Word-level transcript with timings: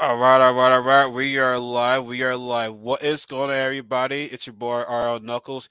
All 0.00 0.16
right, 0.18 0.40
all 0.40 0.54
right, 0.54 0.72
all 0.72 0.80
right. 0.80 1.06
We 1.06 1.38
are 1.38 1.58
live. 1.58 2.04
We 2.04 2.22
are 2.22 2.36
live. 2.36 2.74
What 2.74 3.02
is 3.02 3.26
going 3.26 3.50
on, 3.50 3.56
everybody? 3.56 4.24
It's 4.26 4.46
your 4.46 4.54
boy 4.54 4.82
RL 4.82 5.18
Knuckles 5.20 5.68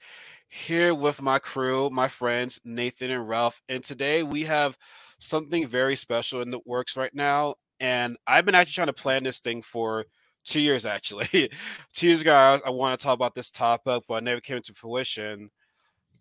here 0.48 0.94
with 0.94 1.22
my 1.22 1.38
crew, 1.38 1.88
my 1.90 2.08
friends 2.08 2.60
Nathan 2.64 3.10
and 3.10 3.26
Ralph. 3.26 3.62
And 3.70 3.82
today 3.82 4.22
we 4.22 4.44
have 4.44 4.76
something 5.18 5.66
very 5.66 5.96
special 5.96 6.42
in 6.42 6.50
the 6.50 6.60
works 6.66 6.94
right 6.96 7.14
now. 7.14 7.54
And 7.80 8.18
I've 8.26 8.44
been 8.44 8.54
actually 8.54 8.74
trying 8.74 8.86
to 8.88 8.92
plan 9.02 9.22
this 9.22 9.40
thing 9.40 9.62
for 9.62 10.04
two 10.44 10.60
years, 10.60 10.84
actually. 10.84 11.50
two 11.94 12.06
years 12.08 12.20
ago, 12.20 12.34
I, 12.34 12.60
I 12.66 12.70
want 12.70 12.98
to 12.98 13.02
talk 13.02 13.14
about 13.14 13.34
this 13.34 13.50
topic, 13.50 14.02
but 14.08 14.16
it 14.16 14.24
never 14.24 14.40
came 14.42 14.60
to 14.60 14.74
fruition. 14.74 15.50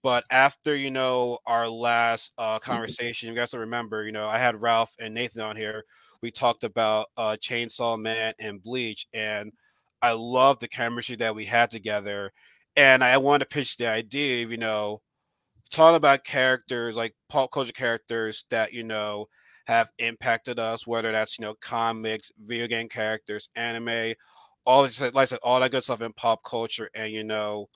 But 0.04 0.24
after 0.32 0.76
you 0.76 0.92
know 0.92 1.39
our 1.46 1.68
last 1.68 2.32
uh, 2.38 2.60
conversation, 2.60 3.30
you 3.30 3.36
guys 3.36 3.52
will 3.52 3.60
remember, 3.62 4.05
you 4.05 4.12
know, 4.12 4.28
I 4.28 4.38
had 4.38 4.62
Ralph 4.62 4.96
and 5.00 5.14
Nathan 5.14 5.42
on 5.42 5.55
here 5.58 5.84
we 6.22 6.32
talked 6.32 6.64
about 6.64 7.08
uh, 7.18 7.38
Chainsaw 7.42 8.00
Man 8.00 8.34
and 8.39 8.64
Bleach, 8.64 9.08
and 9.14 9.52
I 10.02 10.12
love 10.12 10.60
the 10.60 10.68
chemistry 10.68 11.16
that 11.18 11.36
we 11.36 11.46
had 11.46 11.70
together. 11.70 12.32
And 12.75 13.04
I 13.04 13.18
want 13.18 13.42
to 13.42 13.48
pitch 13.48 13.78
the 13.78 13.88
idea 13.88 14.46
you 14.46 14.58
know, 14.58 15.02
talking 15.72 15.96
about 15.98 16.24
characters 16.24 16.96
like 16.96 17.16
pop 17.30 17.52
culture 17.52 17.72
characters 17.72 18.46
that, 18.50 18.74
you 18.74 18.84
know, 18.84 19.28
have 19.66 19.89
impacted 20.00 20.60
us, 20.60 20.88
whether 20.88 21.11
that's, 21.11 21.38
you 21.38 21.46
know, 21.46 21.56
comics, 21.61 22.32
video 22.46 22.68
game 22.68 22.88
characters, 22.88 23.50
anime, 23.56 24.14
all 24.66 24.84
like 24.84 25.16
I 25.16 25.25
said, 25.25 25.39
all 25.44 25.60
that 25.60 25.72
good 25.72 25.84
stuff 25.84 26.02
in 26.02 26.14
pop 26.14 26.44
culture. 26.44 26.89
And, 26.94 27.11
you 27.11 27.24
know, 27.24 27.68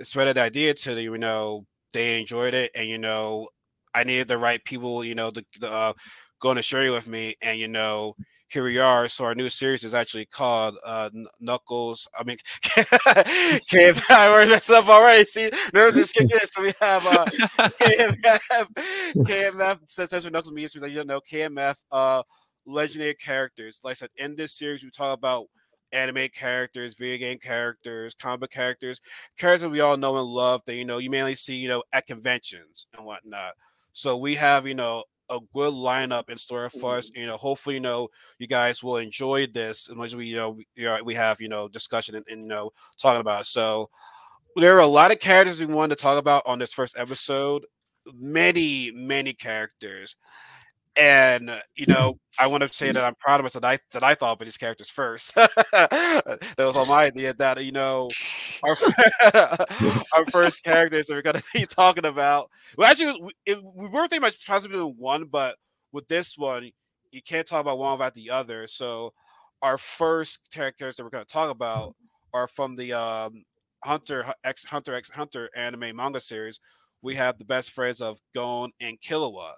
spread 0.00 0.34
the 0.34 0.42
idea 0.42 0.74
to 0.74 0.94
the, 0.94 1.02
you 1.02 1.18
know, 1.18 1.66
they 1.92 2.20
enjoyed 2.20 2.54
it. 2.54 2.70
And, 2.74 2.88
you 2.88 2.98
know, 2.98 3.48
I 3.94 4.04
needed 4.04 4.28
the 4.28 4.38
right 4.38 4.62
people, 4.64 5.04
you 5.04 5.14
know, 5.14 5.30
the, 5.30 5.44
the 5.60 5.72
uh, 5.72 5.92
going 6.40 6.56
to 6.56 6.62
share 6.62 6.84
you 6.84 6.92
with 6.92 7.06
me. 7.06 7.34
And 7.42 7.58
you 7.58 7.68
know, 7.68 8.14
here 8.48 8.64
we 8.64 8.78
are. 8.78 9.08
So 9.08 9.24
our 9.24 9.34
new 9.34 9.48
series 9.48 9.84
is 9.84 9.94
actually 9.94 10.26
called 10.26 10.76
uh, 10.84 11.10
Knuckles. 11.40 12.06
I 12.18 12.24
mean, 12.24 12.38
KMF. 12.64 14.02
I 14.10 14.28
already 14.28 14.50
messed 14.50 14.70
up 14.70 14.88
already. 14.88 15.24
See, 15.24 15.50
nerves 15.74 15.98
are 15.98 16.04
kicking 16.04 16.30
in. 16.30 16.46
So 16.46 16.62
we 16.62 16.72
have 16.80 17.06
uh, 17.06 17.24
KMF. 17.24 18.40
KMF. 19.16 19.78
Since 19.88 20.30
Knuckles 20.30 20.52
means 20.52 20.74
you 20.74 20.80
don't 20.80 21.06
know 21.06 21.20
KMF. 21.30 21.76
Uh, 21.90 22.22
legendary 22.66 23.14
characters. 23.14 23.80
Like 23.82 23.92
I 23.92 23.94
said, 23.94 24.10
in 24.16 24.36
this 24.36 24.56
series, 24.56 24.84
we 24.84 24.90
talk 24.90 25.16
about 25.16 25.46
anime 25.92 26.28
characters, 26.34 26.94
video 26.94 27.18
game 27.18 27.38
characters, 27.38 28.14
comic 28.14 28.50
characters, 28.50 29.00
characters 29.38 29.70
we 29.70 29.80
all 29.80 29.96
know 29.96 30.16
and 30.18 30.26
love 30.26 30.60
that 30.66 30.74
you 30.74 30.84
know 30.84 30.98
you 30.98 31.10
mainly 31.10 31.34
see 31.34 31.54
you 31.56 31.68
know 31.68 31.82
at 31.92 32.06
conventions 32.06 32.86
and 32.96 33.04
whatnot. 33.06 33.54
So 33.92 34.16
we 34.16 34.34
have 34.34 34.66
you 34.66 34.74
know 34.74 35.04
a 35.30 35.40
good 35.54 35.72
lineup 35.72 36.30
in 36.30 36.38
store 36.38 36.70
for 36.70 36.96
us. 36.96 37.10
Mm-hmm. 37.10 37.20
You 37.20 37.26
know, 37.26 37.36
hopefully, 37.36 37.76
you 37.76 37.80
know, 37.80 38.08
you 38.38 38.46
guys 38.46 38.82
will 38.82 38.98
enjoy 38.98 39.46
this 39.46 39.88
as 39.90 39.96
much 39.96 40.08
as 40.08 40.16
we, 40.16 40.26
you 40.26 40.36
know, 40.36 40.50
we, 40.50 40.66
we 41.04 41.14
have, 41.14 41.40
you 41.40 41.48
know, 41.48 41.68
discussion 41.68 42.14
and, 42.14 42.24
and, 42.28 42.42
you 42.42 42.48
know, 42.48 42.70
talking 43.00 43.20
about. 43.20 43.42
It. 43.42 43.46
So 43.46 43.90
there 44.56 44.76
are 44.76 44.80
a 44.80 44.86
lot 44.86 45.10
of 45.10 45.20
characters 45.20 45.60
we 45.60 45.66
wanted 45.66 45.96
to 45.96 46.02
talk 46.02 46.18
about 46.18 46.42
on 46.46 46.58
this 46.58 46.72
first 46.72 46.96
episode. 46.98 47.66
Many, 48.14 48.92
many 48.92 49.32
characters. 49.32 50.16
And 50.96 51.50
you 51.74 51.86
know, 51.86 52.14
I 52.38 52.46
want 52.46 52.62
to 52.62 52.72
say 52.72 52.90
that 52.90 53.04
I'm 53.04 53.14
proud 53.14 53.40
of 53.40 53.44
myself 53.44 53.62
that 53.62 53.74
I 53.74 53.78
that 53.92 54.02
I 54.02 54.14
thought 54.14 54.34
about 54.34 54.44
these 54.44 54.56
characters 54.56 54.88
first. 54.88 55.34
that 55.34 56.40
was 56.58 56.76
all 56.76 56.86
my 56.86 57.04
idea. 57.04 57.34
That 57.34 57.64
you 57.64 57.72
know, 57.72 58.10
our 58.62 58.76
our 60.14 60.24
first 60.30 60.62
characters 60.62 61.06
that 61.06 61.14
we're 61.14 61.22
gonna 61.22 61.42
be 61.54 61.66
talking 61.66 62.06
about. 62.06 62.50
Well, 62.76 62.90
actually, 62.90 63.20
we, 63.20 63.54
we 63.54 63.88
were 63.88 64.00
thinking 64.02 64.18
about 64.18 64.34
possibly 64.46 64.78
doing 64.78 64.94
one, 64.98 65.24
but 65.24 65.56
with 65.92 66.08
this 66.08 66.36
one, 66.36 66.70
you 67.10 67.22
can't 67.22 67.46
talk 67.46 67.60
about 67.60 67.78
one 67.78 67.92
without 67.92 68.14
the 68.14 68.30
other. 68.30 68.66
So, 68.66 69.12
our 69.62 69.78
first 69.78 70.50
characters 70.50 70.96
that 70.96 71.04
we're 71.04 71.10
gonna 71.10 71.24
talk 71.24 71.50
about 71.50 71.94
are 72.32 72.48
from 72.48 72.76
the 72.76 72.92
um, 72.92 73.44
Hunter 73.84 74.32
X 74.44 74.64
Hunter 74.64 74.94
X 74.94 75.10
Hunter 75.10 75.50
anime 75.54 75.94
manga 75.96 76.20
series. 76.20 76.60
We 77.02 77.14
have 77.16 77.38
the 77.38 77.44
best 77.44 77.72
friends 77.72 78.00
of 78.00 78.18
Gon 78.34 78.72
and 78.80 79.00
Killua. 79.00 79.52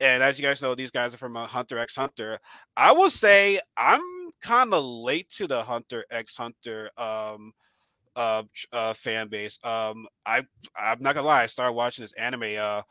And 0.00 0.22
as 0.22 0.38
you 0.38 0.44
guys 0.44 0.60
know, 0.60 0.74
these 0.74 0.90
guys 0.90 1.14
are 1.14 1.18
from 1.18 1.36
uh, 1.36 1.46
Hunter 1.46 1.78
X 1.78 1.94
Hunter. 1.94 2.38
I 2.76 2.92
will 2.92 3.10
say 3.10 3.60
I'm 3.76 4.00
kind 4.42 4.72
of 4.74 4.84
late 4.84 5.30
to 5.30 5.46
the 5.46 5.62
Hunter 5.62 6.04
X 6.10 6.36
Hunter 6.36 6.90
um, 6.98 7.52
uh, 8.16 8.42
uh, 8.72 8.92
fan 8.92 9.28
base. 9.28 9.58
Um, 9.64 10.06
I 10.26 10.42
I'm 10.76 11.00
not 11.00 11.14
gonna 11.14 11.26
lie, 11.26 11.42
I 11.42 11.46
started 11.46 11.72
watching 11.72 12.02
this 12.02 12.12
anime 12.12 12.42
uh, 12.42 12.82
a 12.82 12.84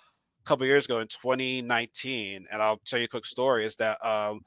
couple 0.46 0.66
years 0.66 0.86
ago 0.86 1.00
in 1.00 1.08
2019, 1.08 2.48
and 2.52 2.62
I'll 2.62 2.80
tell 2.86 3.00
you 3.00 3.06
a 3.06 3.10
quick 3.10 3.26
story. 3.26 3.66
Is 3.66 3.76
that 3.78 4.04
um, 4.06 4.42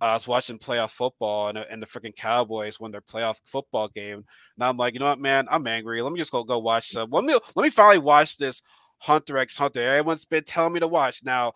I 0.00 0.14
was 0.14 0.26
watching 0.26 0.58
playoff 0.58 0.90
football 0.90 1.48
and, 1.48 1.58
and 1.58 1.82
the 1.82 1.86
freaking 1.86 2.16
Cowboys 2.16 2.80
won 2.80 2.90
their 2.90 3.02
playoff 3.02 3.36
football 3.44 3.88
game. 3.88 4.24
And 4.56 4.64
I'm 4.64 4.78
like, 4.78 4.94
you 4.94 5.00
know 5.00 5.06
what, 5.06 5.18
man, 5.18 5.46
I'm 5.50 5.66
angry. 5.66 6.00
Let 6.00 6.12
me 6.12 6.18
just 6.18 6.32
go 6.32 6.42
go 6.42 6.58
watch 6.58 6.90
some. 6.90 7.10
Let 7.10 7.24
me 7.24 7.34
let 7.54 7.62
me 7.62 7.70
finally 7.70 7.98
watch 7.98 8.38
this 8.38 8.62
Hunter 8.98 9.36
X 9.36 9.56
Hunter. 9.56 9.80
Everyone's 9.80 10.24
been 10.24 10.44
telling 10.44 10.72
me 10.72 10.80
to 10.80 10.88
watch. 10.88 11.22
Now, 11.22 11.52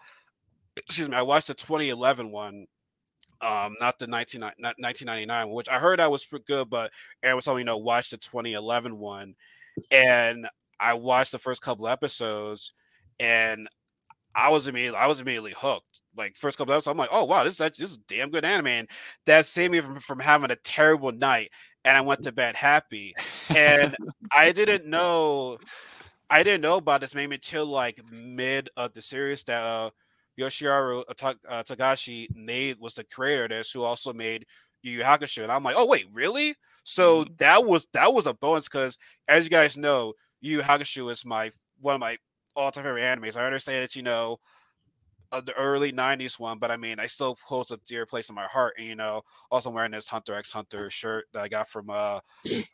excuse 0.77 1.09
me, 1.09 1.17
I 1.17 1.23
watched 1.23 1.49
the 1.49 1.55
2011 1.55 2.31
one 2.31 2.67
um, 3.45 3.77
not 3.81 3.99
the 3.99 4.07
19, 4.07 4.41
not 4.41 4.55
1999, 4.59 5.51
which 5.51 5.69
I 5.69 5.79
heard 5.79 6.01
I 6.01 6.09
was 6.09 6.27
good, 6.47 6.71
but 6.71 6.91
Aaron 7.23 7.37
was 7.37 7.45
telling 7.45 7.59
me, 7.59 7.63
you 7.63 7.67
know, 7.67 7.77
watch 7.77 8.11
the 8.11 8.17
2011 8.17 8.99
one. 8.99 9.35
And 9.91 10.49
I 10.81 10.95
watched 10.95 11.33
the 11.33 11.39
first 11.39 11.61
couple 11.61 11.87
episodes 11.87 12.73
and 13.21 13.69
I 14.35 14.51
was 14.51 14.67
immediately, 14.67 14.99
I 14.99 15.07
was 15.07 15.21
immediately 15.21 15.55
hooked. 15.57 16.01
Like 16.17 16.37
first 16.37 16.57
couple 16.57 16.73
episodes, 16.73 16.93
I'm 16.93 16.97
like, 16.97 17.11
oh 17.13 17.25
wow, 17.25 17.45
this 17.45 17.61
is 17.61 17.71
this 17.77 17.91
is 17.91 17.99
damn 17.99 18.31
good 18.31 18.45
anime. 18.45 18.69
And 18.69 18.89
that 19.27 19.47
saved 19.47 19.73
me 19.73 19.81
from, 19.81 20.01
from 20.01 20.21
having 20.21 20.51
a 20.51 20.57
terrible 20.57 21.13
night. 21.13 21.51
And 21.85 21.97
I 21.97 22.01
went 22.01 22.23
to 22.23 22.33
bed 22.33 22.57
happy. 22.57 23.15
And 23.55 23.95
I 24.33 24.53
didn't 24.53 24.87
know, 24.87 25.59
I 26.31 26.43
didn't 26.43 26.63
know 26.63 26.77
about 26.77 27.03
this 27.03 27.15
maybe 27.15 27.35
until 27.35 27.67
like 27.67 28.01
mid 28.11 28.71
of 28.77 28.95
the 28.95 29.03
series 29.03 29.43
that 29.45 29.63
uh, 29.63 29.91
Yoshihiro 30.39 31.05
uh, 31.09 31.63
Togashi 31.63 32.35
made 32.35 32.79
was 32.81 32.95
the 32.95 33.05
creator 33.05 33.45
of 33.45 33.51
this, 33.51 33.71
who 33.73 33.83
also 33.83 34.13
made 34.13 34.47
Yu 34.83 34.93
Yu 34.93 35.03
Hakusho. 35.03 35.43
And 35.43 35.53
I'm 35.53 35.63
like, 35.63 35.77
oh 35.79 35.87
wait, 35.87 36.07
really? 36.13 36.55
So 36.85 37.25
mm-hmm. 37.25 37.35
that 37.39 37.65
was 37.65 37.87
that 37.93 38.13
was 38.13 38.27
a 38.27 38.35
bonus 38.35 38.65
because, 38.65 38.99
as 39.29 39.45
you 39.45 39.51
guys 39.51 39.77
know, 39.77 40.15
Yu 40.41 40.59
Yu 40.59 40.63
Hakusho 40.63 41.11
is 41.11 41.25
my 41.25 41.51
one 41.81 41.95
of 41.95 42.01
my 42.01 42.19
all-time 42.57 42.85
favorite 42.85 43.03
animes. 43.03 43.37
I 43.37 43.47
understand 43.47 43.85
it's 43.85 43.97
you 43.97 44.03
know 44.03 44.39
the 45.41 45.57
early 45.57 45.93
'90s 45.93 46.39
one, 46.39 46.59
but 46.59 46.71
I 46.71 46.77
mean, 46.77 46.99
I 46.99 47.07
still 47.07 47.39
hold 47.45 47.71
a 47.71 47.79
dear 47.87 48.07
place 48.07 48.29
in 48.29 48.35
my 48.35 48.45
heart. 48.45 48.75
And 48.79 48.87
you 48.87 48.95
know, 48.95 49.23
also 49.51 49.71
wearing 49.71 49.93
this 49.93 50.09
Hunter 50.09 50.35
X 50.35 50.51
Hunter 50.53 50.91
shirt 50.91 51.27
that 51.33 51.43
I 51.43 51.49
got 51.49 51.69
from 51.69 51.91
uh 51.91 52.21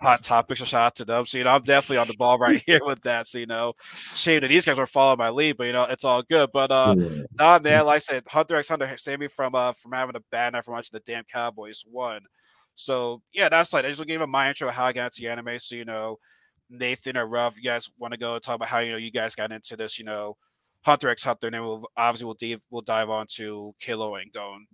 Hot 0.01 0.23
Topics. 0.23 0.61
So 0.61 0.67
shout 0.67 0.83
out 0.83 0.95
to 0.97 1.05
them. 1.05 1.27
So 1.27 1.39
you 1.39 1.45
know, 1.45 1.51
I'm 1.51 1.63
definitely 1.63 1.99
on 1.99 2.09
the 2.09 2.17
ball 2.17 2.39
right 2.39 2.63
here 2.67 2.81
with 2.85 3.01
that. 3.03 3.27
So 3.27 3.39
you 3.39 3.47
know, 3.47 3.75
shame 3.83 4.41
that 4.41 4.49
these 4.49 4.65
guys 4.65 4.79
were 4.79 4.87
following 4.87 5.19
my 5.19 5.31
lead, 5.31 5.57
but 5.57 5.67
you 5.67 5.73
know, 5.73 5.87
it's 5.89 6.05
all 6.05 6.23
good. 6.23 6.51
But 6.53 6.71
uh, 6.71 6.95
yeah. 6.99 7.23
nah, 7.39 7.59
man, 7.59 7.85
like 7.87 7.97
I 7.97 7.99
said, 7.99 8.25
Hunter 8.29 8.57
X 8.57 8.69
Hunter 8.69 8.97
saved 8.97 9.21
me 9.21 9.29
from 9.29 9.55
uh 9.55 9.73
from 9.73 9.93
having 9.93 10.17
a 10.17 10.23
bad 10.31 10.53
night 10.53 10.65
from 10.65 10.75
watching 10.75 10.91
the 10.93 11.13
damn 11.13 11.25
Cowboys 11.25 11.85
one. 11.91 12.23
So 12.75 13.23
yeah, 13.33 13.49
that's 13.49 13.73
like 13.73 13.85
I 13.85 13.89
just 13.89 14.07
gave 14.07 14.21
him 14.21 14.31
my 14.31 14.49
intro 14.49 14.71
how 14.71 14.87
I 14.87 14.93
got 14.93 15.07
into 15.07 15.23
the 15.23 15.29
anime. 15.29 15.59
So 15.59 15.77
you 15.77 15.85
know, 15.85 16.19
Nathan 16.69 17.17
or 17.17 17.27
Ralph, 17.27 17.57
you 17.57 17.63
guys 17.63 17.91
want 17.99 18.13
to 18.13 18.19
go 18.19 18.39
talk 18.39 18.57
about 18.57 18.69
how 18.69 18.79
you 18.79 18.93
know 18.93 18.99
you 18.99 19.11
guys 19.11 19.35
got 19.35 19.53
into 19.53 19.77
this, 19.77 19.99
you 19.99 20.05
know 20.05 20.37
Hunter 20.83 21.09
X 21.09 21.25
Hunter, 21.25 21.49
and 21.49 21.55
then 21.55 21.63
we'll 21.63 21.85
obviously 21.97 22.27
we'll 22.27 22.35
dive 22.35 22.61
we'll 22.71 22.83
dive 22.83 23.11
on 23.11 23.27
to 23.37 23.75
Killua 23.83 24.23
and 24.23 24.33
Gon. 24.33 24.67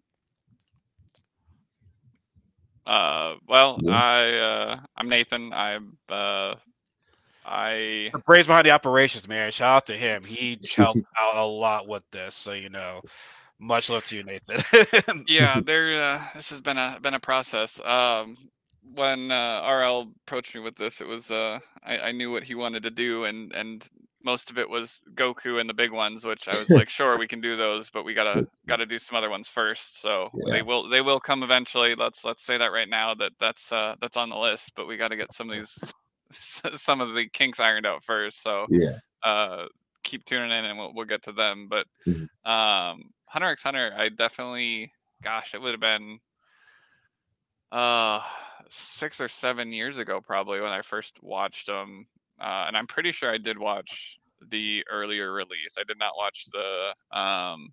Uh, 2.86 3.34
well, 3.48 3.78
I 3.88 4.34
uh, 4.34 4.76
I'm 4.96 5.08
Nathan. 5.08 5.52
I'm 5.52 5.98
uh, 6.08 6.54
I 7.44 8.10
the 8.12 8.22
brains 8.24 8.46
behind 8.46 8.66
the 8.66 8.70
operations, 8.70 9.26
man. 9.26 9.50
Shout 9.50 9.76
out 9.76 9.86
to 9.86 9.94
him. 9.94 10.24
He 10.24 10.60
helped 10.76 11.00
out 11.20 11.36
a 11.36 11.44
lot 11.44 11.88
with 11.88 12.04
this, 12.12 12.34
so 12.34 12.52
you 12.52 12.70
know. 12.70 13.02
Much 13.58 13.88
love 13.88 14.04
to 14.04 14.16
you, 14.16 14.22
Nathan. 14.22 15.24
yeah, 15.28 15.60
there. 15.60 15.94
Uh, 15.94 16.22
this 16.34 16.50
has 16.50 16.60
been 16.60 16.76
a 16.76 16.98
been 17.00 17.14
a 17.14 17.20
process. 17.20 17.80
Um, 17.80 18.36
when 18.94 19.30
uh, 19.30 19.66
RL 19.66 20.12
approached 20.26 20.54
me 20.54 20.60
with 20.60 20.76
this, 20.76 21.00
it 21.00 21.06
was 21.06 21.30
uh, 21.30 21.60
I, 21.82 21.98
I 21.98 22.12
knew 22.12 22.30
what 22.30 22.44
he 22.44 22.54
wanted 22.54 22.82
to 22.82 22.90
do, 22.90 23.24
and 23.24 23.54
and 23.54 23.88
most 24.26 24.50
of 24.50 24.58
it 24.58 24.68
was 24.68 25.00
Goku 25.14 25.60
and 25.60 25.70
the 25.70 25.74
big 25.74 25.92
ones, 25.92 26.24
which 26.24 26.48
I 26.48 26.58
was 26.58 26.68
like, 26.68 26.88
sure, 26.88 27.16
we 27.16 27.28
can 27.28 27.40
do 27.40 27.56
those, 27.56 27.90
but 27.90 28.04
we 28.04 28.12
gotta 28.12 28.48
gotta 28.66 28.84
do 28.84 28.98
some 28.98 29.16
other 29.16 29.30
ones 29.30 29.48
first. 29.48 30.02
So 30.02 30.30
yeah. 30.34 30.52
they 30.52 30.62
will 30.62 30.88
they 30.88 31.00
will 31.00 31.20
come 31.20 31.44
eventually. 31.44 31.94
Let's 31.94 32.24
let's 32.24 32.44
say 32.44 32.58
that 32.58 32.72
right 32.72 32.88
now 32.88 33.14
that 33.14 33.32
that's 33.38 33.70
uh, 33.70 33.94
that's 34.00 34.16
on 34.16 34.28
the 34.28 34.36
list, 34.36 34.72
but 34.74 34.88
we 34.88 34.96
got 34.96 35.08
to 35.08 35.16
get 35.16 35.32
some 35.32 35.48
of 35.48 35.56
these 35.56 35.78
some 36.80 37.00
of 37.00 37.14
the 37.14 37.28
kinks 37.28 37.60
ironed 37.60 37.86
out 37.86 38.02
first. 38.02 38.42
So 38.42 38.66
yeah, 38.68 38.98
uh, 39.22 39.66
keep 40.02 40.24
tuning 40.24 40.50
in 40.50 40.64
and 40.64 40.76
we'll 40.76 40.92
we'll 40.92 41.06
get 41.06 41.22
to 41.22 41.32
them. 41.32 41.68
But 41.70 41.86
mm-hmm. 42.04 42.50
um, 42.50 43.12
Hunter 43.26 43.48
X 43.48 43.62
Hunter, 43.62 43.94
I 43.96 44.08
definitely, 44.08 44.92
gosh, 45.22 45.54
it 45.54 45.62
would 45.62 45.70
have 45.70 45.80
been 45.80 46.18
uh 47.70 48.20
six 48.68 49.20
or 49.20 49.28
seven 49.28 49.72
years 49.72 49.98
ago 49.98 50.20
probably 50.20 50.60
when 50.60 50.72
I 50.72 50.82
first 50.82 51.22
watched 51.22 51.68
them 51.68 52.06
uh, 52.40 52.64
and 52.66 52.76
I'm 52.76 52.86
pretty 52.86 53.12
sure 53.12 53.32
I 53.32 53.38
did 53.38 53.58
watch 53.58 54.18
the 54.48 54.84
earlier 54.90 55.32
release. 55.32 55.76
I 55.78 55.84
did 55.84 55.98
not 55.98 56.12
watch 56.16 56.46
the. 56.52 57.18
Um, 57.18 57.72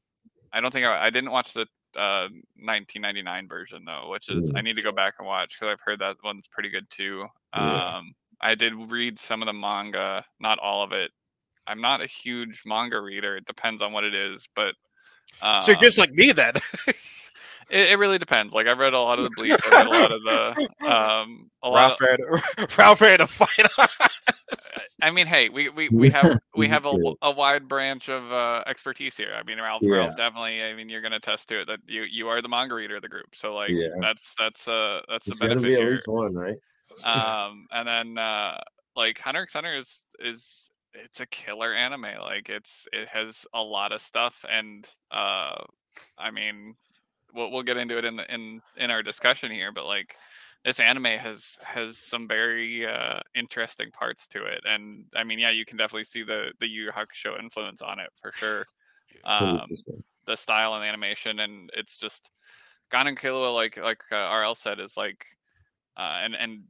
I 0.51 0.61
don't 0.61 0.71
think 0.71 0.85
I, 0.85 1.05
I 1.05 1.09
didn't 1.09 1.31
watch 1.31 1.53
the 1.53 1.67
uh, 1.95 2.27
1999 2.57 3.47
version 3.47 3.83
though, 3.85 4.09
which 4.09 4.29
is 4.29 4.51
I 4.55 4.61
need 4.61 4.75
to 4.75 4.81
go 4.81 4.91
back 4.91 5.15
and 5.19 5.27
watch 5.27 5.55
because 5.57 5.71
I've 5.71 5.81
heard 5.85 5.99
that 5.99 6.17
one's 6.23 6.47
pretty 6.47 6.69
good 6.69 6.89
too. 6.89 7.25
Um, 7.53 8.13
I 8.41 8.55
did 8.55 8.73
read 8.91 9.19
some 9.19 9.41
of 9.41 9.45
the 9.45 9.53
manga, 9.53 10.25
not 10.39 10.59
all 10.59 10.83
of 10.83 10.91
it. 10.91 11.11
I'm 11.65 11.81
not 11.81 12.01
a 12.01 12.05
huge 12.05 12.63
manga 12.65 12.99
reader. 12.99 13.37
It 13.37 13.45
depends 13.45 13.81
on 13.81 13.93
what 13.93 14.03
it 14.03 14.13
is, 14.13 14.47
but 14.55 14.75
um, 15.41 15.61
so 15.61 15.71
you're 15.71 15.81
just 15.81 15.97
like 15.97 16.11
me 16.11 16.31
then. 16.31 16.53
it, 17.69 17.91
it 17.91 17.99
really 17.99 18.17
depends. 18.17 18.53
Like 18.53 18.67
I've 18.67 18.77
read 18.77 18.93
a 18.93 18.99
lot 18.99 19.19
of 19.19 19.25
the 19.25 19.31
Bleach, 19.35 19.53
I've 19.65 19.71
read 19.71 19.87
a 19.87 19.89
lot 19.89 20.11
of 20.11 20.21
the 20.23 20.69
um, 20.93 21.49
a 21.63 21.69
lot. 21.69 21.97
Ralph 21.99 22.19
had 22.57 22.77
Ralph 22.77 22.99
had 22.99 23.21
a 23.21 23.27
fight. 23.27 23.49
I 25.01 25.11
mean, 25.11 25.27
hey, 25.27 25.49
we 25.49 25.69
we, 25.69 25.89
we 25.89 26.09
have 26.11 26.39
we 26.55 26.67
have 26.67 26.85
a, 26.85 26.97
a 27.21 27.31
wide 27.31 27.67
branch 27.67 28.09
of 28.09 28.31
uh, 28.31 28.63
expertise 28.67 29.17
here. 29.17 29.33
I 29.35 29.43
mean, 29.43 29.59
Ralph, 29.59 29.81
Yeah. 29.83 29.97
Ralph 29.97 30.17
definitely. 30.17 30.63
I 30.63 30.73
mean, 30.73 30.89
you're 30.89 31.01
gonna 31.01 31.17
attest 31.17 31.49
to 31.49 31.61
it 31.61 31.67
that 31.67 31.79
you 31.87 32.03
you 32.03 32.27
are 32.29 32.41
the 32.41 32.49
manga 32.49 32.75
reader 32.75 32.95
of 32.97 33.01
the 33.01 33.09
group. 33.09 33.35
So 33.35 33.55
like, 33.55 33.71
Yeah. 33.71 33.89
that's 33.99 34.33
that's 34.37 34.67
uh 34.67 35.01
that's 35.09 35.25
the 35.25 35.31
It's 35.31 35.39
gonna 35.39 35.55
benefit 35.55 35.67
be 35.67 35.73
at 35.75 35.79
here. 35.81 35.91
least 35.91 36.07
one, 36.07 36.35
right? 36.35 36.57
um 37.05 37.65
and 37.71 37.87
then 37.87 38.17
uh 38.17 38.59
like 38.95 39.17
hunter 39.17 39.41
x 39.41 39.53
hunter 39.53 39.75
is 39.75 40.01
is 40.19 40.69
it's 40.93 41.19
a 41.19 41.25
killer 41.25 41.73
anime 41.73 42.05
like 42.21 42.49
it's 42.49 42.87
it 42.93 43.07
has 43.07 43.45
a 43.53 43.61
lot 43.61 43.91
of 43.91 44.01
stuff 44.01 44.45
and 44.49 44.87
uh 45.11 45.55
i 46.19 46.29
mean 46.29 46.75
we'll, 47.33 47.51
we'll 47.51 47.63
get 47.63 47.77
into 47.77 47.97
it 47.97 48.05
in 48.05 48.15
the 48.15 48.33
in 48.33 48.61
in 48.77 48.91
our 48.91 49.01
discussion 49.01 49.51
here 49.51 49.71
but 49.71 49.85
like 49.85 50.15
this 50.65 50.79
anime 50.79 51.05
has 51.05 51.57
has 51.63 51.97
some 51.97 52.27
very 52.27 52.85
uh 52.85 53.19
interesting 53.35 53.91
parts 53.91 54.27
to 54.27 54.43
it 54.45 54.61
and 54.65 55.05
i 55.15 55.23
mean 55.23 55.39
yeah 55.39 55.49
you 55.49 55.65
can 55.65 55.77
definitely 55.77 56.03
see 56.03 56.23
the 56.23 56.51
the 56.59 56.67
yu 56.67 56.85
Yu 56.85 56.91
hakusho 56.91 57.39
influence 57.39 57.81
on 57.81 57.99
it 57.99 58.09
for 58.21 58.31
sure. 58.31 58.65
Um 59.25 59.61
the 60.25 60.37
style 60.37 60.73
and 60.73 60.83
the 60.83 60.87
animation 60.87 61.39
and 61.39 61.69
it's 61.73 61.97
just 61.97 62.29
Gon 62.93 63.07
and 63.07 63.19
Killua 63.19 63.53
like 63.53 63.77
like 63.77 64.01
uh, 64.11 64.39
RL 64.39 64.53
said 64.53 64.79
is 64.79 64.95
like 64.95 65.25
uh, 65.97 66.19
and 66.21 66.35
and 66.35 66.63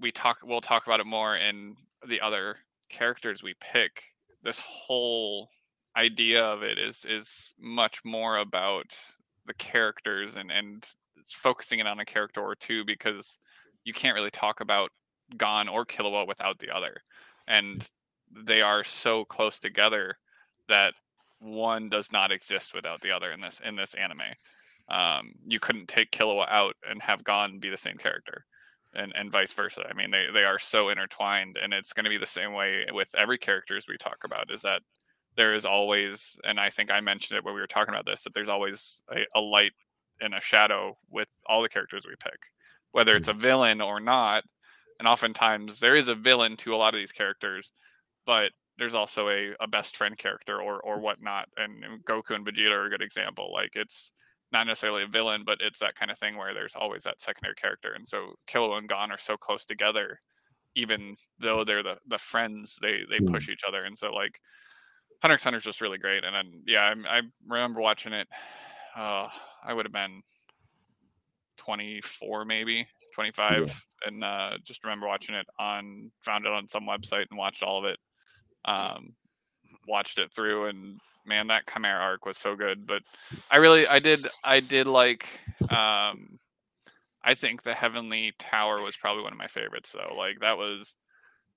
we 0.00 0.10
talk 0.10 0.38
we'll 0.42 0.60
talk 0.60 0.86
about 0.86 1.00
it 1.00 1.06
more 1.06 1.36
in 1.36 1.76
the 2.06 2.20
other 2.20 2.56
characters 2.88 3.42
we 3.42 3.54
pick. 3.60 4.02
This 4.42 4.58
whole 4.58 5.50
idea 5.96 6.42
of 6.42 6.62
it 6.62 6.78
is 6.78 7.04
is 7.06 7.54
much 7.58 8.04
more 8.04 8.38
about 8.38 8.96
the 9.44 9.54
characters 9.54 10.36
and 10.36 10.50
and 10.50 10.86
focusing 11.32 11.78
it 11.78 11.86
on 11.86 12.00
a 12.00 12.04
character 12.04 12.40
or 12.40 12.54
two 12.54 12.84
because 12.84 13.38
you 13.84 13.92
can't 13.92 14.14
really 14.14 14.30
talk 14.30 14.60
about 14.60 14.90
Gon 15.36 15.68
or 15.68 15.84
Killua 15.84 16.26
without 16.26 16.58
the 16.58 16.70
other 16.70 17.02
and 17.46 17.88
they 18.30 18.62
are 18.62 18.84
so 18.84 19.24
close 19.24 19.58
together 19.58 20.18
that 20.68 20.94
one 21.38 21.88
does 21.88 22.10
not 22.12 22.32
exist 22.32 22.74
without 22.74 23.00
the 23.00 23.10
other 23.10 23.30
in 23.30 23.40
this 23.40 23.60
in 23.64 23.76
this 23.76 23.94
anime. 23.94 24.20
Um, 24.88 25.32
you 25.44 25.60
couldn't 25.60 25.88
take 25.88 26.10
Killua 26.10 26.48
out 26.48 26.74
and 26.88 27.02
have 27.02 27.24
Gon 27.24 27.58
be 27.58 27.70
the 27.70 27.76
same 27.76 27.96
character, 27.96 28.44
and 28.94 29.12
and 29.14 29.30
vice 29.30 29.52
versa. 29.52 29.84
I 29.88 29.94
mean, 29.94 30.10
they 30.10 30.26
they 30.32 30.44
are 30.44 30.58
so 30.58 30.88
intertwined, 30.88 31.58
and 31.62 31.72
it's 31.72 31.92
going 31.92 32.04
to 32.04 32.10
be 32.10 32.18
the 32.18 32.26
same 32.26 32.52
way 32.52 32.86
with 32.92 33.08
every 33.16 33.38
characters 33.38 33.86
we 33.88 33.96
talk 33.96 34.18
about. 34.24 34.50
Is 34.50 34.62
that 34.62 34.82
there 35.36 35.54
is 35.54 35.66
always, 35.66 36.38
and 36.44 36.58
I 36.58 36.70
think 36.70 36.90
I 36.90 37.00
mentioned 37.00 37.36
it 37.38 37.44
when 37.44 37.54
we 37.54 37.60
were 37.60 37.66
talking 37.66 37.92
about 37.92 38.06
this, 38.06 38.22
that 38.22 38.32
there's 38.32 38.48
always 38.48 39.02
a, 39.12 39.26
a 39.38 39.40
light 39.40 39.72
and 40.20 40.34
a 40.34 40.40
shadow 40.40 40.98
with 41.10 41.28
all 41.46 41.62
the 41.62 41.68
characters 41.68 42.04
we 42.06 42.16
pick, 42.18 42.38
whether 42.92 43.16
it's 43.16 43.28
a 43.28 43.32
villain 43.34 43.80
or 43.80 44.00
not. 44.00 44.44
And 44.98 45.06
oftentimes 45.08 45.80
there 45.80 45.96
is 45.96 46.08
a 46.08 46.14
villain 46.14 46.56
to 46.58 46.74
a 46.74 46.76
lot 46.76 46.94
of 46.94 46.98
these 47.00 47.12
characters, 47.12 47.72
but 48.24 48.52
there's 48.78 48.94
also 48.94 49.28
a, 49.28 49.54
a 49.60 49.66
best 49.68 49.96
friend 49.96 50.16
character 50.18 50.60
or 50.60 50.80
or 50.80 51.00
whatnot. 51.00 51.48
And 51.56 52.04
Goku 52.04 52.34
and 52.34 52.46
Vegeta 52.46 52.72
are 52.72 52.86
a 52.86 52.90
good 52.90 53.02
example. 53.02 53.52
Like 53.52 53.72
it's 53.74 54.10
not 54.52 54.66
necessarily 54.66 55.02
a 55.02 55.06
villain, 55.08 55.44
but 55.44 55.58
it's 55.60 55.80
that 55.80 55.96
kind 55.96 56.10
of 56.10 56.18
thing 56.18 56.36
where 56.36 56.54
there's 56.54 56.76
always 56.76 57.02
that 57.04 57.20
secondary 57.20 57.54
character. 57.54 57.92
And 57.94 58.08
so 58.08 58.34
Killua 58.48 58.78
and 58.78 58.88
Gon 58.88 59.10
are 59.12 59.18
so 59.18 59.36
close 59.36 59.64
together, 59.64 60.20
even 60.74 61.16
though 61.38 61.64
they're 61.64 61.82
the, 61.82 61.98
the 62.06 62.18
friends, 62.18 62.78
they 62.82 63.04
they 63.10 63.20
Mm. 63.20 63.32
push 63.32 63.48
each 63.48 63.64
other. 63.66 63.84
And 63.84 63.98
so 63.98 64.12
like 64.12 64.40
Hunter 65.22 65.34
x 65.34 65.44
Hunter's 65.44 65.64
just 65.64 65.80
really 65.80 65.98
great. 65.98 66.24
And 66.24 66.34
then 66.34 66.62
yeah, 66.66 66.94
I, 67.08 67.18
I 67.18 67.22
remember 67.46 67.80
watching 67.80 68.12
it. 68.12 68.28
Uh, 68.96 69.28
I 69.62 69.74
would 69.74 69.84
have 69.84 69.92
been 69.92 70.22
24 71.58 72.44
maybe 72.44 72.86
25 73.14 73.86
and 74.06 74.22
uh, 74.22 74.52
just 74.64 74.84
remember 74.84 75.06
watching 75.06 75.34
it 75.34 75.46
on 75.58 76.10
found 76.22 76.46
it 76.46 76.52
on 76.52 76.68
some 76.68 76.84
website 76.84 77.26
and 77.30 77.38
watched 77.38 77.62
all 77.62 77.78
of 77.78 77.84
it 77.84 77.98
um, 78.64 79.14
watched 79.88 80.18
it 80.18 80.32
through 80.32 80.66
and 80.66 81.00
man 81.24 81.48
that 81.48 81.66
chimera 81.66 82.00
arc 82.00 82.24
was 82.24 82.38
so 82.38 82.54
good 82.54 82.86
but 82.86 83.02
i 83.50 83.56
really 83.56 83.86
i 83.88 83.98
did 83.98 84.26
i 84.44 84.60
did 84.60 84.86
like 84.86 85.26
um 85.70 86.38
i 87.24 87.34
think 87.34 87.62
the 87.62 87.74
heavenly 87.74 88.32
tower 88.38 88.80
was 88.80 88.94
probably 88.96 89.22
one 89.22 89.32
of 89.32 89.38
my 89.38 89.48
favorites 89.48 89.92
though 89.92 90.14
like 90.14 90.38
that 90.40 90.56
was 90.56 90.94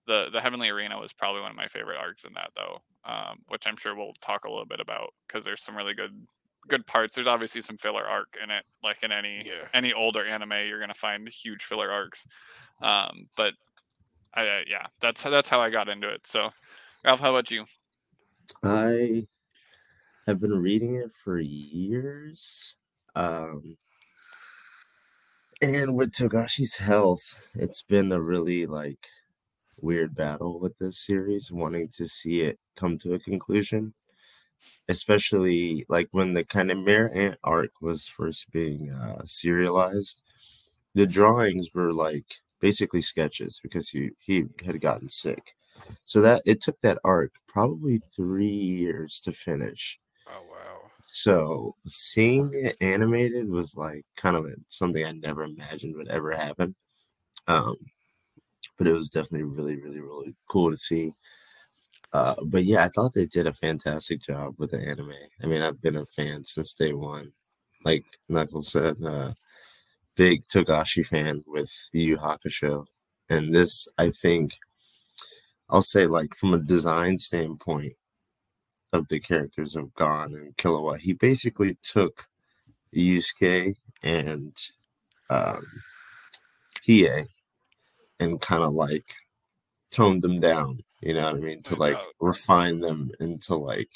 the 0.08 0.28
the 0.34 0.42
heavenly 0.42 0.70
arena 0.70 1.00
was 1.00 1.14
probably 1.14 1.42
one 1.42 1.52
of 1.52 1.58
my 1.58 1.68
favorite 1.68 2.00
arcs 2.00 2.24
in 2.24 2.34
that 2.34 2.50
though 2.56 2.82
um 3.06 3.38
which 3.50 3.68
i'm 3.68 3.78
sure 3.78 3.96
we'll 3.96 4.14
talk 4.22 4.46
a 4.46 4.50
little 4.50 4.66
bit 4.66 4.80
about 4.80 5.14
because 5.28 5.46
there's 5.46 5.62
some 5.62 5.78
really 5.78 5.94
good 5.94 6.26
good 6.68 6.86
parts 6.86 7.16
there's 7.16 7.28
obviously 7.28 7.62
some 7.62 7.78
filler 7.78 8.04
arc 8.06 8.38
in 8.42 8.50
it 8.52 8.64
like 8.84 9.02
in 9.04 9.12
any 9.12 9.46
Yeah. 9.46 9.68
any 9.74 9.94
older 9.94 10.26
anime 10.26 10.52
you're 10.68 10.80
gonna 10.80 10.94
find 10.94 11.28
huge 11.30 11.64
filler 11.64 11.92
arcs 11.92 12.26
um 12.82 13.30
but 13.36 13.54
I, 14.34 14.48
uh, 14.48 14.62
yeah 14.68 14.88
that's 15.02 15.24
that's 15.24 15.50
how 15.50 15.62
i 15.62 15.70
got 15.70 15.90
into 15.90 16.10
it 16.10 16.28
so 16.28 16.52
ralph 17.06 17.20
how 17.22 17.32
about 17.32 17.52
you 17.52 17.66
I 18.64 19.28
have 20.28 20.40
been 20.40 20.62
reading 20.62 20.96
it 20.96 21.14
for 21.14 21.40
years. 21.40 22.78
Um, 23.16 23.78
and 25.62 25.96
with 25.96 26.12
Togashi's 26.12 26.76
health, 26.78 27.22
it's 27.54 27.82
been 27.82 28.12
a 28.12 28.22
really 28.22 28.66
like 28.66 29.08
weird 29.82 30.16
battle 30.16 30.60
with 30.60 30.78
this 30.80 31.06
series, 31.06 31.52
wanting 31.52 31.90
to 31.98 32.08
see 32.08 32.42
it 32.42 32.60
come 32.76 32.98
to 33.00 33.14
a 33.16 33.20
conclusion. 33.20 33.94
Especially 34.88 35.86
like 35.90 36.10
when 36.12 36.34
the 36.34 36.44
kind 36.44 36.72
of 36.72 36.78
Mare 36.78 37.12
Ant 37.16 37.38
arc 37.44 37.72
was 37.82 38.08
first 38.08 38.52
being 38.52 38.92
uh, 38.92 39.22
serialized, 39.26 40.22
the 40.96 41.06
drawings 41.08 41.70
were 41.74 41.94
like 41.94 42.26
basically 42.60 43.02
sketches 43.02 43.60
because 43.62 43.90
he 43.90 44.12
he 44.20 44.46
had 44.66 44.82
gotten 44.82 45.10
sick. 45.10 45.56
So 46.06 46.22
that 46.22 46.42
it 46.46 46.62
took 46.62 46.80
that 46.82 47.00
arc 47.04 47.32
probably 47.48 48.00
three 48.16 48.48
years 48.48 49.20
to 49.22 49.32
finish. 49.32 50.00
Oh 50.28 50.44
wow. 50.50 50.92
So 51.06 51.76
seeing 51.88 52.52
it 52.54 52.78
animated 52.82 53.50
was 53.50 53.76
like 53.76 54.06
kind 54.16 54.38
of 54.38 54.46
a, 54.46 54.54
something 54.70 55.04
I 55.04 55.12
never 55.14 55.44
imagined 55.44 55.96
would 55.96 56.08
ever 56.10 56.32
happen. 56.32 56.76
Um, 57.48 57.78
but 58.78 58.88
it 58.88 58.94
was 58.94 59.10
definitely 59.10 59.44
really, 59.44 59.76
really, 59.76 60.00
really 60.00 60.36
cool 60.50 60.72
to 60.72 60.78
see. 60.78 61.12
Uh, 62.12 62.36
but 62.46 62.64
yeah, 62.64 62.86
I 62.86 62.90
thought 62.90 63.14
they 63.14 63.28
did 63.28 63.48
a 63.48 63.54
fantastic 63.54 64.22
job 64.22 64.56
with 64.58 64.72
the 64.72 64.80
anime. 64.80 65.14
I 65.44 65.46
mean, 65.46 65.62
I've 65.62 65.82
been 65.82 65.98
a 65.98 66.06
fan 66.06 66.44
since 66.44 66.74
day 66.74 66.94
one. 66.94 67.32
Like 67.86 68.04
Knuckles 68.28 68.72
said, 68.72 68.98
uh, 69.06 69.34
big 70.16 70.48
Togashi 70.48 71.06
fan 71.06 71.44
with 71.48 71.72
Yu 71.94 72.18
Hakusho. 72.18 72.86
And 73.30 73.54
this, 73.54 73.88
I 73.98 74.10
think, 74.10 74.58
I'll 75.70 75.84
say, 75.84 76.08
like, 76.08 76.36
from 76.36 76.54
a 76.54 76.60
design 76.60 77.20
standpoint 77.20 77.94
of 78.92 79.08
the 79.08 79.20
characters 79.20 79.76
of 79.76 79.94
Gon 79.94 80.34
and 80.34 80.58
Killua, 80.58 80.98
he 80.98 81.14
basically 81.14 81.78
took 81.84 82.28
Yusuke 82.96 83.76
and 84.02 84.58
um, 85.30 85.64
Hiei 86.88 87.28
and 88.20 88.42
kind 88.42 88.64
of 88.64 88.74
like 88.74 89.14
toned 89.92 90.22
them 90.22 90.40
down. 90.40 90.84
You 91.02 91.14
know 91.14 91.24
what 91.26 91.36
I 91.36 91.40
mean? 91.48 91.62
To 91.64 91.76
like 91.76 91.98
refine 92.20 92.80
them 92.80 93.12
into 93.20 93.56
like 93.56 93.90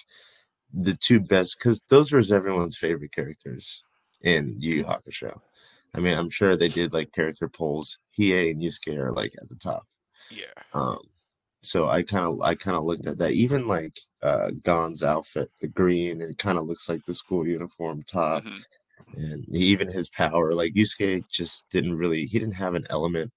the 0.73 0.95
two 0.95 1.19
best, 1.19 1.57
because 1.59 1.81
those 1.89 2.11
were 2.11 2.23
everyone's 2.31 2.77
favorite 2.77 3.11
characters 3.11 3.83
in 4.21 4.55
Yu 4.59 4.75
Yu 4.77 4.83
Hakusho. 4.85 5.39
I 5.95 5.99
mean, 5.99 6.17
I'm 6.17 6.29
sure 6.31 6.55
they 6.57 6.69
did 6.69 6.93
like 6.93 7.11
character 7.11 7.47
polls. 7.47 7.99
Hiei 8.17 8.49
and 8.51 8.61
Yusuke 8.61 8.97
are 8.97 9.11
like 9.11 9.33
at 9.41 9.49
the 9.49 9.55
top. 9.55 9.83
Yeah. 10.31 10.45
Um, 10.73 10.97
so 11.61 11.87
I 11.87 12.01
kind 12.01 12.25
of 12.25 12.41
I 12.41 12.55
kind 12.55 12.75
of 12.75 12.83
looked 12.83 13.05
at 13.05 13.17
that. 13.19 13.31
Even 13.31 13.67
like 13.67 13.97
uh 14.23 14.49
Gon's 14.63 15.03
outfit, 15.03 15.51
the 15.61 15.67
green, 15.67 16.21
it 16.21 16.37
kind 16.37 16.57
of 16.57 16.65
looks 16.65 16.89
like 16.89 17.03
the 17.05 17.13
school 17.13 17.47
uniform 17.47 18.03
top, 18.03 18.43
Mhm. 18.43 18.63
and 19.15 19.45
even 19.55 19.87
his 19.91 20.09
power. 20.09 20.53
Like 20.53 20.73
Yusuke 20.73 21.23
just 21.29 21.69
didn't 21.69 21.95
really 21.97 22.25
he 22.25 22.39
didn't 22.39 22.55
have 22.55 22.73
an 22.75 22.87
element. 22.89 23.31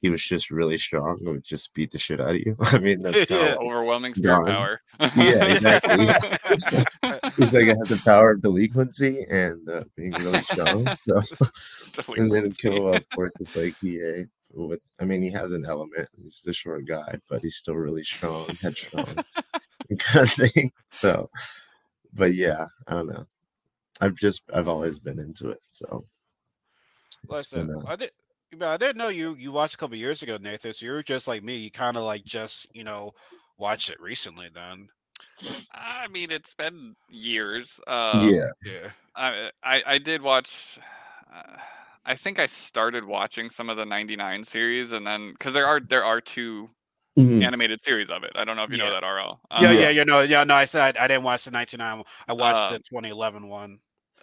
He 0.00 0.10
was 0.10 0.22
just 0.22 0.50
really 0.50 0.78
strong. 0.78 1.18
It 1.20 1.28
would 1.28 1.44
just 1.44 1.74
beat 1.74 1.90
the 1.90 1.98
shit 1.98 2.20
out 2.20 2.30
of 2.30 2.36
you. 2.38 2.56
I 2.60 2.78
mean, 2.78 3.02
that's 3.02 3.24
kind 3.24 3.40
Yeah. 3.42 3.52
of 3.54 3.58
overwhelming 3.58 4.14
spirit 4.14 4.46
power 4.46 4.80
Yeah, 5.16 5.44
exactly. 5.44 6.06
he's 7.36 7.54
like 7.54 7.64
I 7.64 7.74
had 7.74 7.88
the 7.88 8.00
power 8.04 8.32
of 8.32 8.42
delinquency 8.42 9.24
and 9.30 9.68
uh, 9.68 9.84
being 9.96 10.12
really 10.12 10.42
strong. 10.42 10.86
So 10.96 11.20
and 12.16 12.30
then 12.32 12.52
Killua, 12.52 12.96
of 12.96 13.08
course, 13.10 13.32
is 13.40 13.56
like 13.56 13.74
he 13.80 14.00
uh, 14.02 14.24
with. 14.52 14.80
I 15.00 15.04
mean, 15.04 15.22
he 15.22 15.30
has 15.32 15.52
an 15.52 15.64
element. 15.66 16.08
He's 16.22 16.42
the 16.44 16.52
short 16.52 16.86
guy, 16.86 17.18
but 17.28 17.42
he's 17.42 17.56
still 17.56 17.74
really 17.74 18.04
strong, 18.04 18.46
headstrong, 18.62 19.06
kind 19.98 20.24
of 20.26 20.32
thing. 20.32 20.70
So, 20.90 21.28
but 22.14 22.34
yeah, 22.34 22.66
I 22.86 22.92
don't 22.94 23.08
know. 23.08 23.26
I've 24.00 24.14
just 24.14 24.42
I've 24.54 24.68
always 24.68 24.98
been 25.00 25.18
into 25.18 25.50
it. 25.50 25.58
So 25.70 26.04
Listen, 27.28 27.66
been, 27.66 27.76
uh, 27.76 27.82
I 27.88 27.96
did. 27.96 28.12
I 28.60 28.76
didn't 28.76 28.96
know 28.96 29.08
you. 29.08 29.34
You 29.36 29.52
watched 29.52 29.74
a 29.74 29.76
couple 29.76 29.96
years 29.96 30.22
ago, 30.22 30.38
Nathan. 30.40 30.72
So 30.72 30.86
you're 30.86 31.02
just 31.02 31.28
like 31.28 31.42
me. 31.42 31.56
You 31.56 31.70
kind 31.70 31.96
of 31.96 32.02
like 32.02 32.24
just 32.24 32.66
you 32.74 32.84
know 32.84 33.12
watched 33.58 33.90
it 33.90 34.00
recently. 34.00 34.48
Then 34.52 34.88
I 35.72 36.08
mean, 36.08 36.30
it's 36.30 36.54
been 36.54 36.96
years. 37.08 37.80
Um, 37.86 38.28
yeah, 38.28 38.50
yeah. 38.64 38.90
I, 39.14 39.50
I 39.62 39.82
I 39.86 39.98
did 39.98 40.22
watch. 40.22 40.78
Uh, 41.32 41.56
I 42.04 42.14
think 42.14 42.38
I 42.38 42.46
started 42.46 43.04
watching 43.04 43.50
some 43.50 43.68
of 43.68 43.76
the 43.76 43.84
'99 43.84 44.44
series, 44.44 44.92
and 44.92 45.06
then 45.06 45.32
because 45.32 45.54
there 45.54 45.66
are 45.66 45.80
there 45.80 46.04
are 46.04 46.20
2 46.20 46.68
mm-hmm. 47.18 47.42
animated 47.42 47.84
series 47.84 48.10
of 48.10 48.24
it. 48.24 48.32
I 48.34 48.44
don't 48.44 48.56
know 48.56 48.64
if 48.64 48.70
you 48.70 48.78
yeah. 48.78 48.84
know 48.84 49.00
that, 49.00 49.06
RL. 49.06 49.40
Um, 49.50 49.64
yeah, 49.64 49.72
yeah, 49.72 49.90
yeah, 49.90 50.04
no, 50.04 50.20
yeah, 50.22 50.44
no. 50.44 50.54
I 50.54 50.64
said 50.64 50.96
I, 50.96 51.04
I 51.04 51.08
didn't 51.08 51.24
watch 51.24 51.44
the 51.44 51.50
1999. 51.50 52.04
I 52.28 52.32
watched 52.32 52.72
uh, 52.72 52.78
the 52.78 52.78
2011 52.78 53.48
one, 53.48 53.78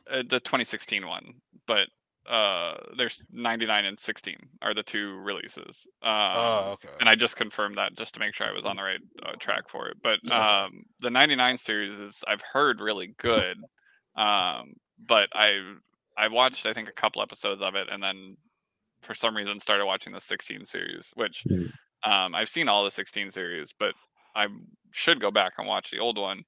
uh, 0.10 0.24
the 0.28 0.40
2016 0.40 1.06
one, 1.06 1.36
but 1.68 1.88
uh 2.28 2.76
there's 2.98 3.24
99 3.32 3.86
and 3.86 4.00
16 4.00 4.36
are 4.62 4.74
the 4.74 4.84
two 4.84 5.16
releases 5.18 5.86
um, 6.02 6.32
oh 6.36 6.70
okay 6.74 6.90
and 7.00 7.08
i 7.08 7.16
just 7.16 7.36
confirmed 7.36 7.78
that 7.78 7.96
just 7.96 8.14
to 8.14 8.20
make 8.20 8.34
sure 8.34 8.48
i 8.48 8.52
was 8.52 8.66
on 8.66 8.76
the 8.76 8.84
right 8.84 9.00
uh, 9.24 9.34
track 9.40 9.70
for 9.70 9.88
it 9.88 9.98
but 10.02 10.20
um 10.32 10.84
the 11.02 11.12
99 11.12 11.58
series 11.58 12.00
is 12.00 12.24
i've 12.28 12.42
heard 12.54 12.82
really 12.82 13.14
good 13.18 13.58
um 14.16 14.74
but 15.06 15.30
i 15.34 15.60
i 16.18 16.28
watched 16.28 16.66
i 16.66 16.74
think 16.74 16.90
a 16.90 16.94
couple 16.94 17.22
episodes 17.22 17.62
of 17.62 17.76
it 17.76 17.88
and 17.92 18.02
then 18.02 18.38
for 19.02 19.14
some 19.14 19.36
reason 19.36 19.60
started 19.60 19.86
watching 19.86 20.14
the 20.14 20.22
16 20.22 20.66
series 20.66 21.12
which 21.16 21.44
mm. 21.48 21.72
um 22.04 22.34
i've 22.34 22.50
seen 22.50 22.68
all 22.68 22.84
the 22.84 22.92
16 22.92 23.30
series 23.30 23.74
but 23.78 23.94
i 24.36 24.48
should 24.92 25.22
go 25.22 25.30
back 25.30 25.54
and 25.58 25.68
watch 25.68 25.92
the 25.92 26.00
old 26.00 26.18
one 26.18 26.44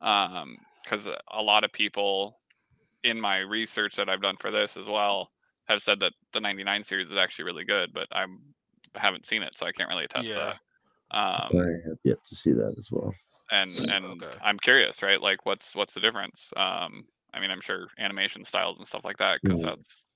um 0.00 0.56
because 0.82 1.06
a 1.06 1.42
lot 1.42 1.62
of 1.62 1.72
people 1.72 2.39
in 3.04 3.20
my 3.20 3.38
research 3.38 3.96
that 3.96 4.08
I've 4.08 4.22
done 4.22 4.36
for 4.38 4.50
this 4.50 4.76
as 4.76 4.86
well 4.86 5.30
have 5.68 5.82
said 5.82 6.00
that 6.00 6.12
the 6.32 6.40
99 6.40 6.82
series 6.82 7.10
is 7.10 7.16
actually 7.16 7.44
really 7.44 7.64
good, 7.64 7.92
but 7.92 8.08
I 8.12 8.26
haven't 8.94 9.26
seen 9.26 9.42
it, 9.42 9.56
so 9.56 9.66
I 9.66 9.72
can't 9.72 9.88
really 9.88 10.04
attest 10.04 10.26
yeah. 10.26 10.34
that. 10.34 10.56
Um, 11.16 11.60
I 11.60 11.88
have 11.88 11.98
yet 12.04 12.22
to 12.24 12.36
see 12.36 12.52
that 12.52 12.74
as 12.78 12.90
well. 12.90 13.12
And 13.50 13.70
and 13.90 14.22
okay. 14.22 14.36
I'm 14.42 14.58
curious, 14.58 15.02
right? 15.02 15.20
Like, 15.20 15.44
what's 15.44 15.74
what's 15.74 15.94
the 15.94 16.00
difference? 16.00 16.52
Um, 16.56 17.04
I 17.34 17.40
mean, 17.40 17.50
I'm 17.50 17.60
sure 17.60 17.88
animation 17.98 18.44
styles 18.44 18.78
and 18.78 18.86
stuff 18.86 19.04
like 19.04 19.16
that, 19.18 19.40
because 19.42 19.58
mm-hmm. 19.58 19.68
that's 19.68 20.06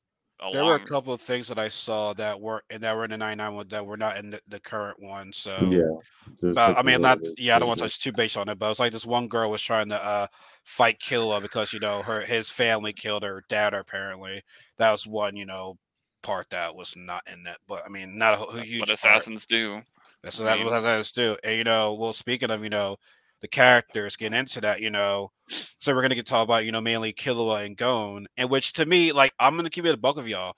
there 0.52 0.64
were 0.64 0.74
a 0.74 0.84
couple 0.84 1.12
of 1.12 1.20
things 1.20 1.48
that 1.48 1.58
I 1.58 1.68
saw 1.68 2.12
that 2.14 2.40
were 2.40 2.62
and 2.70 2.82
that 2.82 2.96
were 2.96 3.04
in 3.04 3.10
the 3.10 3.16
99 3.16 3.54
one 3.54 3.68
that 3.68 3.86
were 3.86 3.96
not 3.96 4.16
in 4.16 4.30
the, 4.30 4.40
the 4.48 4.60
current 4.60 5.00
one. 5.00 5.32
So 5.32 5.56
yeah, 5.70 6.52
but, 6.54 6.76
I 6.76 6.82
mean, 6.82 7.00
not 7.00 7.20
yeah, 7.38 7.56
I 7.56 7.58
don't 7.58 7.68
want 7.68 7.78
to 7.78 7.84
touch 7.84 8.00
too 8.00 8.12
based 8.12 8.36
on 8.36 8.48
it, 8.48 8.58
but 8.58 8.70
it's 8.70 8.80
like 8.80 8.92
this 8.92 9.06
one 9.06 9.28
girl 9.28 9.50
was 9.50 9.62
trying 9.62 9.88
to 9.90 10.04
uh, 10.04 10.26
fight 10.64 10.98
Killua 10.98 11.40
because 11.40 11.72
you 11.72 11.80
know 11.80 12.02
her 12.02 12.20
his 12.20 12.50
family 12.50 12.92
killed 12.92 13.22
her 13.22 13.44
dad 13.48 13.74
apparently. 13.74 14.42
That 14.78 14.92
was 14.92 15.06
one 15.06 15.36
you 15.36 15.46
know 15.46 15.78
part 16.22 16.50
that 16.50 16.74
was 16.74 16.94
not 16.96 17.22
in 17.32 17.44
that, 17.44 17.58
but 17.68 17.82
I 17.86 17.88
mean, 17.88 18.18
not 18.18 18.40
a, 18.40 18.60
huge. 18.60 18.80
What 18.80 18.90
assassins 18.90 19.46
part. 19.46 19.48
do. 19.48 19.82
That's 20.22 20.40
what, 20.40 20.48
I 20.48 20.56
mean, 20.56 20.64
what 20.64 20.78
assassins 20.78 21.12
do. 21.12 21.36
And 21.44 21.56
you 21.56 21.64
know, 21.64 21.94
well, 21.94 22.12
speaking 22.12 22.50
of 22.50 22.64
you 22.64 22.70
know 22.70 22.96
the 23.44 23.48
characters, 23.48 24.16
getting 24.16 24.38
into 24.38 24.58
that, 24.62 24.80
you 24.80 24.88
know, 24.88 25.30
so 25.78 25.94
we're 25.94 26.00
gonna 26.00 26.14
get 26.14 26.24
to 26.24 26.30
talk 26.30 26.44
about 26.44 26.64
you 26.64 26.72
know 26.72 26.80
mainly 26.80 27.12
Killua 27.12 27.66
and 27.66 27.76
Gon, 27.76 28.26
and 28.38 28.48
which 28.48 28.72
to 28.74 28.86
me, 28.86 29.12
like 29.12 29.34
I'm 29.38 29.54
gonna 29.54 29.68
keep 29.68 29.84
it 29.84 29.94
a 29.94 29.98
buck 29.98 30.16
of 30.16 30.26
y'all. 30.26 30.56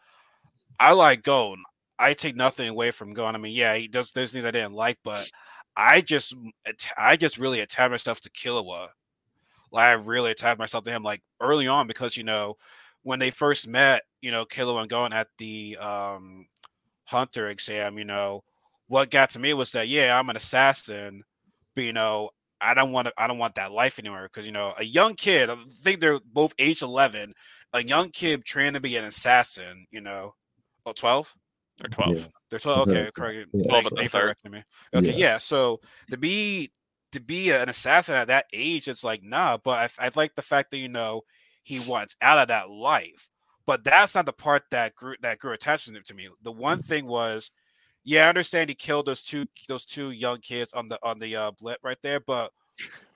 I 0.78 0.92
like 0.92 1.24
Gon. 1.24 1.62
I 1.98 2.14
take 2.14 2.36
nothing 2.36 2.68
away 2.68 2.92
from 2.92 3.12
Gon. 3.12 3.34
I 3.34 3.38
mean, 3.38 3.54
yeah, 3.54 3.74
he 3.74 3.88
does 3.88 4.12
there's 4.12 4.30
things 4.30 4.44
I 4.44 4.52
didn't 4.52 4.74
like, 4.74 4.98
but 5.02 5.28
I 5.76 6.00
just 6.00 6.34
I 6.96 7.16
just 7.16 7.38
really 7.38 7.58
attach 7.58 7.90
myself 7.90 8.20
to 8.20 8.30
Killua. 8.30 8.88
Like 9.72 9.84
I 9.84 9.92
really 9.94 10.30
attached 10.30 10.60
myself 10.60 10.84
to 10.84 10.92
him 10.92 11.02
like 11.02 11.22
early 11.40 11.66
on 11.66 11.88
because 11.88 12.16
you 12.16 12.22
know 12.22 12.56
when 13.02 13.18
they 13.18 13.30
first 13.30 13.66
met, 13.66 14.02
you 14.20 14.30
know, 14.30 14.44
Killua 14.44 14.82
and 14.82 14.90
Gon 14.90 15.12
at 15.12 15.26
the 15.38 15.76
um 15.78 16.46
hunter 17.04 17.48
exam, 17.48 17.98
you 17.98 18.04
know, 18.04 18.44
what 18.86 19.10
got 19.10 19.30
to 19.30 19.40
me 19.40 19.54
was 19.54 19.72
that 19.72 19.88
yeah, 19.88 20.16
I'm 20.16 20.30
an 20.30 20.36
assassin, 20.36 21.24
but 21.74 21.82
you 21.82 21.92
know, 21.92 22.30
I 22.60 22.74
don't 22.74 22.92
want 22.92 23.08
to. 23.08 23.14
I 23.18 23.26
don't 23.26 23.38
want 23.38 23.54
that 23.56 23.72
life 23.72 23.98
anymore 23.98 24.28
because 24.32 24.46
you 24.46 24.52
know 24.52 24.72
a 24.78 24.84
young 24.84 25.14
kid. 25.14 25.50
I 25.50 25.56
think 25.82 26.00
they're 26.00 26.20
both 26.32 26.54
age 26.58 26.82
eleven. 26.82 27.32
A 27.72 27.82
young 27.82 28.10
kid 28.10 28.44
trying 28.44 28.72
to 28.72 28.80
be 28.80 28.96
an 28.96 29.04
assassin. 29.04 29.86
You 29.90 30.00
know, 30.00 30.34
oh 30.86 30.92
12? 30.92 31.32
They're 31.78 31.90
twelve. 31.90 32.16
Yeah. 32.16 32.26
They're 32.50 32.58
twelve. 32.58 32.88
Okay, 32.88 33.10
correct. 33.14 33.48
Yeah. 33.52 33.68
Twelve 33.68 33.86
at 33.86 33.96
the 33.96 34.04
start. 34.04 34.36
Me. 34.50 34.62
Okay, 34.94 35.06
yeah. 35.08 35.16
yeah. 35.16 35.38
So 35.38 35.80
to 36.10 36.16
be 36.16 36.70
to 37.12 37.20
be 37.20 37.50
an 37.50 37.68
assassin 37.68 38.14
at 38.14 38.28
that 38.28 38.46
age, 38.52 38.88
it's 38.88 39.04
like 39.04 39.22
nah. 39.22 39.58
But 39.62 39.90
I, 39.98 40.06
I 40.06 40.10
like 40.14 40.34
the 40.34 40.42
fact 40.42 40.70
that 40.70 40.78
you 40.78 40.88
know 40.88 41.22
he 41.62 41.80
wants 41.80 42.16
out 42.22 42.38
of 42.38 42.48
that 42.48 42.70
life. 42.70 43.28
But 43.66 43.82
that's 43.84 44.14
not 44.14 44.26
the 44.26 44.32
part 44.32 44.62
that 44.70 44.94
grew 44.94 45.16
that 45.22 45.38
grew 45.38 45.52
attachment 45.52 46.06
to 46.06 46.14
me. 46.14 46.28
The 46.42 46.52
one 46.52 46.80
thing 46.80 47.06
was 47.06 47.50
yeah, 48.06 48.26
I 48.26 48.28
understand 48.28 48.70
he 48.70 48.76
killed 48.76 49.06
those 49.06 49.22
two 49.22 49.46
those 49.68 49.84
two 49.84 50.12
young 50.12 50.38
kids 50.38 50.72
on 50.72 50.88
the 50.88 50.96
on 51.02 51.18
the 51.18 51.34
uh, 51.34 51.50
blip 51.50 51.80
right 51.82 51.98
there, 52.02 52.20
but 52.20 52.52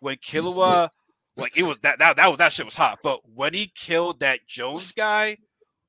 when 0.00 0.16
Killua, 0.16 0.88
like 1.37 1.56
it 1.56 1.62
was 1.62 1.78
that 1.82 2.00
that 2.00 2.16
that 2.16 2.28
was 2.28 2.38
that 2.38 2.52
shit 2.52 2.64
was 2.64 2.75
hot. 2.75 2.99
But 3.00 3.20
when 3.32 3.54
he 3.54 3.70
killed 3.76 4.18
that 4.18 4.40
Johness 4.49 4.90
guy, 4.90 5.38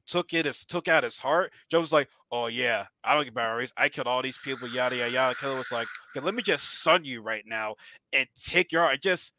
took 0.05 0.35
it 0.35 0.45
as 0.45 0.63
took 0.65 0.87
out 0.87 1.03
his 1.03 1.17
heart. 1.17 1.51
Johness 1.71 1.85
was 1.85 1.93
like, 1.93 2.09
"Oh 2.31 2.45
yeah, 2.45 2.85
I 3.03 3.15
don't 3.15 3.23
get 3.23 3.33
batteries. 3.33 3.73
I 3.75 3.89
killed 3.89 4.05
all 4.05 4.21
these 4.21 4.37
people. 4.37 4.67
Yada 4.67 4.95
yada 4.95 5.11
yada." 5.11 5.35
Killua 5.35 5.57
was 5.57 5.71
like, 5.71 5.87
okay, 6.15 6.23
"Let 6.23 6.35
me 6.35 6.43
just 6.43 6.83
sun 6.83 7.03
you 7.03 7.23
right 7.23 7.43
now 7.47 7.77
and 8.13 8.27
take 8.39 8.71
your 8.71 8.83
heart." 8.83 9.01
just 9.01 9.33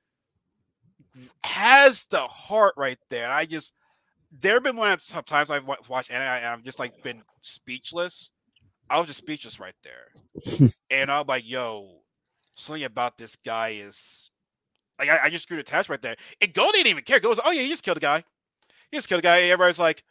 has 1.44 2.04
the 2.06 2.26
heart 2.26 2.74
right 2.76 2.98
there. 3.10 3.24
And 3.24 3.32
I 3.32 3.44
just 3.44 3.72
there 4.40 4.54
have 4.54 4.64
been 4.64 4.76
one 4.76 4.90
of 4.90 5.24
times 5.24 5.50
I've 5.50 5.68
watched 5.88 6.10
and 6.10 6.20
I, 6.20 6.52
I've 6.52 6.64
just 6.64 6.80
like 6.80 7.00
been 7.04 7.22
speechless 7.42 8.32
I 8.90 8.98
was 8.98 9.06
just 9.06 9.18
speechless 9.18 9.60
right 9.60 9.74
there. 9.82 10.68
and 10.90 11.10
I'm 11.10 11.26
like, 11.26 11.48
yo, 11.48 12.02
something 12.54 12.84
about 12.84 13.18
this 13.18 13.36
guy 13.36 13.70
is 13.80 14.30
like 14.98 15.08
I, 15.08 15.26
I 15.26 15.30
just 15.30 15.48
grew 15.48 15.58
attached 15.58 15.88
right 15.88 16.02
there. 16.02 16.16
And 16.40 16.52
Gon 16.52 16.70
didn't 16.72 16.88
even 16.88 17.04
care. 17.04 17.20
Goes, 17.20 17.40
oh 17.44 17.50
yeah, 17.50 17.62
he 17.62 17.68
just 17.68 17.82
killed 17.82 17.96
a 17.96 18.00
guy. 18.00 18.24
He 18.90 18.98
just 18.98 19.08
killed 19.08 19.20
a 19.20 19.22
guy. 19.22 19.42
Everybody's 19.42 19.78
like, 19.78 20.04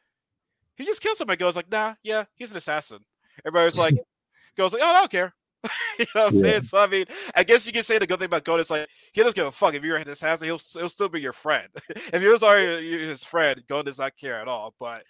he 0.75 0.85
just 0.85 1.01
killed 1.01 1.17
somebody. 1.17 1.37
Goes 1.37 1.55
like, 1.55 1.71
nah, 1.71 1.95
yeah, 2.03 2.25
he's 2.35 2.51
an 2.51 2.57
assassin. 2.57 2.99
Everybody's 3.45 3.77
like, 3.77 3.95
goes 4.57 4.73
like, 4.73 4.81
oh, 4.83 4.89
I 4.89 4.93
don't 4.93 5.11
care. 5.11 5.33
you 5.99 6.05
know 6.15 6.23
what 6.23 6.33
I'm 6.33 6.35
yeah. 6.39 6.41
saying? 6.41 6.61
So 6.63 6.79
I 6.79 6.87
mean, 6.87 7.05
I 7.35 7.43
guess 7.43 7.67
you 7.67 7.71
can 7.71 7.83
say 7.83 7.99
the 7.99 8.07
good 8.07 8.17
thing 8.17 8.25
about 8.25 8.43
Gon 8.43 8.59
is 8.59 8.71
like 8.71 8.87
he 9.13 9.21
doesn't 9.21 9.35
give 9.35 9.45
a 9.45 9.51
fuck 9.51 9.75
if 9.75 9.83
you're 9.83 9.97
an 9.97 10.09
assassin. 10.09 10.45
He'll 10.45 10.59
he'll 10.73 10.89
still 10.89 11.09
be 11.09 11.21
your 11.21 11.33
friend. 11.33 11.67
if 11.89 12.21
you're 12.21 12.37
already 12.37 13.07
his 13.07 13.23
friend, 13.23 13.61
Gon 13.67 13.85
does 13.85 13.99
not 13.99 14.17
care 14.17 14.41
at 14.41 14.47
all. 14.47 14.73
But 14.79 15.03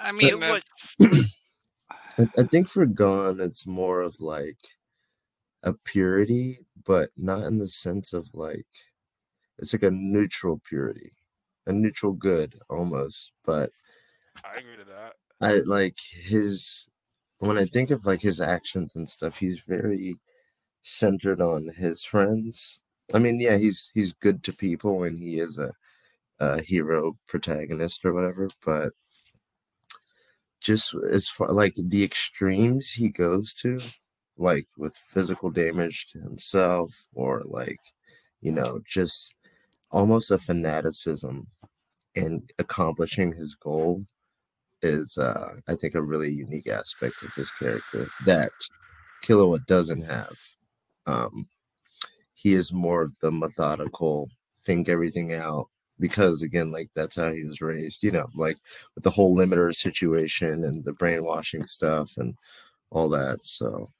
I 0.00 0.12
mean, 0.12 0.38
but, 0.38 0.62
I, 2.18 2.26
I 2.38 2.42
think 2.44 2.68
for 2.68 2.86
Gon, 2.86 3.40
it's 3.40 3.66
more 3.66 4.00
of 4.00 4.20
like 4.20 4.58
a 5.62 5.72
purity, 5.72 6.58
but 6.84 7.10
not 7.16 7.44
in 7.44 7.58
the 7.58 7.68
sense 7.68 8.12
of 8.12 8.28
like 8.32 8.66
it's 9.58 9.72
like 9.72 9.82
a 9.82 9.90
neutral 9.90 10.60
purity, 10.68 11.12
a 11.66 11.72
neutral 11.72 12.12
good 12.12 12.54
almost. 12.68 13.32
But 13.44 13.70
I 14.44 14.58
agree 14.58 14.76
to 14.76 14.84
that. 14.84 15.14
I 15.40 15.58
like 15.66 15.98
his 15.98 16.90
when 17.38 17.58
I 17.58 17.66
think 17.66 17.90
of 17.90 18.06
like 18.06 18.22
his 18.22 18.40
actions 18.40 18.96
and 18.96 19.08
stuff, 19.08 19.38
he's 19.38 19.60
very 19.60 20.16
centered 20.82 21.40
on 21.40 21.68
his 21.76 22.04
friends. 22.04 22.84
I 23.14 23.18
mean, 23.18 23.40
yeah, 23.40 23.56
he's 23.58 23.90
he's 23.94 24.12
good 24.12 24.42
to 24.44 24.52
people 24.52 25.04
and 25.04 25.18
he 25.18 25.38
is 25.38 25.58
a, 25.58 25.72
a 26.40 26.62
hero 26.62 27.18
protagonist 27.28 28.04
or 28.04 28.12
whatever, 28.12 28.48
but 28.64 28.92
just 30.66 30.94
as 31.12 31.28
far 31.28 31.52
like 31.52 31.74
the 31.78 32.02
extremes 32.02 32.90
he 32.90 33.08
goes 33.08 33.54
to, 33.54 33.78
like 34.36 34.66
with 34.76 34.96
physical 34.96 35.50
damage 35.50 36.08
to 36.08 36.18
himself 36.20 37.06
or 37.14 37.42
like, 37.44 37.78
you 38.40 38.50
know, 38.50 38.80
just 38.84 39.34
almost 39.92 40.32
a 40.32 40.38
fanaticism 40.38 41.46
in 42.16 42.42
accomplishing 42.58 43.32
his 43.32 43.54
goal 43.54 44.04
is 44.82 45.16
uh 45.18 45.54
I 45.68 45.74
think 45.76 45.94
a 45.94 46.02
really 46.02 46.32
unique 46.32 46.66
aspect 46.68 47.14
of 47.22 47.32
his 47.34 47.50
character 47.52 48.08
that 48.26 48.50
Killua 49.24 49.64
doesn't 49.66 50.02
have. 50.02 50.36
Um 51.06 51.46
he 52.34 52.54
is 52.54 52.72
more 52.72 53.02
of 53.02 53.12
the 53.20 53.30
methodical, 53.30 54.28
think 54.64 54.88
everything 54.88 55.32
out, 55.32 55.68
because 55.98 56.42
again 56.42 56.70
like 56.70 56.90
that's 56.94 57.16
how 57.16 57.30
he 57.30 57.44
was 57.44 57.60
raised 57.60 58.02
you 58.02 58.10
know 58.10 58.28
like 58.34 58.58
with 58.94 59.04
the 59.04 59.10
whole 59.10 59.36
limiter 59.36 59.74
situation 59.74 60.64
and 60.64 60.84
the 60.84 60.92
brainwashing 60.92 61.64
stuff 61.64 62.16
and 62.16 62.36
all 62.90 63.08
that 63.08 63.44
so 63.44 63.90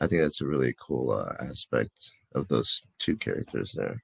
i 0.00 0.06
think 0.06 0.22
that's 0.22 0.40
a 0.40 0.46
really 0.46 0.74
cool 0.78 1.10
uh, 1.10 1.32
aspect 1.44 2.12
of 2.34 2.48
those 2.48 2.82
two 2.98 3.16
characters 3.16 3.72
there. 3.72 4.02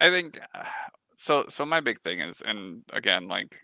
I 0.00 0.10
think 0.10 0.40
so 1.16 1.46
so 1.48 1.64
my 1.64 1.80
big 1.80 2.00
thing 2.00 2.20
is 2.20 2.40
and 2.44 2.82
again 2.92 3.26
like 3.26 3.56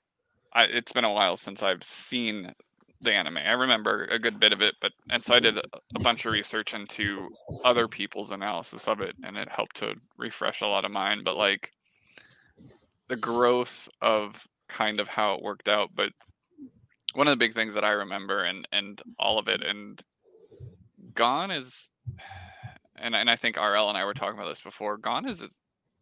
I, 0.53 0.65
it's 0.65 0.93
been 0.93 1.05
a 1.05 1.13
while 1.13 1.37
since 1.37 1.63
i've 1.63 1.83
seen 1.83 2.55
the 3.01 3.13
anime. 3.13 3.39
I 3.39 3.53
remember 3.53 4.05
a 4.11 4.19
good 4.19 4.41
bit 4.41 4.53
of 4.53 4.61
it 4.61 4.75
but 4.81 4.93
and 5.11 5.23
so 5.23 5.35
i 5.35 5.41
did 5.41 5.57
a, 5.57 5.63
a 5.97 6.01
bunch 6.01 6.25
of 6.25 6.33
research 6.33 6.75
into 6.75 7.29
other 7.65 7.89
people's 7.89 8.31
analysis 8.31 8.87
of 8.89 9.01
it 9.01 9.17
and 9.25 9.37
it 9.37 9.49
helped 9.49 9.77
to 9.77 9.95
refresh 10.17 10.61
a 10.61 10.67
lot 10.67 10.85
of 10.85 10.91
mine 10.91 11.23
but 11.25 11.37
like 11.37 11.73
the 13.09 13.17
growth 13.17 13.89
of 14.01 14.47
kind 14.69 15.01
of 15.01 15.09
how 15.09 15.35
it 15.35 15.43
worked 15.43 15.69
out. 15.69 15.91
But 15.95 16.13
one 17.15 17.27
of 17.27 17.33
the 17.33 17.37
big 17.45 17.55
things 17.55 17.75
that 17.75 17.85
I 17.85 17.91
remember 17.91 18.45
and 18.45 18.67
and 18.73 19.01
all 19.19 19.39
of 19.39 19.49
it 19.49 19.63
and 19.65 20.01
Gon 21.15 21.51
is 21.51 21.89
and 22.97 23.15
and 23.17 23.31
I 23.31 23.37
think 23.37 23.57
RL 23.57 23.89
and 23.89 23.97
I 23.99 24.05
were 24.05 24.15
talking 24.15 24.39
about 24.39 24.49
this 24.49 24.61
before. 24.61 24.97
Gon 24.99 25.27
is 25.29 25.43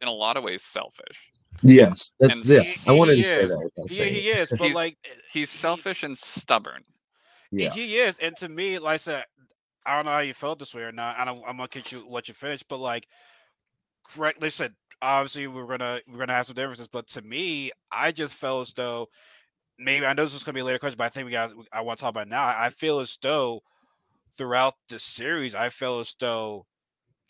in 0.01 0.09
a 0.09 0.13
lot 0.13 0.37
of 0.37 0.45
ways 0.45 0.63
selfish. 0.63 1.31
Yes, 1.63 2.15
that's 2.21 2.41
And 2.41 2.49
yeah. 2.51 2.61
he- 2.61 2.91
I 2.91 2.93
wanted 2.93 3.17
he 3.17 3.23
to 3.23 3.29
say 3.29 3.47
that. 3.47 3.71
Yeah, 3.77 3.85
saying 3.97 4.15
he 4.15 4.31
it. 4.31 4.39
is, 4.39 4.49
but 4.59 4.61
He's- 4.61 4.75
like 4.75 4.99
He's 5.33 5.51
selfish 5.51 6.03
and 6.03 6.17
stubborn. 6.19 6.83
Yeah. 7.53 7.71
He 7.71 7.97
is, 7.99 8.19
and 8.19 8.37
to 8.39 8.49
me, 8.49 8.79
like 8.79 8.95
I 8.95 8.97
said, 8.99 9.25
I 9.87 9.95
don't 9.97 10.05
know 10.05 10.11
how 10.13 10.19
you 10.19 10.35
felt 10.35 10.59
this 10.59 10.75
way 10.75 10.83
or 10.83 10.91
not. 10.93 11.17
I 11.19 11.25
don't. 11.25 11.43
I'm 11.47 11.57
gonna 11.57 11.69
get 11.69 11.93
you 11.93 12.05
let 12.11 12.27
you 12.29 12.35
finish, 12.35 12.63
but 12.69 12.79
like, 12.79 13.07
correct. 14.05 14.41
They 14.41 14.51
said 14.51 14.75
obviously 15.03 15.47
we're 15.47 15.67
gonna 15.67 16.01
we're 16.09 16.19
gonna 16.19 16.33
have 16.33 16.47
some 16.47 16.55
differences, 16.55 16.89
but 16.89 17.07
to 17.09 17.23
me, 17.23 17.71
I 17.91 18.13
just 18.13 18.35
felt 18.35 18.69
as 18.69 18.75
though 18.75 19.09
maybe 19.79 20.07
I 20.07 20.13
know 20.13 20.25
this 20.25 20.35
is 20.35 20.45
gonna 20.45 20.55
be 20.55 20.61
a 20.61 20.65
later 20.65 20.79
question, 20.79 20.97
but 20.99 21.05
I 21.05 21.09
think 21.09 21.27
we 21.27 21.33
got 21.33 21.53
I 21.73 21.81
want 21.83 21.99
to 21.99 22.03
talk 22.03 22.11
about 22.11 22.29
now. 22.29 22.45
I 22.45 22.71
feel 22.71 23.01
as 23.01 23.17
though 23.21 23.61
throughout 24.37 24.75
the 24.89 24.99
series, 24.99 25.55
I 25.55 25.69
feel 25.69 25.99
as 25.99 26.15
though 26.19 26.67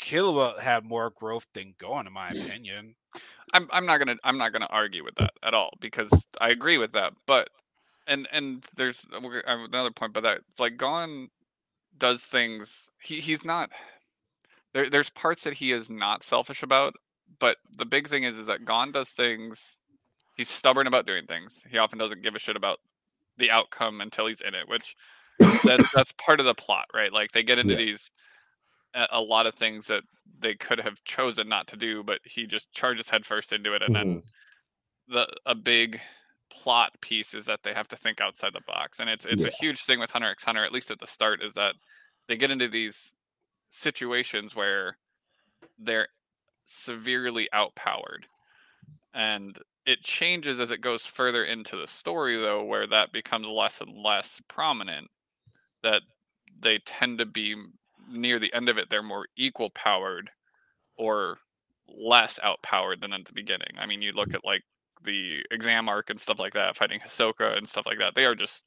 Killua 0.01 0.59
had 0.61 0.85
more 0.85 1.11
growth 1.11 1.47
than 1.55 1.75
Gon, 1.79 2.07
in 2.07 2.13
my 2.13 2.31
opinion. 2.31 2.95
I'm 3.53 3.69
I'm 3.73 3.87
not 3.87 3.99
gonna 3.99 4.17
I'm 4.25 4.39
not 4.39 4.53
gonna 4.53 4.69
argue 4.71 5.05
with 5.05 5.15
that 5.17 5.33
at 5.43 5.55
all 5.55 5.71
because 5.81 6.11
I 6.41 6.51
agree 6.51 6.79
with 6.79 6.93
that. 6.93 7.15
But 7.27 7.49
and 8.07 8.29
and 8.33 8.65
there's 8.77 9.07
uh, 9.13 9.21
have 9.47 9.61
another 9.61 9.91
point, 9.91 10.13
but 10.13 10.23
that 10.23 10.41
it's 10.51 10.61
like 10.61 10.77
Gon 10.77 11.29
does 11.97 12.21
things. 12.21 12.89
He 13.03 13.21
he's 13.21 13.45
not. 13.45 13.71
There 14.75 14.91
there's 14.91 15.11
parts 15.11 15.45
that 15.45 15.55
he 15.55 15.73
is 15.73 15.89
not 15.89 16.23
selfish 16.23 16.63
about, 16.63 16.95
but 17.39 17.59
the 17.77 17.87
big 17.87 18.09
thing 18.09 18.25
is 18.25 18.39
is 18.39 18.47
that 18.47 18.65
Gon 18.65 18.93
does 18.93 19.11
things. 19.11 19.79
He's 20.37 20.49
stubborn 20.49 20.87
about 20.87 21.07
doing 21.07 21.27
things. 21.27 21.63
He 21.71 21.79
often 21.79 21.99
doesn't 21.99 22.23
give 22.23 22.35
a 22.35 22.39
shit 22.39 22.57
about 22.57 22.79
the 23.39 23.51
outcome 23.51 24.01
until 24.01 24.27
he's 24.27 24.41
in 24.41 24.55
it, 24.55 24.69
which 24.69 24.97
that's 25.65 25.91
that's 25.95 26.13
part 26.13 26.41
of 26.41 26.47
the 26.47 26.55
plot, 26.55 26.87
right? 26.95 27.13
Like 27.13 27.33
they 27.33 27.43
get 27.43 27.59
into 27.59 27.75
Yeah. 27.75 27.79
these 27.79 28.11
a, 29.11 29.21
lot 29.21 29.47
of 29.47 29.55
things 29.55 29.87
that 29.89 30.05
they 30.39 30.55
could 30.55 30.81
have 30.81 31.05
chosen 31.05 31.49
not 31.49 31.67
to 31.69 31.77
do, 31.77 32.03
but 32.03 32.21
he 32.25 32.47
just 32.47 32.73
charges 32.73 33.11
headfirst 33.11 33.53
into 33.53 33.75
it, 33.75 33.83
and 33.83 33.95
then 33.95 34.17
Mhm. 34.17 34.23
the 35.09 35.29
a 35.47 35.55
big 35.55 36.01
plot 36.51 36.93
piece 37.01 37.35
is 37.35 37.47
that 37.47 37.63
they 37.63 37.75
have 37.75 37.89
to 37.89 37.97
think 37.97 38.21
outside 38.21 38.53
the 38.55 38.61
box, 38.67 39.01
and 39.01 39.11
it's 39.11 39.27
it's 39.27 39.43
Yeah. 39.43 39.49
a 39.49 39.51
huge 39.51 39.83
thing 39.85 40.01
with 40.01 40.11
Hunter 40.13 40.31
x 40.31 40.45
Hunter, 40.45 40.65
at 40.65 40.73
least 40.73 40.91
at 40.91 40.99
the 41.01 41.07
start, 41.07 41.43
is 41.43 41.53
that 41.55 41.77
they 42.29 42.37
get 42.37 42.51
into 42.51 42.69
these 42.69 43.13
situations 43.71 44.55
where 44.55 44.99
they're 45.79 46.09
severely 46.67 47.49
outpowered, 47.55 48.27
and 49.15 49.59
it 49.87 50.03
changes 50.03 50.59
as 50.59 50.71
it 50.71 50.81
goes 50.81 51.07
further 51.07 51.45
into 51.45 51.77
the 51.77 51.87
story, 51.87 52.37
though, 52.37 52.65
where 52.65 52.87
that 52.87 53.13
becomes 53.13 53.49
less 53.49 53.81
and 53.81 53.97
less 53.97 54.43
prominent. 54.49 55.09
That 55.83 56.03
they 56.61 56.79
tend 56.79 57.19
to 57.19 57.27
be 57.27 57.55
near 58.11 58.39
the 58.39 58.53
end 58.53 58.69
of 58.69 58.79
it, 58.79 58.91
they're 58.91 59.03
more 59.03 59.27
equal 59.37 59.71
powered 59.71 60.31
or 60.97 61.39
less 61.89 62.39
outpowered 62.43 63.01
than 63.01 63.13
at 63.13 63.25
the 63.25 63.33
beginning. 63.33 63.75
I 63.79 63.87
mean, 63.87 64.03
you 64.03 64.13
look 64.13 64.35
at 64.35 64.45
like 64.45 64.63
the 65.05 65.45
exam 65.51 65.89
arc 65.89 66.11
and 66.11 66.21
stuff 66.21 66.39
like 66.39 66.55
that, 66.55 66.77
fighting 66.77 67.01
Hisoka 67.01 67.57
and 67.57 67.69
stuff 67.69 67.87
like 67.87 67.99
that. 67.99 68.15
They 68.15 68.25
are 68.25 68.35
just 68.35 68.65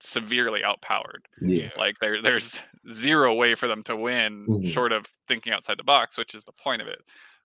severely 0.00 0.62
outpowered. 0.64 1.26
Yeah. 1.40 1.70
Like 1.76 1.98
there, 2.00 2.20
there's 2.20 2.60
zero 2.90 3.34
way 3.34 3.54
for 3.54 3.68
them 3.68 3.82
to 3.84 3.96
win, 3.96 4.46
Mhm. 4.48 4.72
short 4.72 4.92
of 4.92 5.06
thinking 5.28 5.52
outside 5.52 5.78
the 5.78 5.84
box, 5.84 6.16
which 6.18 6.34
is 6.34 6.44
the 6.44 6.52
point 6.52 6.82
of 6.82 6.88
it. 6.88 7.02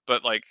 But 0.08 0.24
like, 0.24 0.44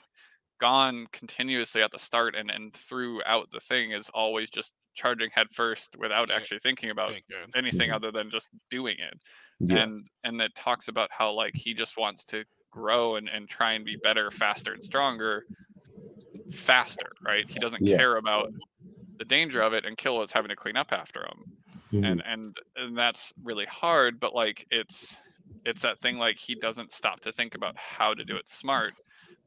Gon 0.61 1.07
continuously 1.13 1.83
at 1.83 1.91
the 1.93 1.99
start 1.99 2.35
and 2.35 2.51
and 2.51 2.73
throughout 2.75 3.51
the 3.51 3.61
thing 3.61 3.91
is 3.93 4.09
always 4.11 4.49
just 4.51 4.73
charging 4.95 5.31
head 5.31 5.49
first 5.53 5.97
without 5.99 6.31
Yeah. 6.31 6.37
actually 6.37 6.61
thinking 6.61 6.89
about 6.91 7.13
anything 7.55 7.91
Mhm. 7.91 7.95
other 7.95 8.11
than 8.11 8.31
just 8.31 8.49
doing 8.71 8.99
it 8.99 9.21
Yeah. 9.61 9.83
and 9.83 10.09
and 10.25 10.41
it 10.41 10.55
talks 10.55 10.89
about 10.89 11.11
how 11.13 11.33
like 11.33 11.55
he 11.55 11.75
just 11.75 11.99
wants 11.99 12.25
to 12.27 12.47
grow 12.71 13.17
and, 13.17 13.29
and 13.29 13.51
try 13.51 13.73
and 13.73 13.85
be 13.85 13.97
better 14.03 14.31
faster 14.31 14.73
and 14.73 14.83
stronger 14.83 15.45
faster 16.53 17.13
right 17.21 17.49
he 17.51 17.59
doesn't 17.59 17.85
Yeah. 17.85 17.97
care 17.99 18.17
about 18.17 18.51
the 19.19 19.25
danger 19.27 19.61
of 19.61 19.75
it 19.75 19.85
and 19.85 19.97
Killua's 19.99 20.33
having 20.33 20.49
to 20.49 20.57
clean 20.57 20.77
up 20.79 20.93
after 20.93 21.21
him 21.25 21.56
Mhm. 21.93 22.05
and 22.07 22.23
and 22.27 22.57
and 22.77 22.97
that's 22.99 23.33
really 23.43 23.67
hard 23.67 24.21
but 24.21 24.35
like 24.35 24.67
it's 24.71 25.17
it's 25.65 25.83
that 25.83 25.99
thing 26.01 26.19
like 26.19 26.39
he 26.39 26.55
doesn't 26.55 26.93
stop 26.93 27.21
to 27.21 27.33
think 27.33 27.55
about 27.55 27.77
how 27.77 28.15
to 28.15 28.25
do 28.25 28.37
it 28.37 28.49
smart 28.49 28.95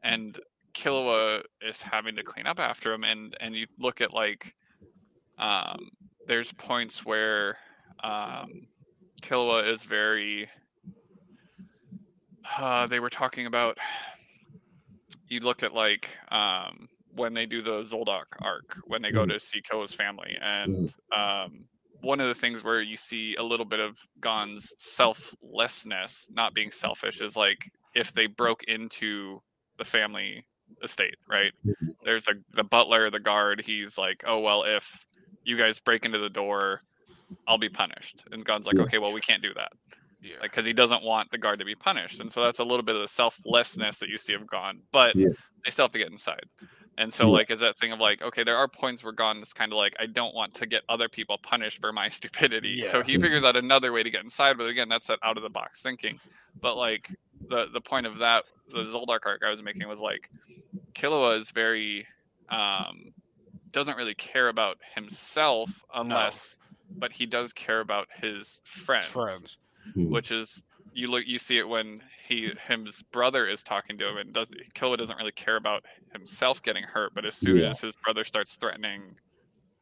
and 0.03 0.39
Killua 0.75 1.43
is 1.61 1.81
having 1.81 2.15
to 2.15 2.23
clean 2.23 2.47
up 2.47 2.59
after 2.59 2.93
him 2.93 3.03
and 3.03 3.35
and 3.39 3.55
you 3.55 3.67
look 3.79 4.01
at 4.01 4.13
like 4.13 4.55
um 5.37 5.89
there's 6.27 6.53
points 6.53 7.05
where 7.05 7.57
um 8.03 8.67
Killua 9.23 9.67
is 9.71 9.83
very 9.83 10.49
uh 12.57 12.87
they 12.87 12.99
were 12.99 13.09
talking 13.09 13.45
about 13.45 13.77
you 15.27 15.39
look 15.39 15.63
at 15.63 15.73
like 15.73 16.17
um 16.31 16.87
when 17.11 17.33
they 17.33 17.45
do 17.45 17.61
the 17.61 17.83
Zoldyck 17.83 18.25
arc 18.41 18.77
when 18.85 19.01
they 19.01 19.11
go 19.11 19.25
Mhm. 19.25 19.25
to 19.25 19.39
see 19.39 19.61
Killua's 19.61 19.93
family 19.93 20.37
and 20.41 20.93
um 21.15 21.67
one 22.01 22.19
of 22.21 22.27
the 22.27 22.35
things 22.35 22.63
where 22.63 22.81
you 22.81 22.97
see 22.97 23.35
a 23.35 23.43
little 23.43 23.65
bit 23.65 23.79
of 23.79 23.97
Gon's 24.19 24.71
selflessness, 24.77 26.27
not 26.29 26.53
being 26.53 26.71
selfish, 26.71 27.21
is 27.21 27.35
like 27.35 27.59
if 27.95 28.13
they 28.13 28.27
broke 28.27 28.63
into 28.65 29.41
the 29.77 29.85
family 29.85 30.45
estate, 30.83 31.15
right? 31.27 31.51
Mhm. 31.65 31.95
There's 32.03 32.23
the 32.23 32.41
the 32.53 32.63
butler, 32.63 33.09
the 33.09 33.19
guard. 33.19 33.61
He's 33.65 33.97
like, 33.97 34.23
oh 34.25 34.39
well, 34.39 34.63
if 34.63 35.05
you 35.43 35.57
guys 35.57 35.79
break 35.79 36.05
into 36.05 36.19
the 36.19 36.29
door, 36.29 36.81
I'll 37.47 37.57
be 37.57 37.69
punished. 37.69 38.23
And 38.31 38.45
Gon's 38.45 38.65
like, 38.65 38.77
okay, 38.79 38.97
well 38.99 39.11
we 39.11 39.21
can't 39.21 39.41
do 39.43 39.53
that, 39.55 39.71
Yeah. 40.21 40.35
like 40.41 40.51
because 40.51 40.65
he 40.65 40.73
doesn't 40.73 41.03
want 41.03 41.31
the 41.31 41.37
guard 41.37 41.59
to 41.59 41.65
be 41.65 41.75
punished, 41.75 42.19
and 42.21 42.31
so 42.31 42.43
that's 42.43 42.59
a 42.59 42.63
little 42.63 42.83
bit 42.83 42.95
of 42.95 43.01
the 43.01 43.07
selflessness 43.07 43.97
that 43.97 44.09
you 44.09 44.17
see 44.17 44.33
of 44.33 44.45
Gon, 44.47 44.81
but 44.91 45.15
Yeah. 45.15 45.29
they 45.65 45.71
still 45.71 45.85
have 45.85 45.91
to 45.93 45.99
get 45.99 46.11
inside. 46.11 46.43
And 46.99 47.13
so, 47.13 47.25
Yeah. 47.27 47.31
like, 47.31 47.49
is 47.49 47.61
that 47.61 47.77
thing 47.77 47.93
of 47.93 47.99
like, 47.99 48.21
okay, 48.21 48.43
there 48.43 48.57
are 48.57 48.67
points 48.67 49.03
where 49.05 49.13
Gon 49.13 49.37
is 49.41 49.53
kind 49.53 49.71
of 49.71 49.77
like, 49.77 49.95
I 49.99 50.05
don't 50.05 50.35
want 50.35 50.53
to 50.55 50.65
get 50.65 50.83
other 50.89 51.07
people 51.07 51.37
punished 51.41 51.79
for 51.79 51.93
my 51.93 52.09
stupidity. 52.19 52.81
So 52.83 53.01
he 53.01 53.17
figures 53.17 53.45
out 53.45 53.55
another 53.55 53.93
way 53.93 54.03
to 54.03 54.09
get 54.09 54.21
inside. 54.23 54.57
But 54.57 54.67
again, 54.67 54.89
that's 54.89 55.07
that 55.07 55.17
out 55.23 55.37
of 55.37 55.43
the 55.43 55.49
box 55.49 55.81
thinking. 55.81 56.19
But 56.61 56.75
like, 56.75 57.09
the 57.47 57.67
the 57.71 57.79
point 57.81 58.05
of 58.05 58.17
that, 58.19 58.43
the 58.71 58.83
Zoldyck 58.83 59.21
arc 59.25 59.41
I 59.43 59.49
was 59.49 59.63
making 59.63 59.87
was 59.87 60.01
like, 60.01 60.29
Killua 60.93 61.39
is 61.39 61.51
very, 61.51 62.05
um, 62.49 63.13
doesn't 63.71 63.95
really 63.95 64.15
care 64.15 64.49
about 64.49 64.77
himself 64.93 65.83
unless, 65.95 66.57
but 66.97 67.13
he 67.13 67.25
does 67.25 67.53
care 67.53 67.79
about 67.79 68.07
his 68.21 68.59
friends 68.65 69.05
Friends. 69.07 69.57
Mhm. 69.95 70.09
which 70.09 70.31
is 70.31 70.61
you 70.93 71.07
look 71.07 71.23
you 71.25 71.39
see 71.39 71.57
it 71.59 71.67
when 71.69 72.03
he 72.29 72.51
his 72.67 73.01
brother 73.11 73.45
is 73.47 73.63
talking 73.63 73.97
to 73.97 74.07
him 74.07 74.17
and 74.17 74.31
does 74.33 74.49
Killua 74.75 74.97
doesn't 74.97 75.17
really 75.17 75.31
care 75.33 75.55
about 75.57 75.83
himself 76.13 76.61
getting 76.63 76.83
hurt, 76.83 77.13
but 77.13 77.25
as 77.25 77.35
soon 77.35 77.57
Yeah. 77.57 77.69
as 77.69 77.81
his 77.81 77.95
brother 77.95 78.23
starts 78.23 78.55
threatening 78.55 79.15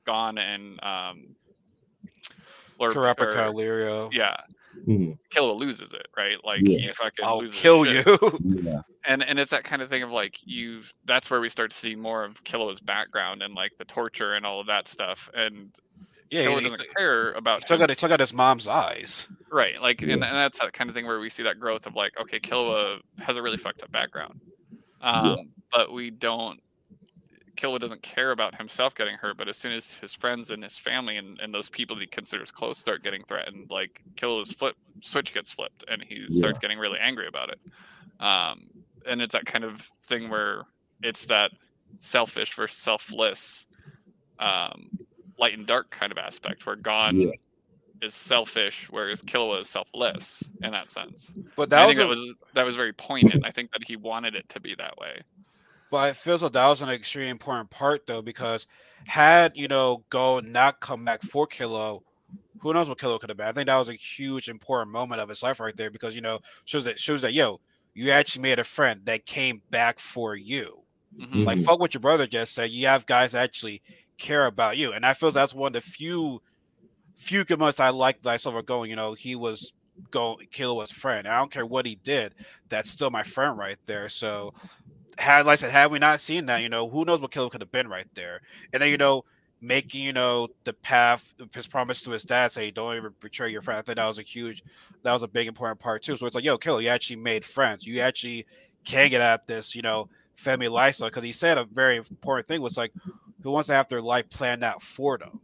Gon 0.05 0.37
and 0.37 0.81
um 0.83 1.35
or, 2.79 2.91
Kurapika, 2.93 3.47
or- 3.49 3.51
Leorio. 3.53 4.13
yeah, 4.13 4.37
Mhm. 4.87 5.17
Killua 5.31 5.57
loses 5.57 5.91
it, 5.91 6.07
right? 6.15 6.37
Like 6.43 6.61
Yeah. 6.63 6.79
he 6.79 6.87
fucking 6.93 7.25
I'll 7.25 7.47
kill 7.49 7.85
you. 7.85 8.03
Yeah. 8.43 8.81
And 9.05 9.23
and 9.23 9.39
it's 9.39 9.51
that 9.51 9.63
kind 9.63 9.81
of 9.81 9.89
thing 9.89 10.03
of 10.03 10.11
like 10.11 10.37
you 10.43 10.83
that's 11.05 11.29
where 11.29 11.39
we 11.41 11.49
start 11.49 11.71
to 11.71 11.77
see 11.77 11.95
more 11.95 12.23
of 12.23 12.43
Killua's 12.43 12.79
background 12.79 13.41
and 13.41 13.53
like 13.55 13.77
the 13.77 13.85
torture 13.85 14.33
and 14.35 14.45
all 14.45 14.59
of 14.61 14.67
that 14.67 14.87
stuff. 14.87 15.29
And 15.33 15.73
yeah, 16.29 16.43
Killua 16.43 16.57
he, 16.57 16.63
doesn't 16.63 16.81
he, 16.81 16.87
care 16.97 17.33
about 17.33 17.59
he 17.59 17.65
took 17.65 17.81
out 17.81 17.89
he 17.89 17.95
took 17.95 18.11
out 18.11 18.19
his 18.19 18.33
mom's 18.33 18.67
eyes. 18.67 19.27
Right, 19.51 19.81
like, 19.81 20.01
and, 20.01 20.11
and 20.11 20.21
that's 20.21 20.59
that 20.59 20.73
kind 20.73 20.89
of 20.89 20.95
thing 20.95 21.05
where 21.05 21.19
we 21.19 21.29
see 21.29 21.43
that 21.43 21.59
growth 21.59 21.87
of 21.87 21.95
like, 21.95 22.13
okay, 22.19 22.39
Killua 22.39 22.99
has 23.19 23.37
a 23.37 23.41
really 23.41 23.57
fucked 23.57 23.81
up 23.81 23.91
background, 23.91 24.41
um, 25.01 25.51
but 25.71 25.91
we 25.91 26.09
don't. 26.09 26.61
Killua 27.55 27.79
doesn't 27.79 28.03
care 28.03 28.31
about 28.31 28.55
himself 28.55 28.93
getting 28.93 29.15
hurt, 29.15 29.35
but 29.35 29.47
as 29.47 29.57
soon 29.57 29.71
as 29.71 29.95
his 29.95 30.13
friends 30.13 30.51
and 30.51 30.61
his 30.61 30.77
family 30.77 31.17
and, 31.17 31.39
and 31.39 31.51
those 31.51 31.69
people 31.69 31.95
that 31.95 32.01
he 32.01 32.07
considers 32.07 32.51
close 32.51 32.77
start 32.77 33.03
getting 33.03 33.23
threatened, 33.23 33.71
like 33.71 34.03
Killua's 34.15 34.51
flip 34.51 34.75
switch 35.01 35.33
gets 35.33 35.51
flipped, 35.51 35.83
and 35.87 36.03
he 36.03 36.25
Yeah. 36.29 36.39
starts 36.39 36.59
getting 36.59 36.77
really 36.77 36.99
angry 36.99 37.27
about 37.27 37.49
it. 37.49 37.59
Um, 38.23 38.67
and 39.07 39.21
it's 39.21 39.31
that 39.33 39.45
kind 39.47 39.63
of 39.63 39.89
thing 40.03 40.29
where 40.29 40.65
it's 41.01 41.25
that 41.25 41.51
selfish 41.99 42.53
versus 42.53 42.77
selfless, 42.77 43.65
um, 44.39 44.91
light 45.39 45.53
and 45.57 45.67
dark 45.67 45.89
kind 45.91 46.11
of 46.11 46.17
aspect, 46.17 46.65
where 46.65 46.75
Gon 46.75 47.13
Yeah. 47.17 47.31
is 48.01 48.15
selfish, 48.15 48.87
whereas 48.89 49.21
Killua 49.23 49.61
is 49.61 49.69
selfless 49.69 50.51
in 50.63 50.71
that 50.73 50.89
sense. 50.89 51.33
But 51.55 51.69
And 51.73 51.81
I 51.81 51.85
that 51.85 51.87
think 51.87 51.97
was, 51.97 51.97
that 51.99 52.07
was 52.07 52.33
that 52.53 52.65
was 52.65 52.75
very 52.75 52.93
poignant. 52.93 53.41
I 53.43 53.51
think 53.51 53.71
that 53.73 53.83
he 53.85 53.95
wanted 53.97 54.35
it 54.35 54.49
to 54.49 54.59
be 54.61 54.75
that 54.75 54.97
way. 54.97 55.21
but 55.89 56.09
it 56.11 56.17
feels 56.17 56.43
like 56.43 56.53
that 56.53 56.67
was 56.67 56.81
an 56.81 56.89
extremely 56.89 57.29
important 57.29 57.69
part 57.69 58.05
though, 58.07 58.21
because 58.21 58.67
had 59.05 59.55
you 59.55 59.67
know 59.67 60.03
Gon 60.09 60.51
not 60.51 60.79
come 60.81 61.05
back 61.05 61.21
for 61.23 61.47
Killua, 61.47 61.99
who 62.59 62.73
knows 62.73 62.89
what 62.89 62.99
Killua 62.99 63.19
could 63.19 63.29
have 63.29 63.37
been. 63.37 63.47
I 63.47 63.53
think 63.53 63.67
that 63.67 63.77
was 63.77 63.89
a 63.89 63.93
huge 63.93 64.49
important 64.49 64.91
moment 64.91 65.21
of 65.21 65.29
his 65.29 65.43
life 65.43 65.59
right 65.59 65.75
there 65.77 65.91
because 65.91 66.15
you 66.15 66.21
know 66.21 66.39
shows 66.65 66.85
that 66.85 66.99
shows 66.99 67.21
that 67.23 67.33
yo, 67.33 67.61
you 67.95 68.11
actually 68.11 68.43
made 68.43 68.59
a 68.59 68.63
friend 68.65 69.01
that 69.05 69.25
came 69.25 69.63
back 69.71 69.99
for 69.99 70.35
you. 70.35 70.83
Mhm. 71.21 71.45
Like 71.45 71.59
Mhm. 71.59 71.63
fuck 71.63 71.79
what 71.79 71.93
your 71.93 72.01
brother 72.01 72.27
just 72.27 72.53
said. 72.55 72.71
You 72.71 72.87
have 72.87 73.05
guys 73.05 73.33
that 73.33 73.43
actually 73.43 73.81
care 74.17 74.45
about 74.45 74.77
you, 74.77 74.93
and 74.93 75.05
I 75.05 75.13
feel 75.13 75.31
that's 75.31 75.53
one 75.53 75.75
of 75.75 75.83
the 75.83 75.89
few 75.89 76.41
few 77.15 77.43
good 77.43 77.59
months 77.59 77.79
I 77.79 77.89
like 77.89 78.21
that 78.21 78.29
I 78.29 78.37
saw 78.37 78.61
going. 78.61 78.89
You 78.89 78.95
know, 78.95 79.13
he 79.13 79.35
was 79.35 79.73
going 80.11 80.47
Killua 80.51 80.75
was 80.75 80.91
friend. 80.91 81.27
I 81.27 81.37
don't 81.39 81.51
care 81.51 81.65
what 81.65 81.85
he 81.85 81.95
did. 81.95 82.35
That's 82.69 82.89
still 82.89 83.09
my 83.09 83.23
friend 83.23 83.57
right 83.57 83.77
there. 83.85 84.09
So 84.09 84.53
had 85.17 85.45
like 85.45 85.53
I 85.53 85.55
said, 85.55 85.71
had 85.71 85.91
we 85.91 85.99
not 85.99 86.21
seen 86.21 86.45
that, 86.47 86.61
you 86.61 86.69
know, 86.69 86.89
who 86.89 87.05
knows 87.05 87.19
what 87.19 87.31
Killua 87.31 87.51
could 87.51 87.61
have 87.61 87.71
been 87.71 87.87
right 87.87 88.07
there. 88.13 88.41
And 88.73 88.81
then 88.81 88.89
you 88.89 88.97
know, 88.97 89.25
making 89.61 90.03
you 90.03 90.13
know 90.13 90.47
the 90.63 90.73
path, 90.73 91.33
his 91.53 91.67
promise 91.67 92.01
to 92.01 92.11
his 92.11 92.23
dad, 92.23 92.51
say 92.51 92.71
don't 92.71 92.95
ever 92.95 93.09
betray 93.09 93.49
your 93.49 93.61
friend. 93.61 93.79
I 93.79 93.81
think 93.81 93.97
that 93.97 94.07
was 94.07 94.19
a 94.19 94.23
huge, 94.23 94.63
that 95.03 95.13
was 95.13 95.23
a 95.23 95.27
big 95.27 95.47
important 95.47 95.79
part 95.79 96.03
too. 96.03 96.17
So 96.17 96.25
it's 96.25 96.35
like, 96.35 96.43
yo, 96.43 96.57
Killua, 96.57 96.83
you 96.83 96.89
actually 96.89 97.17
made 97.17 97.43
friends. 97.43 97.85
You 97.85 97.99
actually 98.01 98.45
can 98.85 99.09
get 99.09 99.21
at 99.21 99.47
this, 99.47 99.75
you 99.75 99.81
know, 99.81 100.09
family 100.35 100.67
lifestyle. 100.67 101.09
Because 101.09 101.23
he 101.23 101.31
said 101.31 101.57
a 101.57 101.65
very 101.65 101.97
important 101.97 102.47
thing 102.47 102.61
was 102.61 102.77
like, 102.77 102.93
who 103.41 103.51
wants 103.51 103.67
to 103.67 103.73
have 103.73 103.87
their 103.89 104.01
life 104.01 104.29
planned 104.29 104.63
out 104.63 104.81
for 104.81 105.17
them? 105.17 105.39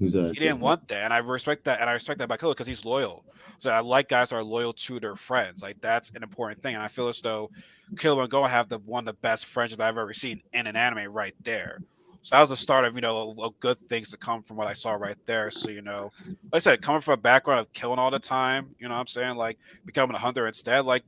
Exactly. 0.00 0.34
He 0.34 0.40
didn't 0.40 0.60
want 0.60 0.86
that, 0.88 1.04
and 1.04 1.12
I 1.12 1.18
respect 1.18 1.64
that, 1.64 1.80
and 1.80 1.90
I 1.90 1.94
respect 1.94 2.18
that 2.18 2.24
about 2.24 2.38
Killua 2.38 2.52
because 2.52 2.66
he's 2.66 2.84
loyal. 2.84 3.24
So 3.58 3.70
I 3.70 3.80
like 3.80 4.08
guys 4.08 4.30
that 4.30 4.36
are 4.36 4.44
loyal 4.44 4.72
to 4.72 5.00
their 5.00 5.16
friends. 5.16 5.62
Like 5.62 5.80
that's 5.80 6.10
an 6.10 6.22
important 6.22 6.62
thing, 6.62 6.74
and 6.74 6.82
I 6.82 6.88
feel 6.88 7.08
as 7.08 7.20
though 7.20 7.50
Killua 7.94 8.22
and 8.22 8.30
Gon 8.30 8.48
have 8.48 8.68
the 8.68 8.78
one 8.78 9.02
of 9.02 9.06
the 9.06 9.20
best 9.20 9.46
friendships 9.46 9.82
I've 9.82 9.98
ever 9.98 10.14
seen 10.14 10.40
in 10.52 10.66
an 10.66 10.76
anime 10.76 11.12
right 11.12 11.34
there. 11.42 11.80
So 12.22 12.36
that 12.36 12.40
was 12.42 12.50
the 12.50 12.56
start 12.56 12.84
of 12.84 12.94
you 12.94 13.00
know 13.00 13.34
of 13.38 13.58
good 13.58 13.78
things 13.88 14.10
to 14.10 14.16
come 14.16 14.42
from 14.42 14.56
what 14.56 14.68
I 14.68 14.74
saw 14.74 14.92
right 14.92 15.16
there. 15.26 15.50
So 15.50 15.70
you 15.70 15.82
know, 15.82 16.12
like 16.26 16.36
I 16.54 16.58
said, 16.60 16.82
coming 16.82 17.00
from 17.00 17.14
a 17.14 17.18
background 17.18 17.60
of 17.60 17.72
killing 17.72 17.98
all 17.98 18.10
the 18.10 18.18
time, 18.18 18.74
you 18.78 18.88
know 18.88 18.94
what 18.94 19.00
I'm 19.00 19.06
saying, 19.06 19.36
like 19.36 19.58
becoming 19.84 20.14
a 20.14 20.18
hunter 20.18 20.46
instead, 20.46 20.84
like 20.84 21.04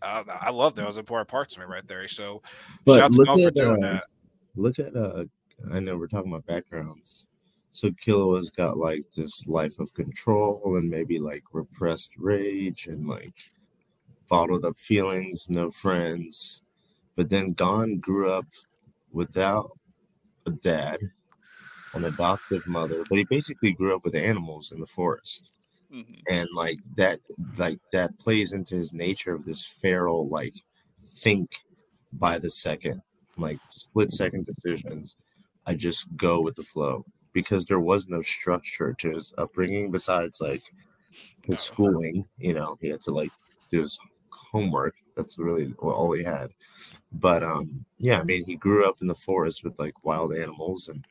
uh, 0.00 0.24
I 0.28 0.50
love 0.50 0.74
those 0.74 0.96
important 0.96 1.28
parts 1.28 1.56
of 1.56 1.60
me 1.60 1.66
right 1.66 1.86
there. 1.86 2.06
So 2.08 2.42
But 2.84 2.96
shout 2.96 3.04
out 3.04 3.12
to 3.12 3.18
look 3.18 3.42
for 3.42 3.50
doing 3.50 3.84
uh, 3.84 3.92
that. 3.92 4.04
Look 4.56 4.78
at 4.78 4.94
uh 4.94 5.24
I 5.72 5.80
know 5.80 5.96
we're 5.96 6.08
talking 6.08 6.32
about 6.32 6.46
backgrounds. 6.46 7.28
So 7.70 7.90
Killua's 7.90 8.50
got 8.50 8.76
like 8.76 9.04
this 9.16 9.48
life 9.48 9.78
of 9.80 9.94
control 9.94 10.76
and 10.76 10.88
maybe 10.88 11.18
like 11.18 11.42
repressed 11.52 12.14
rage 12.16 12.86
and 12.86 13.08
like 13.08 13.34
bottled 14.28 14.64
up 14.64 14.78
feelings, 14.78 15.50
no 15.50 15.70
friends. 15.70 16.62
But 17.16 17.30
then 17.30 17.52
Gon 17.52 17.98
grew 17.98 18.30
up 18.30 18.46
without 19.12 19.70
a 20.46 20.50
dad, 20.50 20.98
an 21.94 22.04
adoptive 22.04 22.66
mother, 22.68 23.04
but 23.08 23.18
he 23.18 23.24
basically 23.24 23.72
grew 23.72 23.94
up 23.94 24.04
with 24.04 24.14
animals 24.14 24.72
in 24.72 24.80
the 24.80 24.86
forest. 24.86 25.50
Mhm. 25.92 26.22
And 26.30 26.48
like 26.54 26.78
that 26.96 27.20
like 27.58 27.78
that 27.92 28.18
plays 28.18 28.52
into 28.52 28.74
his 28.74 28.92
nature 28.92 29.34
of 29.34 29.44
this 29.44 29.64
feral 29.64 30.28
like 30.28 30.54
think 30.98 31.50
by 32.12 32.38
the 32.38 32.50
second, 32.50 33.02
like 33.36 33.58
split 33.70 34.12
second 34.12 34.46
decisions. 34.46 35.16
I 35.66 35.74
just 35.74 36.16
go 36.16 36.40
with 36.40 36.56
the 36.56 36.62
flow 36.62 37.04
because 37.32 37.66
there 37.66 37.80
was 37.80 38.08
no 38.08 38.22
structure 38.22 38.94
to 38.98 39.10
his 39.10 39.32
upbringing 39.38 39.90
besides 39.90 40.40
like 40.40 40.62
his 41.42 41.60
schooling. 41.60 42.26
You 42.38 42.54
know, 42.54 42.78
he 42.80 42.88
had 42.88 43.00
to 43.02 43.10
like 43.10 43.30
do 43.70 43.80
his 43.80 43.98
homework. 44.30 44.94
That's 45.16 45.38
really 45.38 45.72
all 45.78 46.12
he 46.12 46.24
had. 46.24 46.50
But 47.12 47.42
um, 47.42 47.84
yeah, 47.98 48.20
I 48.20 48.24
mean, 48.24 48.44
he 48.44 48.56
grew 48.56 48.84
up 48.86 49.00
in 49.00 49.06
the 49.06 49.14
forest 49.14 49.64
with 49.64 49.78
like 49.78 50.04
wild 50.04 50.34
animals 50.34 50.88
and 50.88 51.04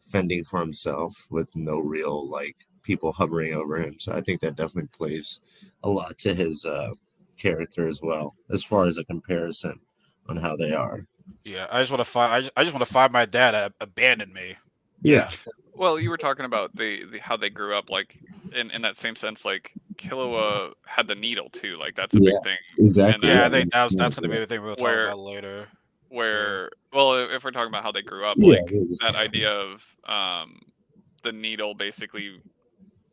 fending 0.00 0.44
for 0.44 0.60
himself 0.60 1.26
with 1.30 1.48
no 1.54 1.78
real 1.78 2.28
like 2.28 2.56
people 2.82 3.12
hovering 3.12 3.54
over 3.54 3.78
him. 3.78 3.98
So 3.98 4.12
I 4.12 4.20
think 4.20 4.40
that 4.40 4.56
definitely 4.56 4.90
plays 4.92 5.40
a 5.82 5.90
lot 5.90 6.18
to 6.18 6.34
his 6.34 6.64
uh, 6.64 6.90
character 7.38 7.86
as 7.86 8.00
well, 8.02 8.34
as 8.50 8.64
far 8.64 8.84
as 8.86 8.98
a 8.98 9.04
comparison 9.04 9.80
on 10.28 10.36
how 10.36 10.56
they 10.56 10.72
are. 10.72 11.06
Yeah, 11.44 11.66
I 11.70 11.80
just 11.80 11.90
want 11.90 12.00
to 12.00 12.04
find. 12.04 12.32
I 12.32 12.40
just, 12.40 12.52
I 12.56 12.62
just 12.64 12.74
want 12.74 12.86
to 12.86 12.92
find 12.92 13.12
my 13.12 13.24
dad 13.26 13.52
that 13.52 13.72
abandoned 13.80 14.32
me. 14.32 14.56
Yeah, 15.02 15.30
Well, 15.74 15.98
you 15.98 16.10
were 16.10 16.16
talking 16.16 16.44
about 16.44 16.76
the, 16.76 17.04
the 17.06 17.18
how 17.18 17.36
they 17.36 17.50
grew 17.50 17.74
up, 17.74 17.90
like 17.90 18.18
in, 18.54 18.70
in 18.70 18.82
that 18.82 18.96
same 18.96 19.16
sense, 19.16 19.44
like 19.44 19.72
Killua 19.96 20.72
had 20.86 21.08
the 21.08 21.16
needle 21.16 21.48
too. 21.50 21.76
Like 21.76 21.96
that's 21.96 22.14
a 22.14 22.18
Yeah. 22.20 22.30
big 22.34 22.42
thing. 22.44 22.58
exactly. 22.86 23.28
Yeah, 23.28 23.34
Yeah, 23.40 23.46
I 23.46 23.48
think 23.48 23.72
that 23.72 23.84
was 23.84 23.94
that's 23.96 24.14
gonna 24.14 24.28
be 24.28 24.38
the 24.38 24.46
thing 24.46 24.62
we'll 24.62 24.76
talk 24.76 24.82
Where- 24.84 25.06
about 25.06 25.18
later. 25.20 25.66
Where, 26.08 26.70
well, 26.92 27.14
if 27.14 27.42
we're 27.42 27.50
talking 27.52 27.68
about 27.70 27.82
how 27.84 27.90
they 27.90 28.02
grew 28.02 28.26
up, 28.26 28.36
Yeah, 28.38 28.58
like 28.60 28.70
it 28.70 28.88
was- 28.88 28.98
that 28.98 29.16
idea 29.16 29.50
of 29.50 29.84
um, 30.06 30.60
the 31.22 31.32
needle 31.32 31.74
basically 31.74 32.40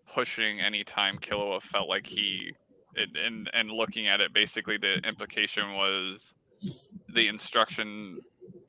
pushing 0.05 0.59
anytime 0.59 1.17
Killua 1.17 1.61
felt 1.61 1.87
like 1.87 2.05
he, 2.05 2.51
it, 2.95 3.17
and 3.17 3.49
and 3.53 3.71
looking 3.71 4.07
at 4.07 4.19
it, 4.21 4.33
basically 4.33 4.77
the 4.77 4.97
implication 5.07 5.73
was 5.73 6.35
the 7.13 7.27
instruction 7.27 8.19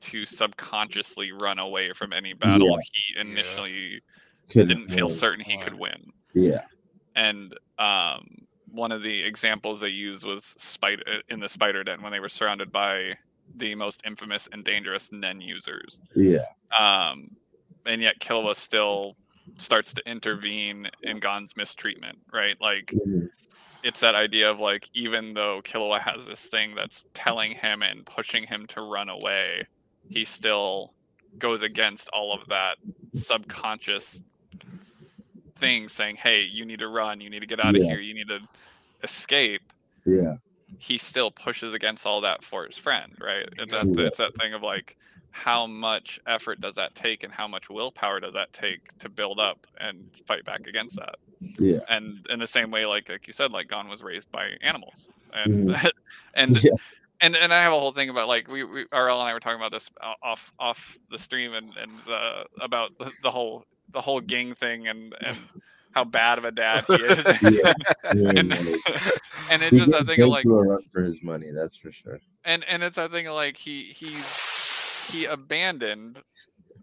to 0.01 0.25
subconsciously 0.25 1.31
run 1.31 1.59
away 1.59 1.93
from 1.93 2.11
any 2.11 2.33
battle 2.33 2.79
he 2.91 3.19
initially 3.19 4.01
couldn't 4.51 4.67
didn't 4.67 4.91
feel 4.91 5.07
win. 5.07 5.15
certain 5.15 5.45
he 5.45 5.57
could 5.57 5.75
win. 5.75 6.11
Yeah, 6.33 6.63
and 7.15 7.53
um, 7.77 8.47
one 8.71 8.91
of 8.91 9.03
the 9.03 9.23
examples 9.23 9.81
they 9.81 9.89
used 9.89 10.25
was 10.25 10.55
spider 10.57 11.03
in 11.29 11.39
the 11.39 11.49
spider 11.49 11.83
den 11.83 12.01
when 12.01 12.11
they 12.11 12.19
were 12.19 12.29
surrounded 12.29 12.71
by 12.71 13.17
the 13.55 13.75
most 13.75 14.01
infamous 14.05 14.47
and 14.51 14.63
dangerous 14.63 15.09
nen 15.11 15.41
users 15.41 15.99
yeah, 16.15 16.45
um, 16.77 17.29
and 17.85 18.01
yet 18.01 18.19
Killua 18.19 18.55
still 18.55 19.17
starts 19.57 19.93
to 19.93 20.09
intervene 20.09 20.89
in 21.03 21.17
Gon's 21.17 21.57
mistreatment 21.57 22.19
right 22.31 22.55
like 22.61 22.93
Mhm. 23.05 23.29
It's 23.83 23.99
that 24.01 24.15
idea 24.15 24.49
of 24.49 24.59
like 24.59 24.89
even 24.93 25.33
though 25.33 25.61
Killua 25.63 25.99
has 25.99 26.25
this 26.25 26.41
thing 26.41 26.75
that's 26.75 27.05
telling 27.13 27.53
him 27.53 27.81
and 27.81 28.05
pushing 28.05 28.45
him 28.47 28.65
to 28.67 28.81
run 28.81 29.09
away 29.09 29.67
he 30.09 30.25
still 30.25 30.93
goes 31.39 31.61
against 31.61 32.09
all 32.09 32.33
of 32.33 32.45
that 32.47 32.75
subconscious 33.15 34.19
thing 35.57 35.87
saying 35.87 36.15
hey 36.15 36.41
you 36.43 36.65
need 36.65 36.79
to 36.79 36.87
run 36.87 37.21
you 37.21 37.29
need 37.29 37.39
to 37.39 37.45
get 37.47 37.59
out 37.59 37.75
of 37.75 37.81
Yeah. 37.81 37.91
here 37.91 37.99
you 37.99 38.13
need 38.13 38.27
to 38.27 38.39
escape 39.03 39.61
yeah, 40.05 40.35
he 40.79 40.97
still 40.97 41.29
pushes 41.29 41.73
against 41.73 42.05
all 42.07 42.21
that 42.21 42.43
for 42.43 42.65
his 42.65 42.77
friend 42.77 43.13
right 43.21 43.47
and 43.57 43.71
Yeah. 43.71 43.83
that's 43.83 43.99
Yeah. 43.99 44.05
it's 44.07 44.17
that 44.17 44.35
thing 44.39 44.53
of 44.53 44.61
like 44.63 44.97
how 45.31 45.65
much 45.65 46.19
effort 46.27 46.59
does 46.59 46.75
that 46.75 46.93
take 46.95 47.23
and 47.23 47.31
how 47.33 47.47
much 47.47 47.69
willpower 47.69 48.19
does 48.19 48.33
that 48.33 48.51
take 48.51 48.97
to 48.99 49.07
build 49.09 49.39
up 49.39 49.65
and 49.79 50.09
fight 50.25 50.43
back 50.43 50.67
against 50.67 50.95
that 50.97 51.15
yeah, 51.59 51.79
and 51.89 52.25
in 52.29 52.39
the 52.39 52.47
same 52.47 52.71
way 52.71 52.85
like 52.85 53.09
like 53.09 53.27
you 53.27 53.33
said 53.33 53.51
like 53.51 53.67
Gon 53.67 53.89
was 53.89 54.01
raised 54.03 54.31
by 54.31 54.51
animals 54.61 55.09
and 55.33 55.75
and 56.35 56.55
Mm-hmm. 56.55 56.67
Yeah. 56.67 56.73
and 57.21 57.35
and 57.35 57.53
I 57.53 57.61
have 57.61 57.73
a 57.73 57.79
whole 57.79 57.91
thing 57.91 58.09
about 58.09 58.27
like 58.27 58.47
we, 58.47 58.63
we 58.63 58.81
RL 58.91 59.19
and 59.19 59.29
I 59.29 59.33
were 59.33 59.39
talking 59.39 59.59
about 59.59 59.71
this 59.71 59.89
off 60.23 60.51
off 60.59 60.97
the 61.09 61.19
stream 61.19 61.53
and 61.53 61.71
and 61.77 61.91
the 62.07 62.45
about 62.61 62.97
the, 62.97 63.11
the 63.21 63.31
whole 63.31 63.65
the 63.91 64.01
whole 64.01 64.21
Ging 64.21 64.55
thing 64.55 64.87
and 64.87 65.13
and 65.21 65.37
how 65.91 66.03
bad 66.05 66.37
of 66.37 66.45
a 66.45 66.51
dad 66.51 66.85
he 66.87 66.93
is 66.95 67.25
Yeah. 67.43 67.73
and, 68.05 68.53
and 68.53 69.61
it's 69.61 69.69
he 69.71 69.77
just 69.79 69.91
that 69.91 70.05
thing 70.05 70.21
of 70.21 70.29
like 70.29 70.45
for 70.91 71.01
his 71.01 71.21
money. 71.21 71.51
That's 71.51 71.75
for 71.75 71.91
sure. 71.91 72.19
and 72.45 72.63
and 72.67 72.81
it's 72.81 72.95
that 72.95 73.11
thing 73.11 73.27
of 73.27 73.35
like 73.35 73.57
he 73.57 73.83
he's 73.83 75.09
he 75.11 75.25
abandoned 75.25 76.19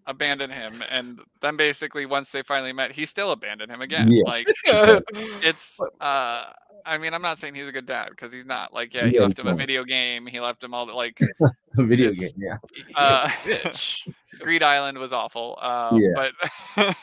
abandoned 0.08 0.52
him 0.52 0.82
and 0.90 1.20
then 1.42 1.56
basically 1.56 2.06
once 2.06 2.30
they 2.32 2.42
finally 2.42 2.72
met 2.72 2.90
he 2.90 3.04
still 3.06 3.30
abandoned 3.30 3.70
him 3.70 3.82
again 3.82 4.08
Yeah. 4.10 4.22
like 4.24 4.46
it's 5.42 5.78
uh 6.00 6.46
i 6.86 6.96
mean 6.98 7.12
i'm 7.12 7.20
not 7.22 7.38
saying 7.38 7.54
he's 7.54 7.68
a 7.68 7.72
good 7.72 7.86
dad 7.86 8.08
because 8.10 8.32
he's 8.32 8.46
not 8.46 8.72
like 8.72 8.94
yeah 8.94 9.06
he 9.06 9.14
Yeah, 9.14 9.20
left 9.20 9.38
him 9.38 9.46
a 9.46 9.54
video 9.54 9.84
game 9.84 10.26
he 10.26 10.40
left 10.40 10.64
him 10.64 10.72
all 10.74 10.86
the 10.86 10.94
like 10.94 11.20
A 11.78 11.84
video 11.84 12.10
game. 12.12 12.30
Yeah, 12.38 12.56
uh 12.96 13.30
greed 14.40 14.62
island 14.62 14.96
was 14.98 15.12
awful 15.12 15.58
um 15.60 16.00
Yeah. 16.02 16.30
but 16.76 16.96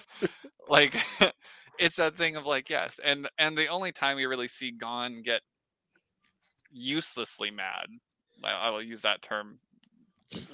like 0.67 0.95
it's 1.77 1.97
that 1.97 2.17
thing 2.17 2.35
of 2.35 2.45
like 2.45 2.69
yes 2.69 2.99
and 3.03 3.29
and 3.37 3.55
the 3.57 3.67
only 3.67 3.91
time 3.91 4.17
we 4.17 4.25
really 4.25 4.47
see 4.47 4.71
Gon 4.71 5.21
get 5.21 5.41
uselessly 6.71 7.51
mad 7.51 7.87
I 8.43 8.51
I 8.51 8.69
will 8.71 8.81
use 8.81 9.01
that 9.03 9.21
term 9.21 9.59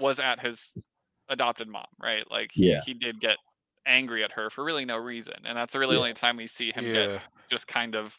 was 0.01 0.19
at 0.19 0.41
his 0.41 0.71
adopted 1.31 1.67
mom 1.67 1.85
right 1.99 2.29
like 2.29 2.51
he, 2.53 2.69
Yeah. 2.69 2.81
he 2.85 2.93
did 2.93 3.19
get 3.19 3.37
angry 3.87 4.23
at 4.23 4.31
her 4.33 4.49
for 4.51 4.63
really 4.63 4.85
no 4.85 4.97
reason 4.97 5.33
and 5.45 5.57
that's 5.57 5.73
the 5.73 5.79
really 5.79 5.95
Yeah. 5.95 5.99
only 6.01 6.13
time 6.13 6.35
we 6.37 6.45
see 6.45 6.71
him 6.71 6.83
get 6.83 7.21
just 7.49 7.67
kind 7.67 7.95
of 7.95 8.15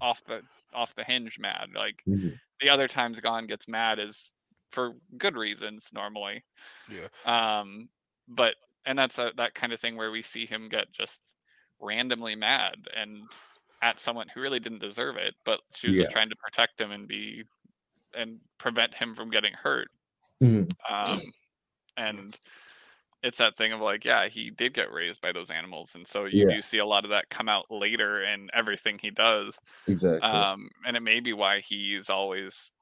off 0.00 0.22
the 0.24 0.42
off 0.72 0.94
the 0.94 1.02
hinge 1.02 1.38
mad 1.40 1.70
like 1.74 2.02
Mhm. 2.06 2.38
the 2.60 2.68
other 2.68 2.86
times 2.86 3.18
Gon 3.18 3.46
gets 3.48 3.66
mad 3.66 3.98
is 3.98 4.32
for 4.70 4.92
good 5.18 5.36
reasons 5.36 5.88
normally 5.92 6.44
yeah. 6.88 7.08
um 7.24 7.88
but 8.28 8.54
and 8.86 8.96
that's 8.98 9.18
a, 9.18 9.32
that 9.36 9.54
kind 9.54 9.72
of 9.72 9.80
thing 9.80 9.96
where 9.96 10.10
we 10.12 10.22
see 10.22 10.46
him 10.46 10.68
get 10.68 10.92
just 10.92 11.20
randomly 11.80 12.36
mad 12.36 12.86
and 12.94 13.22
at 13.82 13.98
someone 13.98 14.28
who 14.28 14.40
really 14.40 14.60
didn't 14.60 14.78
deserve 14.78 15.16
it 15.16 15.34
but 15.44 15.60
she 15.74 15.88
was 15.88 15.96
just 15.96 16.10
trying 16.12 16.28
to 16.28 16.36
protect 16.36 16.80
him 16.80 16.92
and 16.92 17.08
be 17.08 17.42
and 18.14 18.38
prevent 18.58 18.94
him 18.94 19.14
from 19.14 19.30
getting 19.30 19.54
hurt 19.54 19.88
Mhm. 20.42 20.70
um 20.88 21.18
and 22.00 22.38
it's 23.22 23.38
that 23.38 23.56
thing 23.56 23.72
of 23.72 23.80
like 23.80 24.04
yeah 24.04 24.28
he 24.28 24.50
did 24.50 24.72
get 24.74 24.92
raised 24.92 25.20
by 25.20 25.32
those 25.32 25.50
animals 25.50 25.94
and 25.94 26.06
so 26.06 26.24
you 26.24 26.46
Yeah. 26.48 26.56
do 26.56 26.62
see 26.62 26.78
a 26.78 26.86
lot 26.86 27.04
of 27.04 27.10
that 27.10 27.28
come 27.30 27.48
out 27.48 27.66
later 27.70 28.22
in 28.22 28.48
everything 28.54 28.98
he 29.00 29.10
does 29.10 29.58
exactly. 29.86 30.20
um 30.28 30.68
and 30.86 30.96
it 30.96 31.00
may 31.02 31.20
be 31.20 31.32
why 31.32 31.60
he's 31.60 32.08
always 32.10 32.72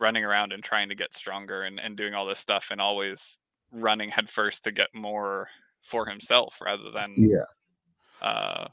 running 0.00 0.24
around 0.24 0.52
and 0.52 0.62
trying 0.64 0.88
to 0.90 0.94
get 0.94 1.14
stronger 1.14 1.62
and, 1.62 1.80
and 1.80 1.96
doing 1.96 2.14
all 2.14 2.26
this 2.26 2.38
stuff 2.40 2.68
and 2.70 2.80
always 2.80 3.38
running 3.72 4.10
headfirst 4.10 4.64
to 4.64 4.72
get 4.72 4.88
more 4.94 5.48
for 5.82 6.06
himself 6.06 6.60
rather 6.60 6.90
than 6.90 7.14
Yeah, 7.16 7.44
uh 8.20 8.68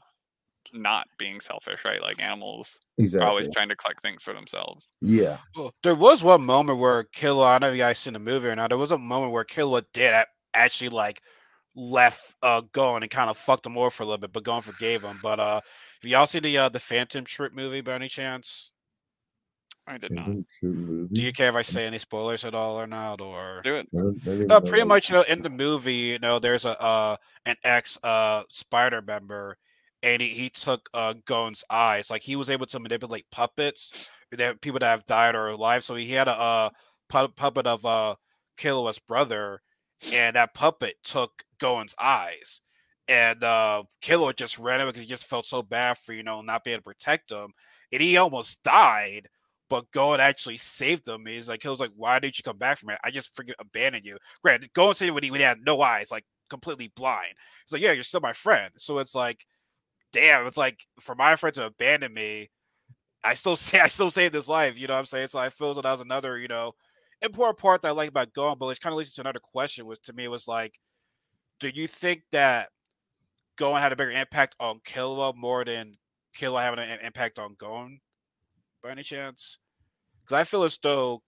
not 0.74 1.06
being 1.18 1.40
selfish, 1.40 1.84
right? 1.84 2.02
Like 2.02 2.20
animals 2.20 2.78
are 3.22 3.28
always 3.28 3.46
trying 3.54 3.68
to 3.70 3.76
collect 3.76 4.02
things 4.02 4.22
for 4.22 4.32
themselves. 4.34 4.88
yeah, 5.00 5.38
Well, 5.56 5.72
there 5.82 5.94
was 5.94 6.22
one 6.22 6.44
moment 6.44 6.78
where 6.78 7.04
Killua, 7.04 7.46
I 7.46 7.52
don't 7.54 7.62
know 7.62 7.68
if 7.68 7.74
you 7.76 7.82
guys 7.82 7.98
seen 7.98 8.12
the 8.14 8.18
movie 8.18 8.48
or 8.48 8.56
not. 8.56 8.68
There 8.70 8.78
was 8.78 8.90
a 8.90 8.98
moment 8.98 9.32
where 9.32 9.44
Killua 9.44 9.84
did 9.92 10.14
actually 10.52 10.90
like 10.90 11.20
left 11.76 12.34
uh 12.42 12.62
going 12.72 13.02
and 13.02 13.10
kind 13.10 13.28
of 13.30 13.36
fucked 13.36 13.66
him 13.66 13.76
over 13.76 13.90
for 13.90 14.02
a 14.04 14.06
little 14.06 14.18
bit, 14.18 14.32
but 14.32 14.44
Gon 14.44 14.62
forgave 14.62 15.02
him. 15.02 15.18
But 15.22 15.40
uh 15.40 15.60
have 16.02 16.10
y'all 16.10 16.26
seen 16.26 16.42
the 16.42 16.56
uh 16.58 16.68
the 16.68 16.80
Phantom 16.80 17.24
Troop 17.24 17.52
movie 17.52 17.80
by 17.80 17.94
any 17.94 18.08
chance? 18.08 18.72
I 19.86 19.98
did 19.98 20.12
not 20.12 20.24
Phantom 20.26 20.46
Troop 20.60 20.76
movie. 20.76 21.14
Do 21.14 21.22
you 21.22 21.32
care 21.32 21.48
if 21.50 21.54
I 21.56 21.62
say 21.62 21.84
any 21.86 21.98
spoilers 21.98 22.44
at 22.44 22.54
all 22.54 22.80
or 22.80 22.86
not? 22.86 23.20
Or 23.20 23.60
do 23.64 23.74
it. 23.74 23.88
I 23.94 23.98
don't- 23.98 24.20
I 24.26 24.30
didn't 24.30 24.48
No, 24.48 24.60
pretty 24.60 24.84
much. 24.84 25.10
You 25.10 25.16
know, 25.16 25.22
in 25.22 25.42
the 25.42 25.50
movie, 25.50 25.92
you 25.94 26.18
know, 26.20 26.38
there's 26.38 26.64
a 26.64 26.80
uh 26.80 27.16
an 27.44 27.56
ex 27.64 27.98
uh 28.02 28.44
spider 28.50 29.02
member, 29.02 29.58
and 30.04 30.22
he, 30.22 30.28
he 30.28 30.50
took 30.50 30.88
uh 30.94 31.14
Gon's 31.26 31.64
eyes. 31.70 32.10
Like 32.10 32.22
he 32.22 32.36
was 32.36 32.50
able 32.50 32.66
to 32.66 32.80
manipulate 32.80 33.26
puppets 33.30 34.08
that 34.32 34.60
people 34.60 34.80
that 34.80 34.86
have 34.86 35.06
died 35.06 35.34
or 35.36 35.48
alive. 35.48 35.84
So 35.84 35.94
he 35.96 36.10
had 36.12 36.28
a 36.28 36.32
uh 36.38 36.70
pu- 37.08 37.28
puppet 37.28 37.66
of 37.66 37.84
uh 37.86 38.16
Killua's 38.58 38.98
brother, 39.00 39.60
and 40.12 40.36
that 40.36 40.54
puppet 40.54 40.96
took 41.04 41.42
Gon's 41.58 41.94
eyes. 42.00 42.60
And 43.08 43.42
uh 43.44 43.84
Killua 44.02 44.36
just 44.36 44.58
ran 44.58 44.80
away 44.80 44.90
because 44.90 45.02
he 45.02 45.08
just 45.08 45.26
felt 45.26 45.46
so 45.46 45.62
bad 45.62 45.98
for 45.98 46.12
you 46.12 46.22
know 46.22 46.42
not 46.42 46.64
being 46.64 46.74
able 46.74 46.82
to 46.82 46.94
protect 46.96 47.30
him, 47.32 47.52
and 47.92 48.02
he 48.02 48.16
almost 48.16 48.62
died 48.62 49.28
but 49.70 49.90
Gon 49.92 50.20
actually 50.20 50.58
saved 50.58 51.08
him. 51.08 51.24
He's 51.26 51.48
like, 51.48 51.62
he 51.62 51.68
was 51.68 51.80
like, 51.80 51.90
why 51.96 52.18
did 52.18 52.36
you 52.38 52.44
come 52.44 52.58
back 52.58 52.78
from 52.78 52.90
it? 52.90 52.98
I 53.02 53.10
just 53.10 53.34
freaking 53.34 53.54
abandoned 53.58 54.04
you. 54.04 54.18
Granted, 54.42 54.72
Gon 54.74 54.94
said 54.94 55.10
when 55.10 55.22
he, 55.24 55.30
when 55.30 55.40
he 55.40 55.44
had 55.44 55.58
no 55.64 55.80
eyes, 55.80 56.10
like 56.10 56.24
completely 56.50 56.92
blind. 56.94 57.34
He's 57.66 57.72
like, 57.72 57.82
yeah, 57.82 57.92
you're 57.92 58.04
still 58.04 58.20
my 58.20 58.34
friend. 58.34 58.72
So 58.76 58.98
it's 58.98 59.14
like, 59.14 59.44
damn, 60.14 60.46
it's 60.46 60.56
like 60.56 60.86
for 61.00 61.14
my 61.14 61.36
friend 61.36 61.54
to 61.56 61.66
abandon 61.66 62.14
me, 62.14 62.50
I 63.22 63.34
still 63.34 63.56
say 63.56 63.80
I 63.80 63.88
still 63.88 64.10
saved 64.10 64.34
his 64.34 64.48
life. 64.48 64.78
You 64.78 64.86
know 64.86 64.94
what 64.94 65.00
I'm 65.00 65.06
saying? 65.06 65.28
So 65.28 65.38
I 65.38 65.50
feel 65.50 65.74
that 65.74 65.84
was 65.84 66.00
another, 66.00 66.38
you 66.38 66.48
know, 66.48 66.72
important 67.20 67.58
part 67.58 67.82
that 67.82 67.88
I 67.88 67.92
like 67.92 68.08
about 68.08 68.32
Gon, 68.32 68.56
but 68.58 68.68
it 68.68 68.80
kind 68.80 68.92
of 68.92 68.98
leads 68.98 69.12
to 69.14 69.20
another 69.20 69.40
question. 69.40 69.86
Was 69.86 69.98
to 70.00 70.12
me 70.12 70.28
was 70.28 70.48
like, 70.48 70.78
do 71.60 71.68
you 71.68 71.86
think 71.86 72.22
that 72.32 72.70
Gon 73.56 73.80
had 73.80 73.92
a 73.92 73.96
bigger 73.96 74.12
impact 74.12 74.56
on 74.60 74.80
Killua 74.80 75.34
more 75.36 75.64
than 75.64 75.96
Killua 76.36 76.62
having 76.62 76.80
an 76.80 77.00
impact 77.02 77.38
on 77.38 77.56
Gon? 77.58 78.00
by 78.84 78.90
any 78.90 79.02
chance? 79.02 79.58
Because 80.22 80.40
I 80.40 80.44
feel 80.44 80.62
as 80.62 80.78
though 80.80 81.22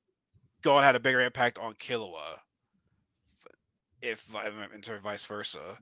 Gon 0.62 0.84
had 0.84 0.94
a 0.94 1.00
bigger 1.00 1.22
impact 1.22 1.58
on 1.58 1.74
Killua, 1.74 2.38
if 4.02 4.24
I 4.34 4.50
instead 4.74 5.00
vice 5.02 5.24
versa. 5.24 5.78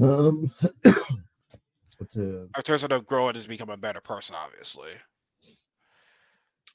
Um, 0.00 0.50
a, 0.84 2.18
In 2.20 2.62
terms 2.64 2.84
of 2.84 3.06
growing 3.06 3.36
as 3.36 3.46
becoming 3.46 3.74
a 3.74 3.78
better 3.78 4.00
person, 4.00 4.34
obviously. 4.36 4.90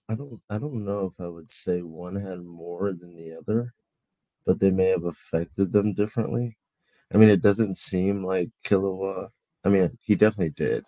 I 0.07 0.15
don't 0.15 0.41
I 0.49 0.57
don't 0.57 0.85
know 0.85 1.05
if 1.05 1.23
I 1.23 1.27
would 1.27 1.51
say 1.51 1.81
one 1.81 2.15
had 2.15 2.41
more 2.41 2.93
than 2.93 3.15
the 3.15 3.37
other, 3.37 3.73
but 4.45 4.59
they 4.59 4.71
may 4.71 4.87
have 4.87 5.03
affected 5.03 5.71
them 5.71 5.93
differently. 5.93 6.57
I 7.13 7.17
mean, 7.17 7.29
it 7.29 7.41
doesn't 7.41 7.77
seem 7.77 8.23
like 8.23 8.49
Killua. 8.65 9.29
I 9.63 9.69
mean, 9.69 9.97
he 10.01 10.15
definitely 10.15 10.51
did 10.51 10.85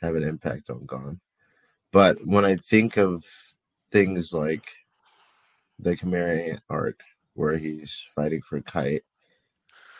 have 0.00 0.16
an 0.16 0.24
impact 0.24 0.70
on 0.70 0.86
Gon, 0.86 1.20
but 1.92 2.18
when 2.24 2.44
I 2.44 2.56
think 2.56 2.96
of 2.96 3.24
things 3.92 4.32
like 4.32 4.68
the 5.78 5.94
Chimera 5.96 6.36
Ant 6.36 6.60
arc, 6.68 7.00
where 7.34 7.56
he's 7.56 8.08
fighting 8.14 8.42
for 8.42 8.60
Kite, 8.62 9.04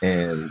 and 0.02 0.50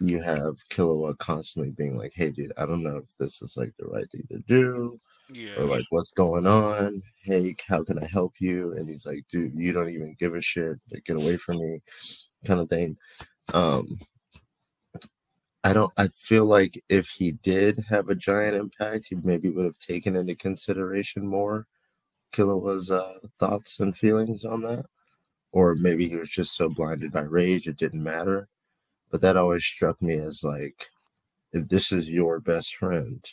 you 0.00 0.20
have 0.22 0.56
Killua 0.70 1.16
constantly 1.18 1.70
being 1.70 1.96
like, 1.96 2.12
"Hey, 2.14 2.30
dude, 2.30 2.52
I 2.56 2.66
don't 2.66 2.82
know 2.82 2.96
if 2.96 3.16
this 3.18 3.42
is 3.42 3.56
like 3.56 3.72
the 3.78 3.86
right 3.86 4.10
thing 4.10 4.26
to 4.30 4.38
do." 4.40 5.00
Yeah. 5.32 5.58
or 5.58 5.64
like 5.64 5.84
what's 5.90 6.10
going 6.10 6.46
on. 6.46 7.02
Hey 7.22 7.54
how 7.68 7.84
can 7.84 8.02
i 8.02 8.06
help 8.06 8.34
you? 8.40 8.72
And 8.72 8.88
he's 8.88 9.06
like 9.06 9.24
dude 9.28 9.54
you 9.54 9.72
don't 9.72 9.90
even 9.90 10.16
give 10.18 10.34
a 10.34 10.40
shit. 10.40 10.78
Like, 10.90 11.04
get 11.04 11.16
away 11.16 11.36
from 11.36 11.58
me 11.58 11.80
kind 12.44 12.60
of 12.60 12.68
thing. 12.68 12.96
Um 13.54 13.98
i 15.62 15.72
don't 15.74 15.92
i 15.98 16.08
feel 16.08 16.46
like 16.46 16.82
if 16.88 17.08
he 17.08 17.32
did 17.32 17.78
have 17.88 18.08
a 18.08 18.14
giant 18.14 18.56
impact 18.56 19.08
he 19.10 19.16
maybe 19.22 19.50
would 19.50 19.66
have 19.66 19.78
taken 19.78 20.16
into 20.16 20.34
consideration 20.34 21.26
more 21.26 21.66
Killua's 22.32 22.90
uh, 22.90 23.18
thoughts 23.38 23.80
and 23.80 23.96
feelings 23.96 24.44
on 24.44 24.62
that. 24.62 24.86
Or 25.52 25.74
maybe 25.74 26.08
he 26.08 26.16
was 26.16 26.30
just 26.30 26.56
so 26.56 26.68
blinded 26.68 27.12
by 27.12 27.22
rage 27.22 27.66
it 27.68 27.76
didn't 27.76 28.02
matter 28.02 28.48
but 29.10 29.20
that 29.20 29.36
always 29.36 29.64
struck 29.64 30.00
me 30.00 30.14
as 30.14 30.42
like 30.44 30.90
if 31.52 31.68
this 31.68 31.92
is 31.92 32.12
your 32.12 32.40
best 32.40 32.76
friend 32.76 33.24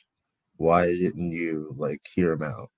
why 0.57 0.87
didn't 0.87 1.31
you 1.31 1.73
like 1.77 2.01
hear 2.13 2.31
him 2.33 2.43
out 2.43 2.69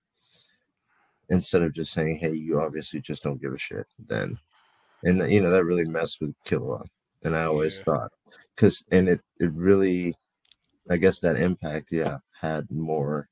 instead 1.30 1.62
of 1.62 1.74
just 1.74 1.94
saying 1.94 2.18
hey 2.18 2.32
you 2.34 2.60
obviously 2.60 3.00
just 3.00 3.24
don't 3.24 3.42
give 3.42 3.54
a 3.54 3.58
shit 3.58 3.88
then 4.08 4.38
and 5.04 5.32
you 5.32 5.40
know 5.42 5.50
that 5.52 5.64
really 5.66 5.86
messed 5.86 6.20
with 6.22 6.34
Killua 6.46 6.86
and 7.24 7.36
i 7.36 7.44
always 7.44 7.78
Yeah. 7.80 7.84
thought 7.94 8.12
because 8.56 8.86
and 8.92 9.08
it 9.08 9.22
it 9.40 9.52
really 9.54 10.16
i 10.90 10.98
guess 10.98 11.20
that 11.22 11.36
impact 11.38 11.92
yeah 11.92 12.18
had 12.42 12.70
more 12.72 13.30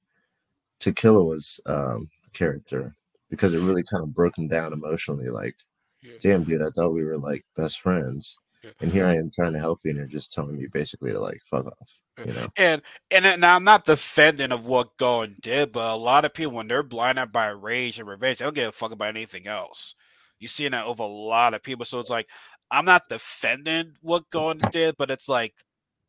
to 0.79 0.93
Killua's 0.93 1.59
um 1.65 2.09
character 2.33 2.95
because 3.29 3.53
it 3.53 3.59
really 3.59 3.83
kind 3.83 4.03
of 4.03 4.13
broke 4.13 4.37
him 4.37 4.47
down 4.47 4.71
emotionally 4.73 5.29
like 5.29 5.55
Yeah. 6.01 6.13
damn 6.21 6.43
dude 6.43 6.61
i 6.61 6.69
thought 6.69 6.93
we 6.93 7.03
were 7.03 7.17
like 7.17 7.43
best 7.55 7.79
friends. 7.81 8.37
And 8.81 8.91
here 8.91 9.05
i 9.05 9.15
am 9.15 9.29
trying 9.31 9.53
to 9.53 9.59
help 9.59 9.79
you 9.83 9.91
and 9.91 9.97
you're 9.97 10.07
just 10.07 10.33
telling 10.33 10.57
me 10.57 10.67
basically 10.71 11.11
to 11.11 11.19
like 11.19 11.41
fuck 11.43 11.65
off 11.65 11.99
you 12.25 12.33
know 12.33 12.47
And 12.57 12.81
and 13.11 13.25
then- 13.25 13.39
now 13.39 13.55
I'm 13.55 13.63
not 13.63 13.85
defending 13.85 14.51
of 14.51 14.65
what 14.65 14.97
Gon 14.97 15.35
did, 15.41 15.71
but 15.71 15.93
a 15.93 15.95
lot 15.95 16.25
of 16.25 16.33
people 16.33 16.53
when 16.53 16.67
they're 16.67 16.81
blinded 16.81 17.31
by 17.31 17.49
rage 17.49 17.99
and 17.99 18.07
revenge, 18.07 18.39
they 18.39 18.45
don't 18.45 18.55
give 18.55 18.69
a 18.69 18.71
fuck 18.71 18.91
about 18.91 19.09
anything 19.09 19.45
else. 19.45 19.93
You 20.39 20.47
see 20.47 20.67
that 20.67 20.85
over 20.85 21.03
a 21.03 21.05
lot 21.05 21.53
of 21.53 21.61
people. 21.61 21.85
So 21.85 21.99
it's 21.99 22.09
like 22.09 22.27
I'm 22.71 22.85
not 22.85 23.07
defending 23.09 23.93
what 24.01 24.29
Gon 24.31 24.57
did, 24.71 24.95
but 24.97 25.11
it's 25.11 25.29
like 25.29 25.53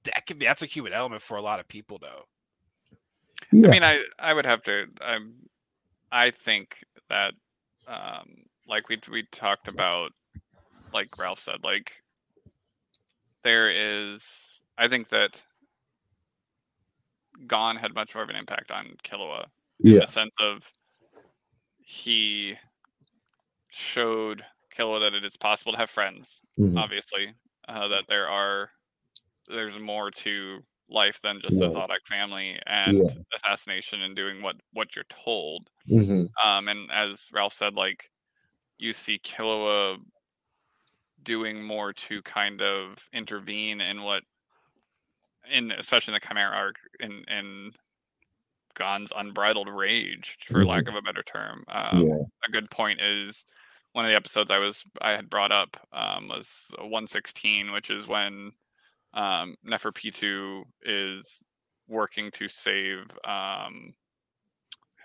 that 0.05 0.25
can 0.27 0.38
be 0.38 0.47
that's 0.47 0.62
a 0.62 0.66
human 0.66 0.94
element 0.94 1.21
for 1.23 1.37
a 1.37 1.42
lot 1.42 1.61
of 1.61 1.68
people 1.68 1.99
though. 2.01 2.25
I 3.53 3.71
mean, 3.71 3.85
I 3.85 4.03
I 4.18 4.33
would 4.33 4.47
have 4.47 4.62
to. 4.64 4.87
I 5.03 5.18
I 6.11 6.31
think 6.31 6.83
that, 7.11 7.35
um, 7.87 8.44
like 8.66 8.88
we 8.88 8.99
we 9.11 9.25
talked 9.31 9.68
about, 9.68 10.12
like 10.94 11.18
Ralph 11.18 11.40
said, 11.40 11.62
like 11.62 11.92
there 13.44 13.70
is. 13.70 14.61
I 14.77 14.88
think 14.88 15.09
that 15.09 15.42
Gon 17.46 17.77
had 17.77 17.94
much 17.94 18.14
more 18.14 18.22
of 18.24 18.31
an 18.31 18.37
impact 18.37 18.70
on 18.70 18.96
Killua 19.05 19.51
in 19.90 19.96
yeah 19.96 20.01
the 20.01 20.07
sense 20.07 20.33
of 20.40 20.72
he 21.81 22.59
showed 23.70 24.44
Killua 24.74 25.01
that 25.01 25.14
it 25.14 25.24
is 25.24 25.37
possible 25.37 25.72
to 25.72 25.79
have 25.79 25.90
friends. 25.90 26.40
Mhm. 26.59 26.77
Obviously, 26.77 27.35
uh, 27.68 27.88
that 27.88 28.07
there 28.09 28.29
are 28.29 28.70
there's 29.48 29.79
more 29.79 30.11
to 30.11 30.62
life 30.90 31.20
than 31.22 31.40
just 31.40 31.59
the 31.59 31.66
Yes. 31.66 31.70
Zoldyck 31.70 32.07
family 32.07 32.61
and 32.66 32.94
Yeah. 32.96 33.22
assassination 33.35 34.03
and 34.03 34.16
doing 34.16 34.42
what 34.42 34.57
what 34.72 34.96
you're 34.96 35.05
told. 35.07 35.70
Mhm. 35.87 36.29
Um, 36.44 36.68
and 36.68 36.90
as 36.92 37.29
Ralph 37.33 37.55
said, 37.55 37.74
like 37.77 38.11
you 38.79 38.92
see 38.94 39.18
Killua 39.20 39.98
doing 41.22 41.62
more 41.62 41.92
to 41.92 42.22
kind 42.22 42.62
of 42.62 43.09
intervene 43.12 43.81
in 43.81 44.02
what, 44.02 44.22
in 45.50 45.72
especially 45.72 46.12
in 46.14 46.20
the 46.20 46.26
Chimera 46.26 46.54
arc, 46.57 46.76
in 47.00 47.24
in 47.28 47.72
Gon's 48.74 49.12
unbridled 49.16 49.68
rage, 49.68 50.37
for 50.46 50.64
lack 50.64 50.88
of 50.88 50.94
a 50.94 51.02
better 51.02 51.22
term. 51.22 51.64
Um, 51.68 52.00
yeah 52.00 52.22
a 52.46 52.50
good 52.50 52.70
point 52.70 53.00
is 53.00 53.44
one 53.92 54.04
of 54.04 54.11
the 54.11 54.16
episodes 54.16 54.50
I 54.50 54.59
was 54.59 54.85
I 55.02 55.11
had 55.12 55.28
brought 55.31 55.50
up 55.52 55.76
um, 55.92 56.28
was 56.28 56.48
116, 56.78 57.72
which 57.72 57.90
is 57.90 58.07
when 58.07 58.52
um, 59.14 59.57
Neferpitou 59.66 60.62
is 60.83 61.42
working 61.88 62.31
to 62.33 62.48
save 62.48 63.07
um, 63.24 63.94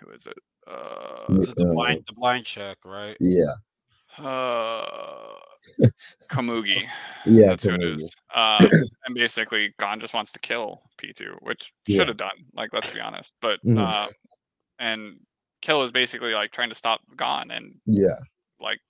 who 0.00 0.10
is 0.10 0.26
it? 0.26 0.38
Uh, 0.66 1.24
The, 1.28 1.54
the 1.56 1.68
Uh, 1.70 1.72
blind 1.72 2.04
the 2.06 2.12
blind 2.14 2.46
check, 2.46 2.78
right? 2.84 3.16
yeah 3.20 3.54
uh, 4.18 5.34
Komugi. 6.30 6.84
yeah 7.26 7.48
That's 7.48 7.64
who 7.64 7.74
it 7.74 7.80
Komugi. 7.80 8.04
is. 8.04 8.14
Um, 8.34 8.58
and 9.06 9.14
basically, 9.14 9.72
Gon 9.78 10.00
just 10.00 10.12
wants 10.12 10.32
to 10.32 10.40
kill 10.40 10.82
Pitou, 10.98 11.36
which 11.42 11.72
should 11.88 12.08
have 12.08 12.16
done. 12.16 12.32
Like, 12.52 12.72
let's 12.72 12.90
be 12.90 12.98
honest. 12.98 13.32
But 13.40 13.60
Mhm. 13.64 13.78
um, 13.78 14.10
and 14.80 15.20
Kill 15.62 15.84
is 15.84 15.92
basically 15.92 16.34
like 16.34 16.50
trying 16.50 16.70
to 16.70 16.74
stop 16.74 17.00
Gon, 17.16 17.50
and 17.52 17.76
yeah 17.86 18.18
like 18.60 18.80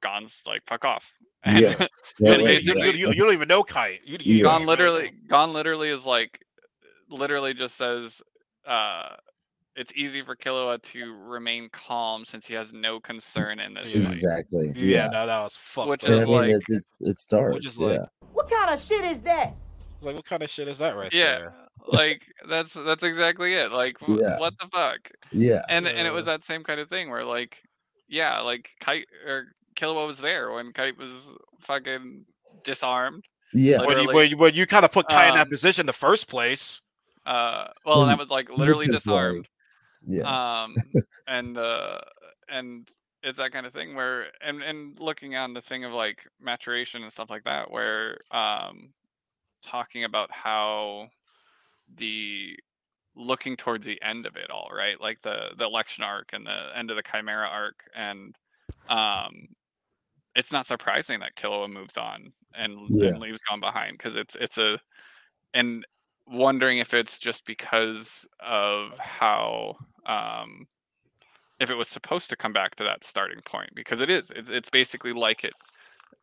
Gon's 0.00 0.40
like 0.46 0.62
fuck 0.66 0.84
off. 0.86 1.12
Yeah. 1.46 1.52
And 1.52 1.60
Yeah, 1.60 1.68
Yeah, 1.68 1.76
And 1.78 2.28
right, 2.28 2.38
you, 2.40 2.44
basically- 2.46 2.80
you, 2.98 3.08
you, 3.08 3.12
you 3.12 3.24
don't 3.24 3.34
even 3.34 3.48
know 3.48 3.62
Kite. 3.62 4.00
You, 4.06 4.16
you, 4.20 4.36
Yeah. 4.36 4.42
Gon 4.44 4.64
literally 4.64 5.10
don't. 5.10 5.28
Gon 5.28 5.52
literally 5.52 5.90
is 5.90 6.06
like 6.06 6.40
literally 7.10 7.52
just 7.52 7.76
says 7.76 8.22
uh 8.66 9.16
it's 9.76 9.92
easy 9.96 10.22
for 10.22 10.36
Killua 10.36 10.80
to 10.82 11.14
remain 11.14 11.68
calm 11.70 12.24
since 12.24 12.46
he 12.46 12.54
has 12.54 12.72
no 12.72 13.00
concern 13.00 13.58
in 13.58 13.74
this 13.74 13.86
Yeah. 13.94 14.02
fight. 14.04 14.12
Exactly. 14.12 14.72
Yeah, 14.76 15.04
Yeah. 15.04 15.06
no, 15.08 15.26
that 15.26 15.40
was 15.42 15.56
fucked 15.56 15.88
Which 15.88 16.04
up. 16.04 16.10
Is 16.10 16.20
I 16.20 16.24
mean, 16.24 16.34
like- 16.34 16.50
it's, 16.50 16.70
it's 16.70 16.86
it's 17.00 17.26
dark. 17.26 17.54
Which 17.54 17.66
is 17.66 17.78
like- 17.78 17.98
yeah. 17.98 18.06
What 18.32 18.48
kind 18.50 18.70
of 18.72 18.80
shit 18.80 19.04
is 19.04 19.22
that? 19.22 19.54
Like, 20.00 20.16
what 20.16 20.24
kind 20.24 20.42
of 20.42 20.50
shit 20.50 20.68
is 20.68 20.78
that 20.78 20.96
right 20.96 21.12
Yeah, 21.12 21.38
there? 21.38 21.54
like 21.88 22.26
that's 22.48 22.72
that's 22.74 23.02
exactly 23.02 23.54
it. 23.54 23.72
Like, 23.72 23.96
Yeah. 24.06 24.38
what 24.38 24.54
the 24.60 24.68
fuck? 24.72 25.10
Yeah. 25.32 25.62
And 25.68 25.86
and 25.88 26.06
it 26.06 26.12
was 26.12 26.24
that 26.26 26.44
same 26.44 26.62
kind 26.62 26.78
of 26.80 26.88
thing 26.88 27.10
where 27.10 27.24
like, 27.24 27.62
yeah, 28.08 28.40
like 28.40 28.70
Kite 28.80 29.06
or 29.26 29.48
Killua 29.76 30.06
was 30.06 30.18
there 30.18 30.50
when 30.52 30.72
Kite 30.72 30.96
was 30.98 31.12
fucking 31.60 32.26
disarmed. 32.62 33.24
Yeah. 33.52 33.84
When 33.84 33.98
you, 34.00 34.06
when 34.12 34.30
you, 34.30 34.36
when 34.36 34.54
you 34.54 34.66
kind 34.66 34.84
of 34.84 34.92
put 34.92 35.08
Kai 35.08 35.28
in 35.28 35.34
that 35.34 35.42
um, 35.46 35.50
position 35.50 35.82
in 35.82 35.86
the 35.86 35.92
first 35.92 36.28
place. 36.28 36.80
Uh, 37.26 37.68
well, 37.86 38.02
and 38.02 38.10
that 38.10 38.18
was 38.18 38.28
like 38.28 38.50
literally 38.50 38.86
which 38.86 38.96
is 38.96 39.06
like- 39.06 39.14
disarmed. 39.14 39.48
Yeah. 40.06 40.62
um 40.64 40.74
and 41.26 41.56
uh 41.58 42.00
and 42.48 42.88
it's 43.22 43.38
that 43.38 43.52
kind 43.52 43.66
of 43.66 43.72
thing 43.72 43.94
where 43.94 44.26
and 44.42 44.62
and 44.62 44.98
looking 45.00 45.34
on 45.34 45.54
the 45.54 45.62
thing 45.62 45.84
of 45.84 45.92
like 45.92 46.26
maturation 46.40 47.02
and 47.02 47.12
stuff 47.12 47.30
like 47.30 47.44
that 47.44 47.70
where 47.70 48.18
um 48.30 48.92
talking 49.62 50.04
about 50.04 50.30
how 50.30 51.08
the 51.96 52.56
looking 53.16 53.56
towards 53.56 53.86
the 53.86 54.00
end 54.02 54.26
of 54.26 54.36
it 54.36 54.50
all 54.50 54.70
right 54.76 55.00
like 55.00 55.20
the 55.22 55.50
the 55.56 55.64
election 55.64 56.04
arc 56.04 56.32
and 56.32 56.46
the 56.46 56.68
end 56.76 56.90
of 56.90 56.96
the 56.96 57.02
chimera 57.02 57.48
arc 57.48 57.84
and 57.94 58.36
um 58.88 59.48
it's 60.34 60.52
not 60.52 60.66
surprising 60.66 61.20
that 61.20 61.36
Killua 61.36 61.70
moves 61.72 61.96
on 61.96 62.32
and, 62.54 62.76
Yeah. 62.90 63.10
and 63.10 63.20
leaves 63.20 63.40
Gon 63.48 63.60
behind 63.60 63.96
because 63.98 64.16
it's 64.16 64.34
it's 64.34 64.58
a 64.58 64.80
and 65.54 65.86
wondering 66.26 66.78
if 66.78 66.92
it's 66.92 67.18
just 67.18 67.46
because 67.46 68.26
of 68.40 68.98
how 68.98 69.76
um 70.06 70.66
if 71.60 71.70
it 71.70 71.74
was 71.74 71.88
supposed 71.88 72.28
to 72.30 72.36
come 72.36 72.52
back 72.52 72.74
to 72.74 72.84
that 72.84 73.04
starting 73.04 73.40
point 73.44 73.70
because 73.74 74.00
it 74.00 74.10
is 74.10 74.30
it's, 74.34 74.50
it's 74.50 74.70
basically 74.70 75.12
like 75.12 75.44
it 75.44 75.52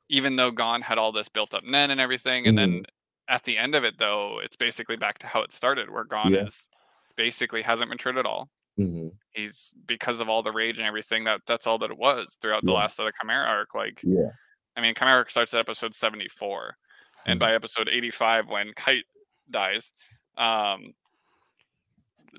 even 0.10 0.36
though 0.36 0.52
Gon 0.52 0.82
had 0.82 0.98
all 0.98 1.12
this 1.12 1.30
built 1.30 1.54
up 1.54 1.64
Nen 1.64 1.92
and 1.92 2.02
everything 2.02 2.48
and 2.48 2.58
then 2.58 2.84
at 3.30 3.44
the 3.44 3.58
end 3.58 3.76
of 3.76 3.84
it 3.84 3.98
though 3.98 4.40
it's 4.44 4.56
basically 4.56 4.98
back 4.98 5.18
to 5.20 5.28
how 5.28 5.42
it 5.42 5.52
started 5.54 5.90
where 5.90 6.04
Gon 6.04 6.34
Yeah. 6.34 6.46
is 6.48 6.68
basically 7.16 7.62
hasn't 7.62 7.90
matured 7.90 8.18
at 8.18 8.26
all 8.26 8.50
hmm 8.78 9.08
he's 9.34 9.72
because 9.86 10.20
of 10.20 10.28
all 10.28 10.44
the 10.44 10.52
rage 10.52 10.78
and 10.78 10.88
everything 10.88 11.24
that 11.24 11.40
that's 11.48 11.66
all 11.66 11.78
that 11.78 11.90
it 11.92 11.98
was 11.98 12.38
throughout 12.42 12.64
the 12.66 12.72
Yeah. 12.72 12.80
last 12.80 13.00
of 13.00 13.06
the 13.06 13.14
Chimera 13.20 13.48
arc 13.48 13.74
like 13.74 14.02
Yeah. 14.04 14.30
I 14.76 14.80
mean, 14.80 14.94
Chimera 14.96 15.26
starts 15.30 15.54
at 15.54 15.60
episode 15.60 15.94
74. 15.94 16.78
And 17.26 17.38
Mhm. 17.38 17.42
by 17.42 17.54
episode 17.54 17.90
85, 17.90 18.48
when 18.48 18.74
Kite 18.74 19.04
dies, 19.50 19.92
um, 20.38 20.94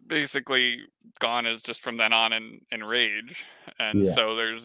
basically 0.06 0.82
Gon 1.20 1.46
is 1.46 1.62
just 1.62 1.80
from 1.82 1.96
then 1.96 2.12
on 2.12 2.32
in, 2.32 2.60
in 2.70 2.84
rage. 2.84 3.44
And 3.78 4.00
Yeah. 4.00 4.12
so 4.14 4.34
there's 4.36 4.64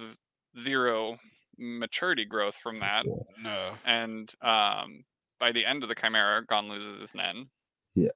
zero 0.60 1.20
maturity 1.58 2.26
growth 2.26 2.56
from 2.56 2.78
that. 2.78 3.06
Yeah. 3.06 3.14
No. 3.44 3.74
And 3.86 4.32
um, 4.42 5.04
by 5.40 5.52
the 5.52 5.66
end 5.66 5.84
of 5.84 5.90
the 5.90 5.96
Chimera, 5.96 6.46
Gon 6.46 6.70
loses 6.70 7.00
his 7.02 7.16
Nen. 7.16 7.50
Yeah. 7.96 8.10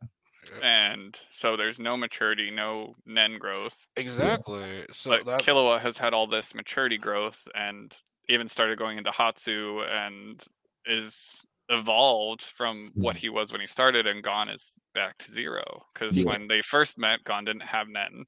And 0.63 1.19
so 1.31 1.55
there's 1.55 1.77
no 1.77 1.95
maturity, 1.95 2.49
no 2.49 2.95
Nen 3.05 3.37
growth. 3.37 3.85
Exactly. 3.95 4.85
So 4.91 5.11
But 5.11 5.25
that, 5.25 5.41
Killua 5.41 5.79
has 5.79 5.97
had 5.99 6.13
all 6.13 6.25
this 6.27 6.55
maturity 6.55 6.97
growth 6.97 7.47
and 7.53 7.95
even 8.27 8.47
started 8.47 8.79
going 8.79 8.97
into 8.97 9.11
Hatsu 9.11 9.81
and 9.87 10.41
is 10.85 11.45
evolved 11.69 12.41
from 12.43 12.91
what 12.99 13.17
he 13.17 13.29
was 13.29 13.51
when 13.51 13.61
he 13.61 13.67
started 13.67 14.07
and 14.07 14.23
Gon 14.23 14.49
is 14.49 14.73
back 14.93 15.17
to 15.19 15.31
zero. 15.31 15.85
Because 15.93 16.17
Yeah. 16.17 16.25
when 16.25 16.47
they 16.47 16.61
first 16.61 16.97
met, 16.97 17.23
Gon 17.23 17.45
didn't 17.45 17.63
have 17.63 17.87
Nen. 17.89 18.25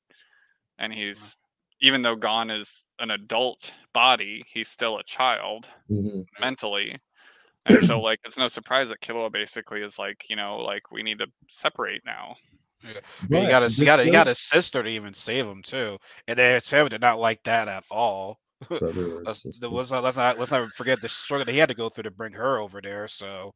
And 0.79 0.93
he's 0.93 1.37
even 1.81 2.01
though 2.01 2.15
Gon 2.15 2.49
is 2.49 2.85
an 2.99 3.11
adult 3.11 3.73
body, 3.93 4.43
he's 4.47 4.69
still 4.69 4.97
a 4.97 5.03
child 5.03 5.69
hmm 5.87 6.21
mentally. 6.39 6.99
And 7.65 7.83
so 7.83 8.01
like 8.01 8.19
it's 8.25 8.37
no 8.37 8.47
surprise 8.49 8.89
that 8.89 9.01
Killua 9.01 9.31
basically 9.31 9.81
is 9.83 9.99
like, 9.99 10.25
you 10.29 10.35
know, 10.37 10.57
like 10.57 10.91
we 10.91 11.03
need 11.03 11.19
to 11.19 11.27
separate 11.49 12.03
now. 12.05 12.35
you 13.31 13.47
got 13.47 13.63
a 13.63 13.69
you 13.69 13.85
got 13.85 14.03
you 14.05 14.11
got 14.11 14.27
his 14.27 14.39
sister 14.39 14.83
to 14.83 14.89
even 14.89 15.13
save 15.13 15.45
him 15.45 15.61
too, 15.61 15.97
and 16.27 16.37
then 16.37 16.55
his 16.55 16.67
family 16.67 16.89
did 16.89 17.01
not 17.01 17.19
like 17.19 17.43
that 17.43 17.67
at 17.67 17.83
all. 17.89 18.39
Let's, 19.25 19.45
was 19.61 19.91
not, 19.91 20.03
let's 20.03 20.17
not 20.17 20.39
let's 20.39 20.51
not 20.51 20.69
forget 20.71 21.01
the 21.01 21.09
struggle 21.09 21.45
that 21.45 21.51
he 21.51 21.57
had 21.57 21.69
to 21.69 21.75
go 21.75 21.89
through 21.89 22.03
to 22.03 22.11
bring 22.11 22.33
her 22.33 22.59
over 22.59 22.81
there. 22.81 23.07
So 23.07 23.53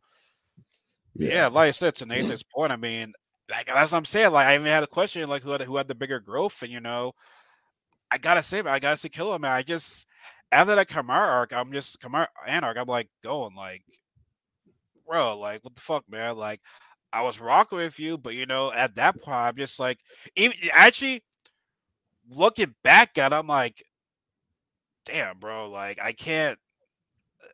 yeah, 1.15 1.47
like 1.47 1.67
I 1.67 1.71
said 1.71 1.95
to 1.95 2.05
Nathan's 2.05 2.43
point, 2.43 2.71
I 2.71 2.75
mean, 2.75 3.13
like 3.49 3.67
that's 3.67 3.91
what 3.91 3.97
I'm 3.97 4.05
saying. 4.05 4.31
Like 4.31 4.47
I 4.47 4.55
even 4.55 4.67
had 4.67 4.83
a 4.83 4.87
question 4.87 5.27
like 5.29 5.43
who 5.43 5.51
had 5.51 5.61
who 5.61 5.77
had 5.77 5.87
the 5.87 5.95
bigger 5.95 6.19
growth, 6.19 6.61
and 6.61 6.71
you 6.71 6.79
know, 6.79 7.13
I 8.11 8.17
gotta 8.17 8.43
say, 8.43 8.61
man, 8.61 8.73
I 8.73 8.79
gotta 8.79 8.97
say, 8.97 9.09
Killer 9.09 9.39
man. 9.39 9.51
I 9.51 9.63
just 9.63 10.05
after 10.51 10.75
that 10.75 10.89
Chimera 10.89 11.27
arc, 11.27 11.53
I'm 11.53 11.71
just 11.71 11.99
Chimera 12.01 12.27
arc, 12.47 12.77
I'm 12.77 12.87
like 12.87 13.09
going 13.23 13.55
like, 13.55 13.83
bro, 15.07 15.37
like 15.37 15.63
what 15.63 15.75
the 15.75 15.81
fuck, 15.81 16.03
man? 16.09 16.37
Like 16.37 16.61
I 17.13 17.23
was 17.23 17.39
rocking 17.39 17.79
with 17.79 17.99
you, 17.99 18.17
but 18.17 18.35
you 18.35 18.45
know, 18.45 18.71
at 18.73 18.95
that 18.95 19.21
point, 19.21 19.35
I'm 19.35 19.55
just 19.55 19.79
like, 19.79 19.99
even 20.35 20.57
actually 20.73 21.23
looking 22.29 22.75
back 22.83 23.17
at, 23.17 23.31
it, 23.31 23.35
I'm 23.35 23.47
like, 23.47 23.83
damn, 25.07 25.39
bro, 25.39 25.69
like 25.69 25.99
I 26.01 26.11
can't. 26.11 26.59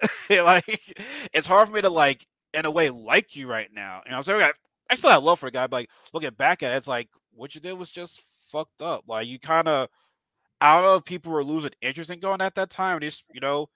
like 0.29 0.95
it's 1.33 1.47
hard 1.47 1.69
for 1.69 1.75
me 1.75 1.81
to 1.81 1.89
like 1.89 2.25
in 2.53 2.65
a 2.65 2.71
way 2.71 2.89
like 2.89 3.35
you 3.35 3.47
right 3.47 3.69
now. 3.73 4.01
You 4.05 4.11
know, 4.11 4.17
I'm 4.17 4.23
saying 4.23 4.41
I, 4.41 4.51
I 4.89 4.95
still 4.95 5.11
have 5.11 5.23
love 5.23 5.39
for 5.39 5.47
a 5.47 5.51
guy, 5.51 5.67
but 5.67 5.77
like 5.77 5.89
looking 6.13 6.31
back 6.31 6.63
at 6.63 6.73
it, 6.73 6.77
it's 6.77 6.87
like 6.87 7.09
what 7.33 7.55
you 7.55 7.61
did 7.61 7.73
was 7.73 7.91
just 7.91 8.21
fucked 8.49 8.81
up. 8.81 9.03
Like 9.07 9.27
you 9.27 9.39
kind 9.39 9.67
of, 9.67 9.87
I 10.59 10.75
don't 10.75 10.83
know 10.83 10.95
if 10.95 11.05
people 11.05 11.31
were 11.31 11.43
losing 11.43 11.71
interest 11.81 12.09
in 12.09 12.19
going 12.19 12.41
at 12.41 12.55
that 12.55 12.69
time. 12.69 12.99
Just 12.99 13.23
you 13.33 13.39
know, 13.39 13.69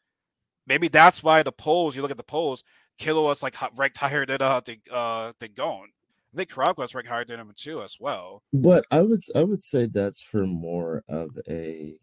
maybe 0.65 0.87
that's 0.87 1.23
why 1.23 1.43
the 1.43 1.51
polls. 1.51 1.95
You 1.95 2.01
look 2.01 2.11
at 2.11 2.17
the 2.17 2.23
polls, 2.23 2.63
Killua 2.99 3.23
was 3.23 3.43
like 3.43 3.55
ranked 3.77 3.97
higher 3.97 4.25
than 4.25 4.41
uh 4.41 4.59
than, 4.61 4.77
uh 4.91 5.33
than 5.39 5.53
Gon. 5.55 5.87
I 6.33 6.37
think 6.37 6.51
Kurapika 6.51 6.79
was 6.79 6.93
ranked 6.93 7.09
higher 7.09 7.25
than 7.25 7.39
him 7.39 7.53
too 7.55 7.81
as 7.81 7.97
well. 7.99 8.43
But 8.53 8.85
I 8.91 9.01
would 9.01 9.21
I 9.35 9.43
would 9.43 9.63
say 9.63 9.85
that's 9.85 10.21
for 10.21 10.45
more 10.45 11.03
of 11.07 11.29
a 11.47 11.93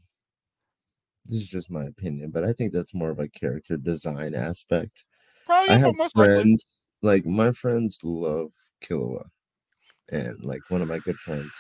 this 1.27 1.41
is 1.41 1.49
just 1.49 1.71
my 1.71 1.85
opinion, 1.85 2.31
but 2.31 2.45
I 2.45 2.53
think 2.53 2.73
that's 2.73 2.95
more 2.95 3.11
of 3.11 3.19
a 3.19 3.29
character 3.29 3.77
design 3.77 4.35
aspect. 4.35 5.05
Probably 5.47 5.75
I 5.75 5.79
have 5.79 5.97
most 5.97 6.17
likely. 6.17 6.35
friends 6.35 6.85
like 7.05 7.27
my 7.27 7.53
friends 7.53 8.01
love 8.03 8.51
Killua. 8.83 9.27
And 10.11 10.43
like 10.45 10.61
one 10.69 10.83
of 10.83 10.89
my 10.89 10.99
good 10.99 11.17
friends, 11.17 11.51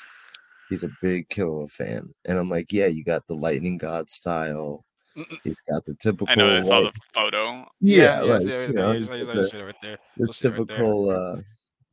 he's 0.68 0.84
a 0.84 0.90
big 1.00 1.28
Killua 1.28 1.70
fan. 1.70 2.12
And 2.24 2.38
I'm 2.38 2.50
like, 2.50 2.72
yeah, 2.72 2.86
you 2.86 3.04
got 3.04 3.26
the 3.26 3.34
lightning 3.34 3.78
god 3.78 4.10
style. 4.10 4.84
Mm-mm. 5.16 5.38
He's 5.44 5.60
got 5.70 5.84
the 5.84 5.94
typical 5.94 6.26
I 6.28 6.34
know 6.34 6.56
I 6.56 6.60
saw 6.60 6.78
like- 6.78 6.94
the 6.94 7.00
photo. 7.12 7.64
yeah, 7.80 8.22
yeah, 8.24 8.34
like, 8.34 8.42
yeah, 8.46 8.66
you 8.66 8.72
know, 8.72 8.90
yeah, 8.92 8.98
he's 8.98 9.10
yeah, 9.12 9.16
yeah, 9.18 9.24
the, 9.32 9.48
shit 9.48 9.64
right 9.64 9.74
there. 9.80 9.98
the 10.16 10.24
You'll 10.24 10.32
see 10.32 10.48
right 10.48 10.56
typical 10.56 11.10
uh 11.10 11.40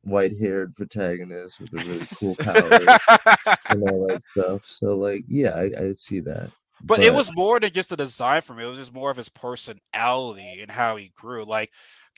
white 0.04 0.32
haired 0.40 0.74
protagonist 0.74 1.60
with 1.60 1.70
the 1.70 1.78
really 1.78 2.06
cool 2.16 2.34
powers 2.40 3.60
and 3.70 3.82
all 3.88 4.08
that 4.08 4.20
stuff. 4.30 4.66
So 4.66 4.96
like 4.96 5.24
yeah, 5.28 5.50
I, 5.50 5.70
I 5.80 5.92
see 5.92 6.20
that. 6.20 6.50
But 6.84 7.02
it 7.02 7.14
was 7.14 7.34
more 7.34 7.60
than 7.60 7.72
just 7.72 7.92
a 7.92 7.96
design 7.96 8.42
for 8.42 8.54
me. 8.54 8.64
It 8.64 8.68
was 8.68 8.78
just 8.78 8.94
more 8.94 9.10
of 9.10 9.16
his 9.16 9.28
personality 9.28 10.60
and 10.60 10.70
how 10.70 10.96
he 10.96 11.12
grew. 11.14 11.44
Like, 11.44 11.70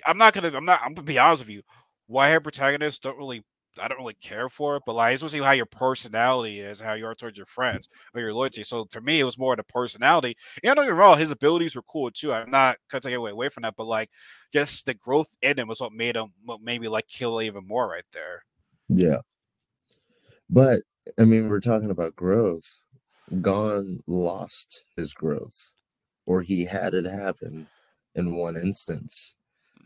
I'm 0.06 0.18
not 0.18 0.32
gonna, 0.32 0.52
I'm 0.56 0.64
not, 0.64 0.80
I'm 0.82 0.94
gonna 0.94 1.04
be 1.04 1.18
honest 1.18 1.42
with 1.42 1.50
you. 1.50 1.62
White 2.06 2.28
hair 2.28 2.40
protagonists 2.40 3.00
don't 3.00 3.18
really, 3.18 3.42
I 3.80 3.88
don't 3.88 3.98
really 3.98 4.14
care 4.14 4.48
for 4.48 4.76
it. 4.76 4.82
But 4.86 4.94
like, 4.94 5.08
I 5.08 5.12
just 5.14 5.22
want 5.22 5.32
to 5.32 5.38
see 5.38 5.44
how 5.44 5.52
your 5.52 5.66
personality 5.66 6.60
is, 6.60 6.80
how 6.80 6.94
you 6.94 7.06
are 7.06 7.14
towards 7.14 7.36
your 7.36 7.46
friends, 7.46 7.88
or 8.14 8.20
your 8.20 8.32
loyalty. 8.32 8.62
So 8.62 8.86
for 8.90 9.00
me, 9.00 9.20
it 9.20 9.24
was 9.24 9.38
more 9.38 9.54
the 9.54 9.64
personality. 9.64 10.36
And 10.62 10.74
don't 10.74 10.86
get 10.86 10.92
me 10.92 10.98
wrong, 10.98 11.18
his 11.18 11.30
abilities 11.30 11.76
were 11.76 11.82
cool 11.82 12.10
too. 12.10 12.32
I'm 12.32 12.50
not 12.50 12.78
gonna 12.90 13.02
take 13.02 13.14
away 13.14 13.32
away 13.32 13.50
from 13.50 13.62
that, 13.62 13.74
but 13.76 13.86
like, 13.86 14.10
just 14.52 14.86
the 14.86 14.94
growth 14.94 15.28
in 15.42 15.58
him 15.58 15.68
was 15.68 15.80
what 15.80 15.92
made 15.92 16.16
him, 16.16 16.32
what 16.44 16.62
made 16.62 16.80
me 16.80 16.88
like 16.88 17.08
kill 17.08 17.42
even 17.42 17.66
more 17.66 17.88
right 17.88 18.04
there. 18.12 18.44
Yeah. 18.88 19.18
But 20.48 20.80
I 21.18 21.24
mean, 21.24 21.48
we're 21.48 21.60
talking 21.60 21.90
about 21.90 22.16
growth. 22.16 22.83
Gon 23.40 24.02
lost 24.06 24.86
his 24.96 25.14
growth, 25.14 25.72
or 26.26 26.42
he 26.42 26.64
had 26.64 26.94
it 26.94 27.06
happen 27.06 27.66
in 28.14 28.34
one 28.36 28.56
instance. 28.56 29.36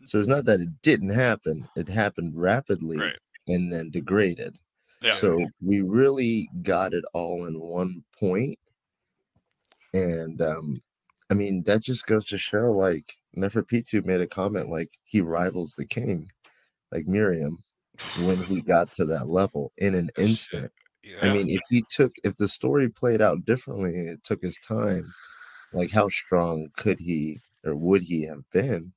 So 0.03 0.19
it's 0.19 0.27
not 0.29 0.45
that 0.45 0.59
it 0.61 0.81
didn't 0.81 1.09
happen, 1.09 1.67
it 1.75 1.89
happened 1.89 2.33
rapidly 2.35 2.97
Right. 2.97 3.17
and 3.47 3.71
then 3.71 3.89
degraded. 3.91 4.57
Yeah. 5.01 5.13
So 5.13 5.45
we 5.61 5.81
really 5.81 6.49
got 6.61 6.93
it 6.93 7.05
all 7.13 7.45
in 7.45 7.59
one 7.59 8.03
point. 8.19 8.59
And 9.93 10.41
um, 10.41 10.81
I 11.29 11.33
mean, 11.33 11.63
that 11.63 11.81
just 11.81 12.05
goes 12.05 12.27
to 12.27 12.37
show 12.37 12.71
like 12.71 13.13
Neferpitou 13.37 14.05
made 14.05 14.21
a 14.21 14.27
comment 14.27 14.69
like 14.69 14.89
he 15.05 15.21
rivals 15.21 15.75
the 15.75 15.85
king, 15.85 16.31
like 16.91 17.05
Meruem, 17.05 17.57
when 18.21 18.37
he 18.43 18.61
got 18.61 18.91
to 18.93 19.05
that 19.05 19.29
level 19.29 19.71
in 19.77 19.95
an 19.95 20.09
instant. 20.17 20.71
Yeah. 21.03 21.17
I 21.21 21.33
mean, 21.33 21.49
if 21.49 21.61
he 21.69 21.83
took, 21.89 22.13
if 22.23 22.35
the 22.35 22.47
story 22.47 22.89
played 22.89 23.21
out 23.21 23.45
differently 23.45 23.95
it 24.07 24.23
took 24.23 24.41
his 24.41 24.57
time, 24.59 25.03
like 25.73 25.91
how 25.91 26.09
strong 26.09 26.69
could 26.75 26.99
he 26.99 27.39
or 27.63 27.75
would 27.75 28.01
he 28.01 28.23
have 28.23 28.49
been? 28.51 28.93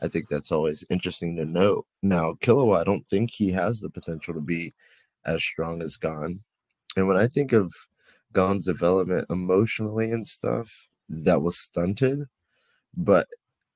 I 0.00 0.08
think 0.08 0.28
that's 0.28 0.52
always 0.52 0.84
interesting 0.90 1.36
to 1.36 1.44
note. 1.44 1.86
Now, 2.02 2.34
Killua, 2.34 2.80
I 2.80 2.84
don't 2.84 3.08
think 3.08 3.30
he 3.30 3.50
has 3.52 3.80
the 3.80 3.88
potential 3.88 4.34
to 4.34 4.40
be 4.40 4.74
as 5.24 5.42
strong 5.42 5.82
as 5.82 5.96
Gon. 5.96 6.40
And 6.96 7.08
when 7.08 7.16
I 7.16 7.26
think 7.26 7.52
of 7.52 7.74
Gon's 8.32 8.66
development 8.66 9.26
emotionally 9.30 10.10
and 10.10 10.26
stuff 10.26 10.88
that 11.08 11.40
was 11.40 11.56
stunted, 11.58 12.26
but 12.94 13.26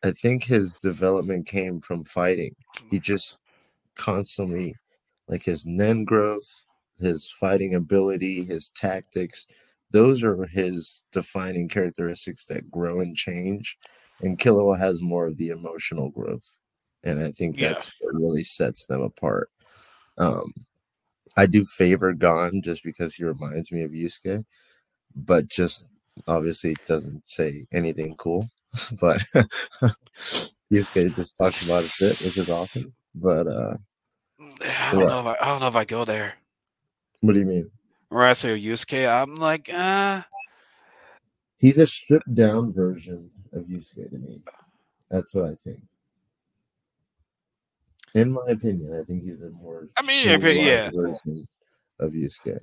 I 0.03 0.13
think 0.13 0.45
his 0.45 0.77
development 0.77 1.47
came 1.47 1.81
from 1.81 2.05
fighting. 2.05 2.55
He 2.91 2.99
just 2.99 3.39
constantly, 3.95 4.77
like 5.29 5.45
his 5.45 5.67
Nen 5.67 6.05
growth, 6.05 6.65
his 7.01 7.31
fighting 7.31 7.75
ability, 7.75 8.45
his 8.45 8.71
tactics, 8.71 9.47
those 9.91 10.23
are 10.23 10.47
his 10.47 11.03
defining 11.13 11.69
characteristics 11.69 12.47
that 12.47 12.71
grow 12.71 13.01
and 13.01 13.17
change. 13.17 13.79
And 14.21 14.39
Killua 14.39 14.79
has 14.79 15.01
more 15.03 15.27
of 15.27 15.37
the 15.39 15.49
emotional 15.49 16.11
growth. 16.11 16.59
And 17.03 17.21
I 17.21 17.31
think 17.33 17.59
Yeah. 17.59 17.71
that's 17.71 17.93
what 18.01 18.15
really 18.15 18.43
sets 18.43 18.87
them 18.87 19.01
apart. 19.03 19.51
Um, 20.19 20.53
I 21.37 21.47
do 21.47 21.65
favor 21.65 22.13
Gon 22.13 22.63
just 22.63 22.85
because 22.85 23.15
he 23.15 23.25
reminds 23.25 23.73
me 23.73 23.83
of 23.83 23.93
Yusuke, 23.93 24.45
but 25.15 25.49
just 25.49 25.93
obviously 26.27 26.77
doesn't 26.87 27.27
say 27.27 27.67
anything 27.73 28.17
cool. 28.17 28.49
but 29.01 29.23
Yusuke 30.73 31.15
just 31.15 31.37
talks 31.37 31.67
about 31.67 31.83
his 31.83 31.97
bit, 31.99 32.27
which 32.27 32.39
is 32.39 32.51
awesome. 32.51 32.93
But 33.15 33.47
uh, 33.47 33.77
I 34.41 34.95
don't 34.95 34.99
What? 34.99 35.09
know 35.09 35.21
if 35.21 35.27
I, 35.27 35.37
I 35.41 35.47
don't 35.47 35.61
know 35.61 35.69
if 35.69 35.77
I 35.77 35.85
go 35.85 36.05
there. 36.05 36.35
What 37.21 37.35
do 37.35 37.41
you 37.41 37.47
mean? 37.47 37.71
Say 38.35 38.61
Yusuke, 38.61 39.09
I'm 39.09 39.37
like, 39.37 39.73
uh, 39.73 40.23
He's 41.61 41.79
a 41.79 41.87
stripped 41.87 42.35
down 42.35 42.73
version 42.73 43.31
of 43.53 43.65
Yusuke 43.65 44.11
to 44.11 44.19
me. 44.19 44.41
That's 45.11 45.35
what 45.35 45.45
I 45.45 45.55
think. 45.55 45.81
In 48.15 48.33
my 48.33 48.47
opinion, 48.49 48.99
I 48.99 49.05
think 49.05 49.23
he's 49.23 49.43
a 49.43 49.51
more 49.51 49.89
I 49.99 50.03
mean, 50.03 50.27
yeah, 50.27 50.37
but 50.37 50.53
streamlined 50.53 50.67
yeah. 50.67 50.91
version 50.91 51.49
of 52.01 52.13
Yusuke. 52.13 52.59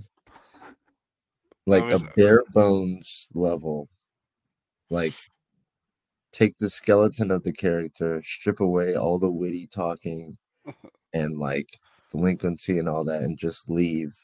Like 1.67 1.83
a 1.83 1.99
bare 2.15 2.43
bones 2.53 3.31
level. 3.35 3.87
Like 4.89 5.13
take 6.31 6.57
the 6.57 6.69
skeleton 6.69 7.29
of 7.29 7.43
the 7.43 7.53
character, 7.53 8.23
strip 8.23 8.59
away 8.59 8.95
all 8.95 9.19
the 9.19 9.29
witty 9.29 9.67
talking 9.67 10.37
and 11.13 11.37
like 11.37 11.69
delinquency 12.11 12.79
and 12.79 12.89
all 12.89 13.03
that, 13.03 13.21
and 13.21 13.37
just 13.37 13.69
leave 13.69 14.17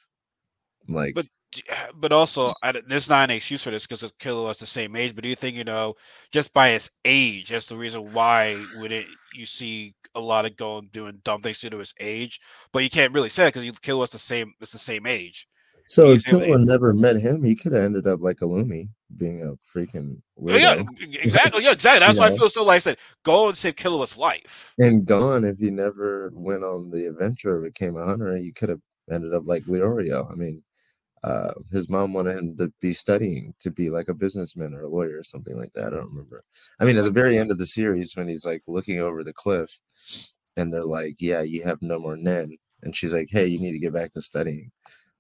like 0.87 1.15
But 1.15 1.27
uh, 1.71 1.91
but 1.95 2.11
also, 2.11 2.51
I, 2.63 2.73
there's 2.87 3.09
not 3.09 3.29
an 3.29 3.35
excuse 3.35 3.61
for 3.61 3.71
this 3.71 3.85
because 3.85 4.01
Killua 4.19 4.51
is 4.51 4.57
the 4.57 4.65
same 4.65 4.95
age. 4.95 5.13
But 5.13 5.23
do 5.23 5.29
you 5.29 5.35
think 5.35 5.55
you 5.55 5.63
know 5.63 5.95
just 6.31 6.53
by 6.53 6.69
his 6.69 6.89
age, 7.05 7.49
that's 7.49 7.67
the 7.67 7.75
reason 7.77 8.13
why 8.13 8.63
would 8.79 8.91
it 8.91 9.05
you 9.35 9.45
see 9.45 9.93
a 10.15 10.19
lot 10.19 10.45
of 10.45 10.55
going 10.55 10.89
doing 10.91 11.19
dumb 11.23 11.41
things 11.41 11.61
due 11.61 11.69
to 11.69 11.77
his 11.77 11.93
age? 11.99 12.39
But 12.71 12.83
you 12.83 12.89
can't 12.89 13.13
really 13.13 13.29
say 13.29 13.47
it 13.47 13.53
because 13.53 13.69
Killua's 13.79 14.11
the 14.11 14.19
same. 14.19 14.51
It's 14.61 14.71
the 14.71 14.79
same 14.79 15.05
age. 15.05 15.47
So 15.85 16.11
if 16.11 16.25
Easily. 16.25 16.47
Killua 16.47 16.65
never 16.65 16.93
met 16.93 17.17
him, 17.17 17.43
he 17.43 17.55
could 17.55 17.73
have 17.73 17.83
ended 17.83 18.07
up 18.07 18.21
like 18.21 18.37
Illumi, 18.37 18.87
being 19.17 19.43
a 19.43 19.77
freaking 19.77 20.21
Oh, 20.49 20.55
yeah, 20.55 20.75
weirdo. 20.75 20.87
e- 21.01 21.19
exactly. 21.21 21.63
Yeah, 21.63 21.71
exactly. 21.71 21.99
That's 22.05 22.17
You 22.17 22.21
why 22.21 22.27
I 22.27 22.37
feel 22.37 22.49
so 22.49 22.63
like 22.63 22.77
I 22.77 22.79
said, 22.79 22.97
go 23.23 23.49
and 23.49 23.57
save 23.57 23.75
Killua's 23.75 24.17
life. 24.17 24.73
And 24.79 25.05
Gon 25.05 25.43
if 25.43 25.57
he 25.57 25.69
never 25.69 26.31
went 26.33 26.63
on 26.63 26.89
the 26.89 27.07
adventure, 27.07 27.61
became 27.61 27.95
a 27.97 28.05
hunter, 28.05 28.35
you 28.37 28.53
could 28.53 28.69
have 28.69 28.81
ended 29.11 29.33
up 29.33 29.43
like 29.45 29.63
Leorio. 29.63 30.31
I 30.31 30.35
mean, 30.35 30.63
uh, 31.23 31.53
his 31.71 31.89
mom 31.89 32.13
wanted 32.13 32.37
him 32.37 32.57
to 32.57 32.71
be 32.81 32.91
studying 32.91 33.53
to 33.59 33.71
be 33.71 33.89
like 33.89 34.09
a 34.09 34.13
businessman 34.13 34.73
or 34.73 34.81
a 34.81 34.89
lawyer 34.89 35.19
or 35.19 35.23
something 35.23 35.57
like 35.57 35.71
that. 35.73 35.87
I 35.87 35.89
don't 35.91 36.09
remember. 36.09 36.43
I 36.79 36.85
mean, 36.85 36.97
at 36.97 37.05
the 37.05 37.11
very 37.11 37.37
end 37.37 37.49
of 37.49 37.57
the 37.57 37.65
series, 37.65 38.15
when 38.15 38.27
he's 38.27 38.45
like 38.45 38.63
looking 38.67 38.99
over 38.99 39.23
the 39.23 39.33
cliff, 39.33 39.79
and 40.57 40.73
they're 40.73 40.85
like, 40.85 41.15
"Yeah, 41.19 41.41
you 41.41 41.63
have 41.63 41.81
no 41.81 41.99
more 41.99 42.17
Nen," 42.17 42.57
and 42.81 42.95
she's 42.95 43.13
like, 43.13 43.29
"Hey, 43.31 43.47
you 43.47 43.59
need 43.59 43.71
to 43.71 43.79
get 43.79 43.93
back 43.93 44.11
to 44.11 44.21
studying." 44.21 44.71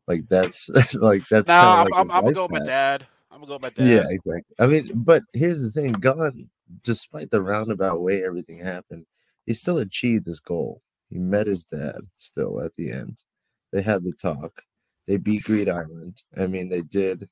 Like 0.07 0.27
that's 0.27 0.69
like 0.93 1.23
that's 1.29 1.49
kinda 1.49 1.67
I'm, 1.67 1.83
like 1.85 1.93
I'm, 1.95 2.11
I'm 2.11 2.21
gonna 2.21 2.33
go 2.33 2.43
with 2.43 2.51
my 2.51 2.59
dad. 2.59 3.07
I'm 3.31 3.39
gonna 3.39 3.47
go 3.47 3.53
with 3.55 3.63
my 3.63 3.69
dad. 3.69 3.87
Yeah, 3.87 4.03
exactly. 4.09 4.55
I 4.59 4.67
mean, 4.67 4.91
but 4.93 5.23
here's 5.33 5.61
the 5.61 5.71
thing: 5.71 5.93
God, 5.93 6.35
despite 6.83 7.31
the 7.31 7.41
roundabout 7.41 8.01
way 8.01 8.23
everything 8.25 8.59
happened, 8.59 9.05
he 9.45 9.53
still 9.53 9.77
achieved 9.77 10.25
his 10.25 10.41
goal. 10.41 10.81
He 11.09 11.17
met 11.17 11.47
his 11.47 11.63
dad 11.63 12.01
still 12.13 12.61
at 12.61 12.75
the 12.75 12.91
end. 12.91 13.23
They 13.71 13.81
had 13.81 14.03
the 14.03 14.13
talk. 14.21 14.63
They 15.07 15.17
beat 15.17 15.43
Greed 15.43 15.69
Island. 15.69 16.23
I 16.37 16.47
mean, 16.47 16.69
they 16.69 16.81
did 16.81 17.29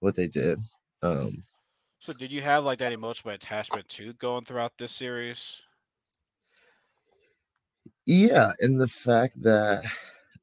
what 0.00 0.16
they 0.16 0.28
did. 0.28 0.60
Um, 1.02 1.44
So 2.00 2.12
did 2.12 2.32
you 2.32 2.42
have 2.42 2.64
like 2.64 2.80
that 2.80 2.90
emotional 2.92 3.32
attachment 3.32 3.88
to 3.90 4.12
going 4.14 4.44
throughout 4.44 4.76
this 4.78 4.90
series? 4.92 5.62
yeah, 8.06 8.52
and 8.60 8.80
the 8.80 8.88
fact 8.88 9.42
that 9.42 9.84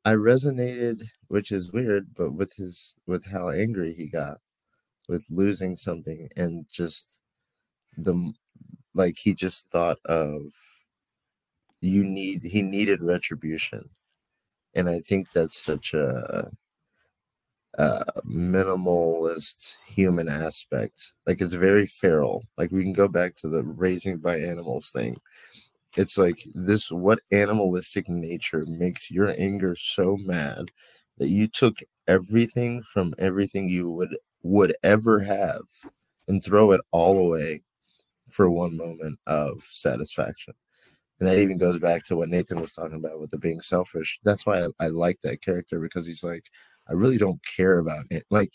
I 0.06 0.14
resonated, 0.14 1.10
which 1.28 1.52
is 1.52 1.72
weird, 1.72 2.14
but 2.16 2.32
with 2.32 2.54
his 2.56 2.96
with 3.06 3.26
how 3.26 3.50
angry 3.50 3.94
he 3.94 4.08
got 4.08 4.40
with 5.10 5.30
losing 5.32 5.76
something 5.76 6.30
and 6.38 6.68
just 6.72 7.22
the 7.98 8.34
like 8.96 9.18
he 9.20 9.34
just 9.34 9.70
thought 9.72 10.00
of 10.06 10.54
you 11.82 12.04
need 12.04 12.44
he 12.44 12.62
needed 12.62 13.02
retribution 13.02 13.90
and 14.76 14.90
i 14.90 15.00
think 15.00 15.32
that's 15.32 15.58
such 15.58 15.94
a, 15.94 16.50
a 17.78 18.04
minimalist 18.26 19.78
human 19.86 20.28
aspect. 20.28 21.14
Like 21.26 21.42
it's 21.42 21.54
very 21.54 21.86
feral. 21.86 22.44
Like 22.58 22.72
we 22.72 22.84
can 22.84 22.94
go 22.94 23.08
back 23.08 23.36
to 23.38 23.48
the 23.50 23.64
raising 23.64 24.18
by 24.18 24.38
animals 24.40 24.92
thing. 24.92 25.18
It's 25.98 26.18
like 26.18 26.38
this 26.56 26.92
what 26.92 27.20
animalistic 27.32 28.10
nature 28.10 28.64
makes 28.68 29.12
your 29.12 29.34
anger 29.40 29.76
so 29.76 30.18
mad 30.18 30.66
that 31.18 31.30
you 31.30 31.48
took 31.48 31.78
everything 32.08 32.84
from 32.84 33.14
everything 33.20 33.70
you 33.70 33.90
would 33.92 34.18
would 34.44 34.76
ever 34.84 35.20
have 35.22 35.62
and 36.28 36.44
throw 36.44 36.72
it 36.72 36.82
all 36.92 37.20
away 37.20 37.64
for 38.30 38.50
one 38.50 38.78
moment 38.78 39.20
of 39.28 39.64
satisfaction. 39.72 40.54
And 41.20 41.28
that 41.28 41.40
even 41.40 41.58
goes 41.58 41.80
back 41.80 42.04
to 42.06 42.16
what 42.16 42.30
Nathan 42.30 42.60
was 42.62 42.72
talking 42.72 42.98
about 42.98 43.20
with 43.20 43.32
the 43.32 43.38
being 43.40 43.60
selfish. 43.62 44.20
That's 44.24 44.46
why 44.46 44.66
I, 44.66 44.68
I 44.80 44.88
like 44.90 45.20
that 45.24 45.42
character 45.42 45.80
because 45.80 46.06
he's 46.06 46.24
like, 46.24 46.46
I 46.88 46.94
really 46.94 47.18
don't 47.18 47.40
care 47.56 47.80
about 47.80 48.06
it. 48.12 48.26
Like, 48.30 48.52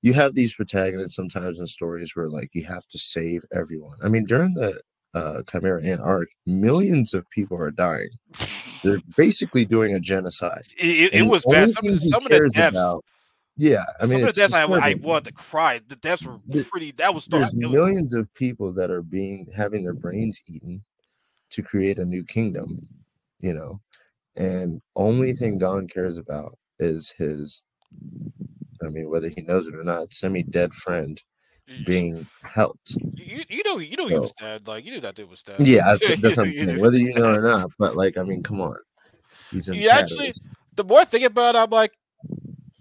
you 0.00 0.12
have 0.14 0.34
these 0.34 0.54
protagonists 0.54 1.16
sometimes 1.16 1.58
in 1.58 1.66
stories 1.66 2.14
where 2.14 2.28
like 2.30 2.50
you 2.54 2.64
have 2.64 2.86
to 2.86 2.98
save 2.98 3.44
everyone. 3.52 3.98
I 4.02 4.08
mean, 4.08 4.24
during 4.26 4.54
the 4.54 4.80
uh, 5.12 5.42
Chimera 5.50 5.82
Ant 5.84 6.00
arc, 6.00 6.28
millions 6.46 7.14
of 7.14 7.28
people 7.30 7.58
are 7.60 7.70
dying. 7.72 8.10
They're 8.84 9.00
basically 9.16 9.64
doing 9.64 9.92
a 9.94 10.00
genocide. 10.00 10.66
It, 10.78 11.12
it, 11.12 11.14
it 11.14 11.22
was 11.22 11.44
bad. 11.44 11.70
Some, 11.70 11.86
of 11.86 11.92
the- 11.94 12.00
some 12.00 12.22
of 12.22 12.28
the 12.30 12.48
deaths, 12.48 12.76
about- 12.76 13.04
yeah, 13.56 13.84
I 14.00 14.04
mean, 14.06 14.12
some 14.20 14.28
of 14.28 14.34
the 14.34 14.40
deaths 14.40 14.54
I, 14.54 14.62
I 14.62 14.94
wanted 14.94 15.24
to 15.24 15.32
cry. 15.32 15.80
The 15.84 15.96
deaths 15.96 16.22
were 16.22 16.38
pretty. 16.70 16.92
That 16.92 17.12
was 17.12 17.26
there's 17.26 17.52
millions 17.72 18.14
of 18.14 18.32
people 18.34 18.72
that 18.74 18.92
are 18.92 19.02
being 19.02 19.48
having 19.56 19.82
their 19.82 19.94
brains 19.94 20.40
eaten 20.48 20.84
to 21.50 21.62
create 21.62 21.98
a 21.98 22.04
new 22.04 22.24
kingdom, 22.24 22.86
you 23.40 23.54
know, 23.54 23.80
and 24.36 24.80
only 24.96 25.32
thing 25.32 25.58
Gon 25.58 25.86
cares 25.88 26.16
about 26.16 26.58
is 26.78 27.10
his. 27.10 27.64
I 28.82 28.88
mean, 28.88 29.10
whether 29.10 29.28
he 29.28 29.42
knows 29.42 29.66
it 29.66 29.74
or 29.74 29.82
not, 29.82 30.12
semi-dead 30.12 30.72
friend 30.72 31.20
mm. 31.68 31.84
being 31.84 32.26
helped. 32.42 32.96
You, 33.14 33.42
you 33.48 33.62
know 33.64 33.78
you 33.78 33.96
know 33.96 34.06
he 34.06 34.18
was 34.18 34.32
dead. 34.32 34.68
Like 34.68 34.84
you 34.84 34.92
knew 34.92 35.00
that 35.00 35.16
dude 35.16 35.28
was 35.28 35.42
dead. 35.42 35.56
Yeah, 35.66 35.84
that's, 35.84 36.06
that's 36.20 36.36
what 36.36 36.46
I'm 36.46 36.52
saying. 36.52 36.80
Whether 36.80 36.98
you 36.98 37.14
know 37.14 37.34
or 37.34 37.40
not, 37.40 37.70
but 37.78 37.96
like, 37.96 38.16
I 38.16 38.22
mean, 38.22 38.42
come 38.42 38.60
on, 38.60 38.76
he's 39.50 39.68
in 39.68 39.74
You 39.74 39.88
actually- 39.88 40.34
the 40.76 40.84
more 40.84 41.00
I 41.00 41.04
think 41.04 41.24
about 41.24 41.56
it, 41.56 41.58
I'm 41.58 41.70
like, 41.70 41.92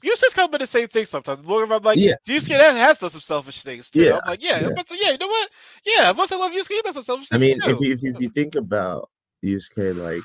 you 0.08 0.16
just 0.18 0.36
kind 0.36 0.54
of 0.54 0.60
the 0.60 0.68
same 0.68 0.88
thing 0.88 1.06
sometimes. 1.06 1.44
More 1.46 1.64
I'm 1.64 1.84
like, 1.84 1.98
Yeah. 1.98 2.16
Yusuke 2.28 2.50
that 2.50 2.76
has 2.76 3.00
done 3.00 3.10
some 3.10 3.22
selfish 3.22 3.62
things 3.62 3.92
too. 3.92 4.04
Yeah, 4.04 4.20
I'm 4.24 4.32
like, 4.32 4.44
yeah, 4.44 4.62
yeah. 4.62 4.70
But, 4.76 4.88
yeah, 4.92 5.12
you 5.12 5.18
know 5.18 5.28
what? 5.28 5.50
Yeah, 5.86 6.12
once 6.12 6.32
I 6.32 6.38
love 6.38 6.52
Yusuke, 6.52 6.70
he 6.70 6.82
does 6.82 6.94
some 6.94 7.04
selfish 7.04 7.28
I 7.32 7.38
mean, 7.38 7.60
too. 7.60 7.72
if 7.72 7.80
you, 7.82 7.94
if 7.94 8.04
you 8.04 8.14
if 8.14 8.22
you 8.22 8.30
think 8.30 8.56
about 8.56 9.10
Yusuke, 9.44 9.96
like 9.96 10.24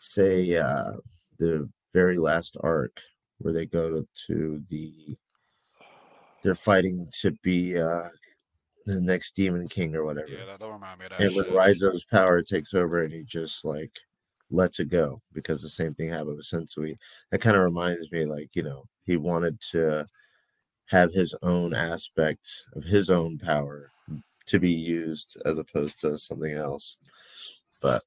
say 0.00 0.56
uh 0.56 0.92
the 1.38 1.68
very 1.92 2.18
last 2.18 2.56
arc 2.60 3.00
where 3.38 3.52
they 3.52 3.66
go 3.66 3.90
to, 3.90 4.08
to 4.26 4.62
the 4.68 5.16
they're 6.42 6.54
fighting 6.54 7.08
to 7.20 7.32
be 7.42 7.78
uh 7.78 8.08
the 8.84 9.00
next 9.00 9.32
demon 9.32 9.68
king 9.68 9.96
or 9.96 10.04
whatever. 10.04 10.28
yeah, 10.28 10.44
that 10.46 10.60
don't 10.60 10.72
remind 10.72 11.00
me 11.00 11.06
of 11.06 11.12
that. 11.12 11.20
and 11.20 11.34
when. 11.34 11.46
Raizen's 11.46 12.04
power 12.04 12.42
takes 12.42 12.72
over 12.74 13.02
and 13.02 13.12
he 13.12 13.24
just 13.24 13.64
like 13.64 13.98
lets 14.50 14.80
it 14.80 14.88
go 14.88 15.20
because 15.32 15.62
the 15.62 15.68
same 15.68 15.94
thing 15.94 16.08
happened 16.08 16.36
with 16.36 16.46
Sensui. 16.46 16.96
That 17.30 17.40
kind 17.40 17.56
of 17.56 17.62
reminds 17.62 18.10
me, 18.12 18.24
like, 18.24 18.50
you 18.54 18.62
know, 18.62 18.84
he 19.04 19.16
wanted 19.16 19.60
to 19.72 20.06
have 20.86 21.12
his 21.12 21.34
own 21.42 21.74
aspect 21.74 22.48
of 22.74 22.84
his 22.84 23.10
own 23.10 23.38
power 23.38 23.90
to 24.46 24.58
be 24.58 24.70
used 24.70 25.40
as 25.44 25.58
opposed 25.58 26.00
to 26.00 26.16
something 26.16 26.52
else. 26.52 26.96
But 27.82 28.02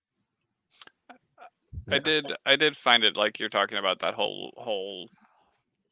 I 1.92 2.00
did 2.00 2.32
I 2.46 2.56
did 2.56 2.78
find 2.78 3.04
it 3.04 3.18
like 3.18 3.40
you're 3.40 3.50
talking 3.50 3.78
about 3.78 4.00
that 4.00 4.14
whole 4.14 4.54
whole 4.58 5.10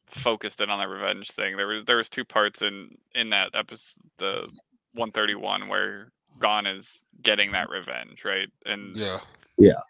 focused 0.06 0.60
in 0.60 0.70
on 0.70 0.78
the 0.78 0.88
revenge 0.88 1.30
thing. 1.30 1.56
There 1.56 1.66
was 1.66 1.84
there 1.84 1.96
was 1.96 2.08
two 2.08 2.24
parts 2.24 2.62
in 2.62 2.96
in 3.14 3.30
that 3.30 3.50
episode 3.54 4.02
the 4.18 4.48
131 4.94 5.68
where 5.68 6.12
Gon 6.38 6.66
is 6.66 7.04
getting 7.22 7.52
that 7.52 7.68
revenge, 7.68 8.24
right? 8.24 8.48
And 8.64 8.96
yeah. 8.96 9.20
yeah, 9.58 9.80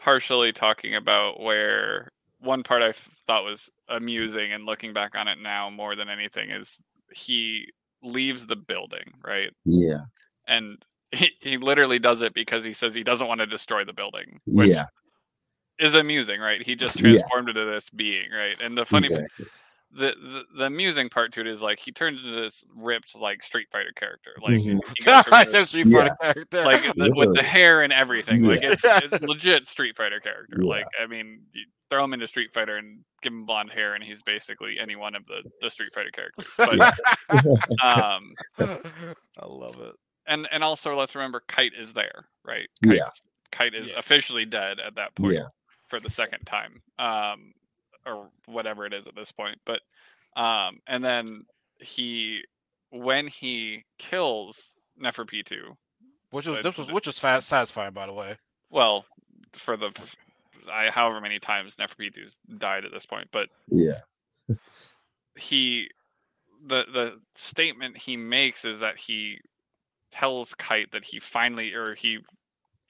partially 0.00 0.52
talking 0.52 0.94
about 0.94 1.40
where 1.40 2.10
one 2.40 2.62
part 2.62 2.82
I 2.82 2.88
f- 2.88 3.08
thought 3.26 3.44
was 3.44 3.68
amusing 3.88 4.52
and 4.52 4.64
looking 4.64 4.92
back 4.92 5.14
on 5.14 5.28
it 5.28 5.38
now 5.38 5.68
more 5.70 5.94
than 5.94 6.08
anything 6.08 6.50
is 6.50 6.72
he 7.14 7.68
leaves 8.02 8.46
the 8.46 8.56
building, 8.56 9.12
right? 9.22 9.50
Yeah. 9.64 10.00
And 10.46 10.82
he, 11.12 11.30
he 11.40 11.56
literally 11.58 11.98
does 11.98 12.22
it 12.22 12.32
because 12.34 12.64
he 12.64 12.72
says 12.72 12.94
he 12.94 13.04
doesn't 13.04 13.28
want 13.28 13.40
to 13.40 13.46
destroy 13.46 13.84
the 13.84 13.92
building, 13.92 14.40
which 14.46 14.70
Yeah. 14.70 14.86
is 15.78 15.94
amusing, 15.94 16.40
right? 16.40 16.62
He 16.62 16.74
just 16.76 16.96
Yeah. 16.96 17.02
transformed 17.12 17.50
into 17.50 17.64
this 17.66 17.90
being, 17.90 18.30
right? 18.30 18.58
And 18.60 18.76
the 18.78 18.86
funny 18.86 19.08
exactly. 19.08 19.46
The, 19.92 20.14
the 20.20 20.44
the 20.58 20.64
amusing 20.66 21.08
part 21.08 21.32
to 21.32 21.40
it 21.40 21.46
is 21.46 21.60
like 21.62 21.78
he 21.80 21.90
turns 21.92 22.22
into 22.22 22.40
this 22.40 22.62
ripped 22.76 23.14
like 23.16 23.42
Street 23.42 23.68
Fighter 23.72 23.92
character. 23.96 24.30
Like 24.40 24.54
Mhm. 24.60 24.80
he 24.98 25.04
goes 25.04 25.24
from 25.24 25.34
I 25.34 25.44
this- 25.44 25.68
Street 25.68 25.88
Fighter 25.90 26.16
character. 26.22 26.64
like 26.64 26.82
the, 26.94 27.12
with 27.14 27.34
the 27.34 27.42
hair 27.42 27.82
and 27.82 27.92
everything. 27.92 28.44
Like 28.44 28.60
it's, 28.62 28.82
it's 28.84 29.20
legit 29.22 29.66
Street 29.66 29.96
Fighter 29.96 30.20
character. 30.20 30.58
Yeah. 30.60 30.68
Like 30.68 30.86
I 31.02 31.06
mean, 31.06 31.40
you 31.52 31.64
throw 31.90 32.04
him 32.04 32.12
into 32.14 32.28
Street 32.28 32.52
Fighter 32.54 32.76
and 32.76 33.00
give 33.20 33.32
him 33.32 33.44
blonde 33.46 33.72
hair, 33.72 33.94
and 33.94 34.04
he's 34.04 34.22
basically 34.22 34.78
any 34.78 34.94
one 34.96 35.14
of 35.16 35.26
the 35.26 35.42
the 35.60 35.70
Street 35.70 35.92
Fighter 35.92 36.10
characters. 36.12 36.46
But 36.56 36.78
um, 37.82 38.34
I 38.58 39.46
love 39.46 39.76
it. 39.80 39.94
and 40.26 40.46
and 40.52 40.62
also 40.62 40.94
let's 40.96 41.14
remember 41.14 41.42
Kite 41.48 41.72
is 41.76 41.92
there, 41.92 42.26
right? 42.44 42.68
Yeah. 42.82 43.04
Kite, 43.50 43.72
Kite 43.72 43.74
is 43.74 43.88
Yeah. 43.88 43.98
officially 43.98 44.44
dead 44.44 44.78
at 44.78 44.94
that 44.94 45.14
point 45.16 45.34
Yeah. 45.34 45.48
for 45.88 45.98
the 45.98 46.10
second 46.10 46.44
time, 46.46 46.80
um, 46.98 47.52
or 48.06 48.28
whatever 48.46 48.86
it 48.86 48.92
is 48.92 49.06
at 49.06 49.14
this 49.14 49.32
point. 49.32 49.58
But 49.64 49.80
um, 50.36 50.80
and 50.86 51.04
then 51.04 51.44
he 51.78 52.42
when 52.90 53.26
he 53.26 53.84
kills 53.98 54.72
Neferpitou, 55.00 55.76
Which 56.30 56.46
was 56.46 56.62
this 56.62 56.76
was 56.76 56.90
which 56.90 57.06
was 57.06 57.18
fast, 57.18 57.48
satisfying, 57.48 57.92
by 57.92 58.06
the 58.06 58.12
way. 58.12 58.36
well, 58.70 59.04
for 59.52 59.76
the 59.76 59.92
I, 60.70 60.90
however 60.90 61.20
many 61.20 61.38
times 61.38 61.76
Neferpitou's 61.76 62.36
died 62.58 62.84
at 62.84 62.92
this 62.92 63.06
point, 63.06 63.28
but 63.32 63.48
Yeah. 63.68 64.00
he 65.38 65.88
the 66.64 66.84
the 66.92 67.20
statement 67.34 67.96
he 67.96 68.16
makes 68.16 68.64
is 68.64 68.80
that 68.80 68.98
he 68.98 69.40
tells 70.12 70.54
Kite 70.54 70.90
that 70.92 71.04
he 71.04 71.18
finally 71.18 71.72
or 71.72 71.94
he 71.94 72.18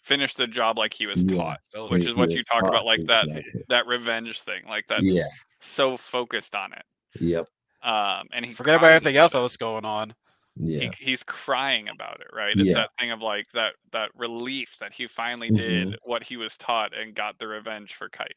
finished 0.00 0.36
the 0.36 0.46
job 0.46 0.78
like 0.78 0.94
he 0.94 1.06
was 1.06 1.22
Yeah. 1.22 1.36
taught, 1.72 1.90
which 1.90 2.04
He- 2.04 2.10
is 2.10 2.16
what 2.16 2.30
you 2.30 2.42
talk 2.42 2.62
about, 2.64 2.84
like 2.86 3.00
that 3.04 3.26
exactly. 3.28 3.64
that 3.68 3.86
revenge 3.86 4.40
thing, 4.40 4.62
like 4.68 4.86
that 4.88 5.02
Yeah. 5.02 5.28
so 5.60 5.96
focused 5.96 6.54
on 6.54 6.72
it. 6.72 6.84
Yep. 7.20 7.46
Um, 7.82 8.28
and 8.32 8.44
he 8.44 8.52
forget 8.54 8.74
about 8.76 8.86
cries 8.88 8.96
everything 8.96 9.16
else 9.16 9.32
it. 9.32 9.36
that 9.36 9.42
was 9.42 9.56
going 9.56 9.84
on. 9.84 10.14
Yeah. 10.56 10.90
He, 10.98 11.04
he's 11.04 11.22
crying 11.22 11.88
about 11.88 12.20
it, 12.20 12.26
right? 12.32 12.52
It's 12.54 12.64
Yeah. 12.64 12.74
that 12.74 12.90
thing 12.98 13.10
of 13.10 13.20
like 13.22 13.46
that 13.54 13.74
that 13.92 14.10
relief 14.14 14.76
that 14.80 14.92
he 14.92 15.06
finally 15.06 15.50
did 15.50 15.96
what 16.02 16.22
he 16.24 16.36
was 16.36 16.56
taught 16.56 16.94
and 16.96 17.14
got 17.14 17.38
the 17.38 17.46
revenge 17.48 17.94
for 17.94 18.08
Kite. 18.08 18.36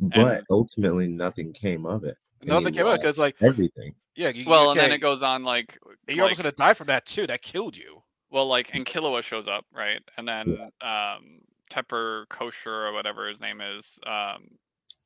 But 0.00 0.44
ultimately, 0.50 1.08
nothing 1.08 1.52
came 1.52 1.84
of 1.84 2.04
it. 2.04 2.16
Nothing 2.42 2.72
came 2.74 2.82
out 2.86 2.90
lost 2.90 3.02
because 3.02 3.18
like 3.18 3.34
everything. 3.42 3.94
yeah, 4.14 4.28
you, 4.28 4.44
Well, 4.48 4.66
you 4.66 4.70
and 4.72 4.80
then 4.80 4.92
it 4.92 4.98
goes 4.98 5.22
on 5.22 5.42
like 5.42 5.76
you're 6.08 6.22
almost 6.22 6.40
gonna 6.40 6.52
die 6.52 6.74
from 6.74 6.86
that 6.86 7.04
too. 7.04 7.26
That 7.26 7.42
killed 7.42 7.76
you. 7.76 7.97
Well, 8.30 8.46
like, 8.46 8.74
and 8.74 8.84
Killua 8.84 9.22
shows 9.22 9.48
up, 9.48 9.64
right? 9.74 10.00
And 10.16 10.28
then 10.28 10.58
um 10.80 11.40
Tepper 11.70 12.28
Kosher 12.28 12.86
or 12.86 12.92
whatever 12.92 13.28
his 13.28 13.40
name 13.40 13.60
is, 13.60 13.98
um 14.06 14.48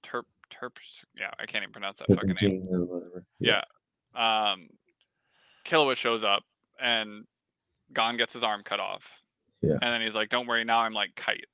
Terp 0.02 0.24
Terps 0.52 1.04
yeah, 1.18 1.30
I 1.38 1.46
can't 1.46 1.62
even 1.62 1.72
pronounce 1.72 1.98
that 1.98 2.08
fucking 2.08 2.28
name. 2.28 2.36
Serpentine 2.38 2.74
or 2.74 2.84
whatever. 2.84 3.24
Yeah. 3.38 3.62
Um 4.14 4.68
Killua 5.64 5.96
shows 5.96 6.24
up 6.24 6.44
and 6.80 7.24
Gon 7.92 8.16
gets 8.16 8.32
his 8.32 8.42
arm 8.42 8.62
cut 8.64 8.80
off. 8.80 9.20
Yeah. 9.60 9.72
And 9.74 9.82
then 9.82 10.00
he's 10.00 10.14
like, 10.14 10.28
Don't 10.28 10.46
worry, 10.46 10.64
now 10.64 10.80
I'm 10.80 10.92
like 10.94 11.14
kite. 11.14 11.46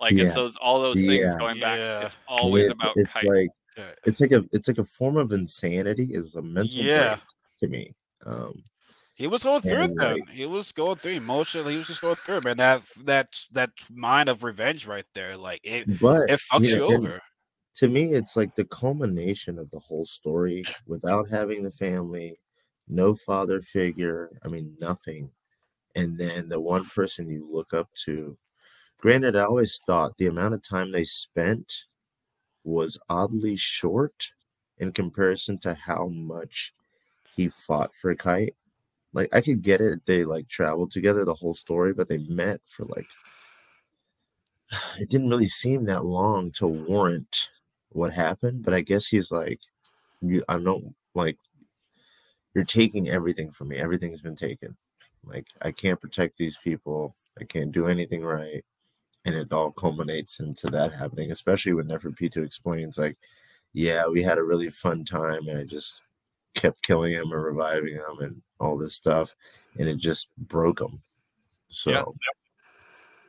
Like 0.00 0.14
Yeah. 0.14 0.26
it's 0.26 0.34
those 0.34 0.56
all 0.56 0.80
those 0.80 0.96
things 0.96 1.14
Yeah. 1.14 1.36
going 1.38 1.60
back. 1.60 1.78
Yeah. 1.78 2.06
It's 2.06 2.16
always 2.26 2.70
it's, 2.70 2.80
about 2.80 2.92
it's 2.96 3.14
kite. 3.14 3.24
like 3.24 3.50
it's 4.04 4.20
like 4.20 4.32
a 4.32 4.44
it's 4.52 4.68
like 4.68 4.78
a 4.78 4.84
form 4.84 5.16
of 5.16 5.32
insanity. 5.32 6.08
It's 6.12 6.34
a 6.34 6.42
mental 6.42 6.74
Yeah. 6.80 7.18
to 7.60 7.68
me. 7.68 7.94
Um, 8.26 8.64
He 9.20 9.26
was 9.26 9.42
going 9.42 9.60
through 9.60 9.82
it 9.82 9.90
And, 9.90 10.00
uh, 10.00 10.08
then. 10.14 10.22
He 10.32 10.46
was 10.46 10.72
going 10.72 10.96
through 10.96 11.12
emotionally. 11.12 11.72
He 11.72 11.78
was 11.78 11.88
just 11.88 12.00
going 12.00 12.16
through 12.16 12.40
man. 12.42 12.56
That 12.56 12.80
that 13.04 13.28
that 13.52 13.68
mind 13.92 14.30
of 14.30 14.42
revenge 14.42 14.86
right 14.86 15.04
there, 15.12 15.36
like 15.36 15.60
it 15.62 16.00
but 16.00 16.30
it 16.30 16.40
fucks 16.50 16.70
you 16.70 16.76
you, 16.76 16.96
over. 16.96 17.20
to 17.74 17.88
me, 17.88 18.14
it's 18.14 18.34
like 18.34 18.54
the 18.54 18.64
culmination 18.64 19.58
of 19.58 19.70
the 19.72 19.78
whole 19.78 20.06
story 20.06 20.64
without 20.86 21.28
having 21.28 21.62
the 21.62 21.70
family, 21.70 22.38
no 22.88 23.14
father 23.14 23.60
figure. 23.60 24.30
I 24.42 24.48
mean, 24.48 24.74
nothing. 24.80 25.30
And 25.94 26.16
then 26.16 26.48
the 26.48 26.58
one 26.58 26.86
person 26.86 27.28
you 27.28 27.46
look 27.46 27.74
up 27.74 27.90
to. 28.06 28.38
Granted, 29.02 29.36
I 29.36 29.42
always 29.42 29.82
thought 29.86 30.16
the 30.16 30.28
amount 30.28 30.54
of 30.54 30.66
time 30.66 30.92
they 30.92 31.04
spent 31.04 31.84
was 32.64 32.98
oddly 33.10 33.56
short 33.56 34.32
in 34.78 34.92
comparison 34.92 35.58
to 35.58 35.74
how 35.74 36.06
much 36.06 36.72
he 37.36 37.48
fought 37.48 37.94
for 37.94 38.14
Kite. 38.14 38.54
Like 39.12 39.34
I 39.34 39.40
could 39.40 39.62
get 39.62 39.80
it 39.80 40.06
they 40.06 40.24
like 40.24 40.48
traveled 40.48 40.90
together 40.90 41.24
the 41.24 41.34
whole 41.34 41.54
story, 41.54 41.92
but 41.92 42.08
they 42.08 42.18
met 42.18 42.60
for 42.66 42.84
like 42.84 43.06
it 44.98 45.08
didn't 45.10 45.30
really 45.30 45.48
seem 45.48 45.84
that 45.86 46.04
long 46.04 46.50
to 46.52 46.66
warrant 46.66 47.50
what 47.90 48.12
happened. 48.12 48.64
But 48.64 48.74
I 48.74 48.80
guess 48.82 49.06
he's 49.06 49.32
like, 49.32 49.60
you, 50.20 50.44
I 50.48 50.58
don't 50.58 50.94
like 51.14 51.38
you're 52.54 52.64
taking 52.64 53.08
everything 53.08 53.50
from 53.50 53.68
me. 53.68 53.76
Everything's 53.76 54.20
been 54.20 54.36
taken. 54.36 54.76
Like 55.24 55.46
I 55.62 55.72
can't 55.72 56.00
protect 56.00 56.38
these 56.38 56.56
people. 56.56 57.14
I 57.40 57.44
can't 57.44 57.72
do 57.72 57.86
anything 57.86 58.22
right. 58.22 58.64
And 59.24 59.34
it 59.34 59.52
all 59.52 59.70
culminates 59.70 60.40
into 60.40 60.68
that 60.68 60.92
happening, 60.92 61.30
especially 61.30 61.74
when 61.74 61.88
Neferpitou 61.88 62.44
explains, 62.44 62.96
like, 62.96 63.18
yeah, 63.74 64.08
we 64.08 64.22
had 64.22 64.38
a 64.38 64.42
really 64.42 64.70
fun 64.70 65.04
time 65.04 65.46
and 65.46 65.58
I 65.58 65.64
just 65.64 66.00
kept 66.54 66.82
killing 66.82 67.12
him 67.12 67.32
and 67.32 67.42
reviving 67.42 67.94
him 67.94 68.18
and 68.20 68.42
all 68.58 68.76
this 68.76 68.94
stuff. 68.94 69.34
And 69.78 69.88
it 69.88 69.96
just 69.98 70.36
broke 70.36 70.80
him. 70.80 71.00
So, 71.68 71.90
Yeah. 71.90 72.02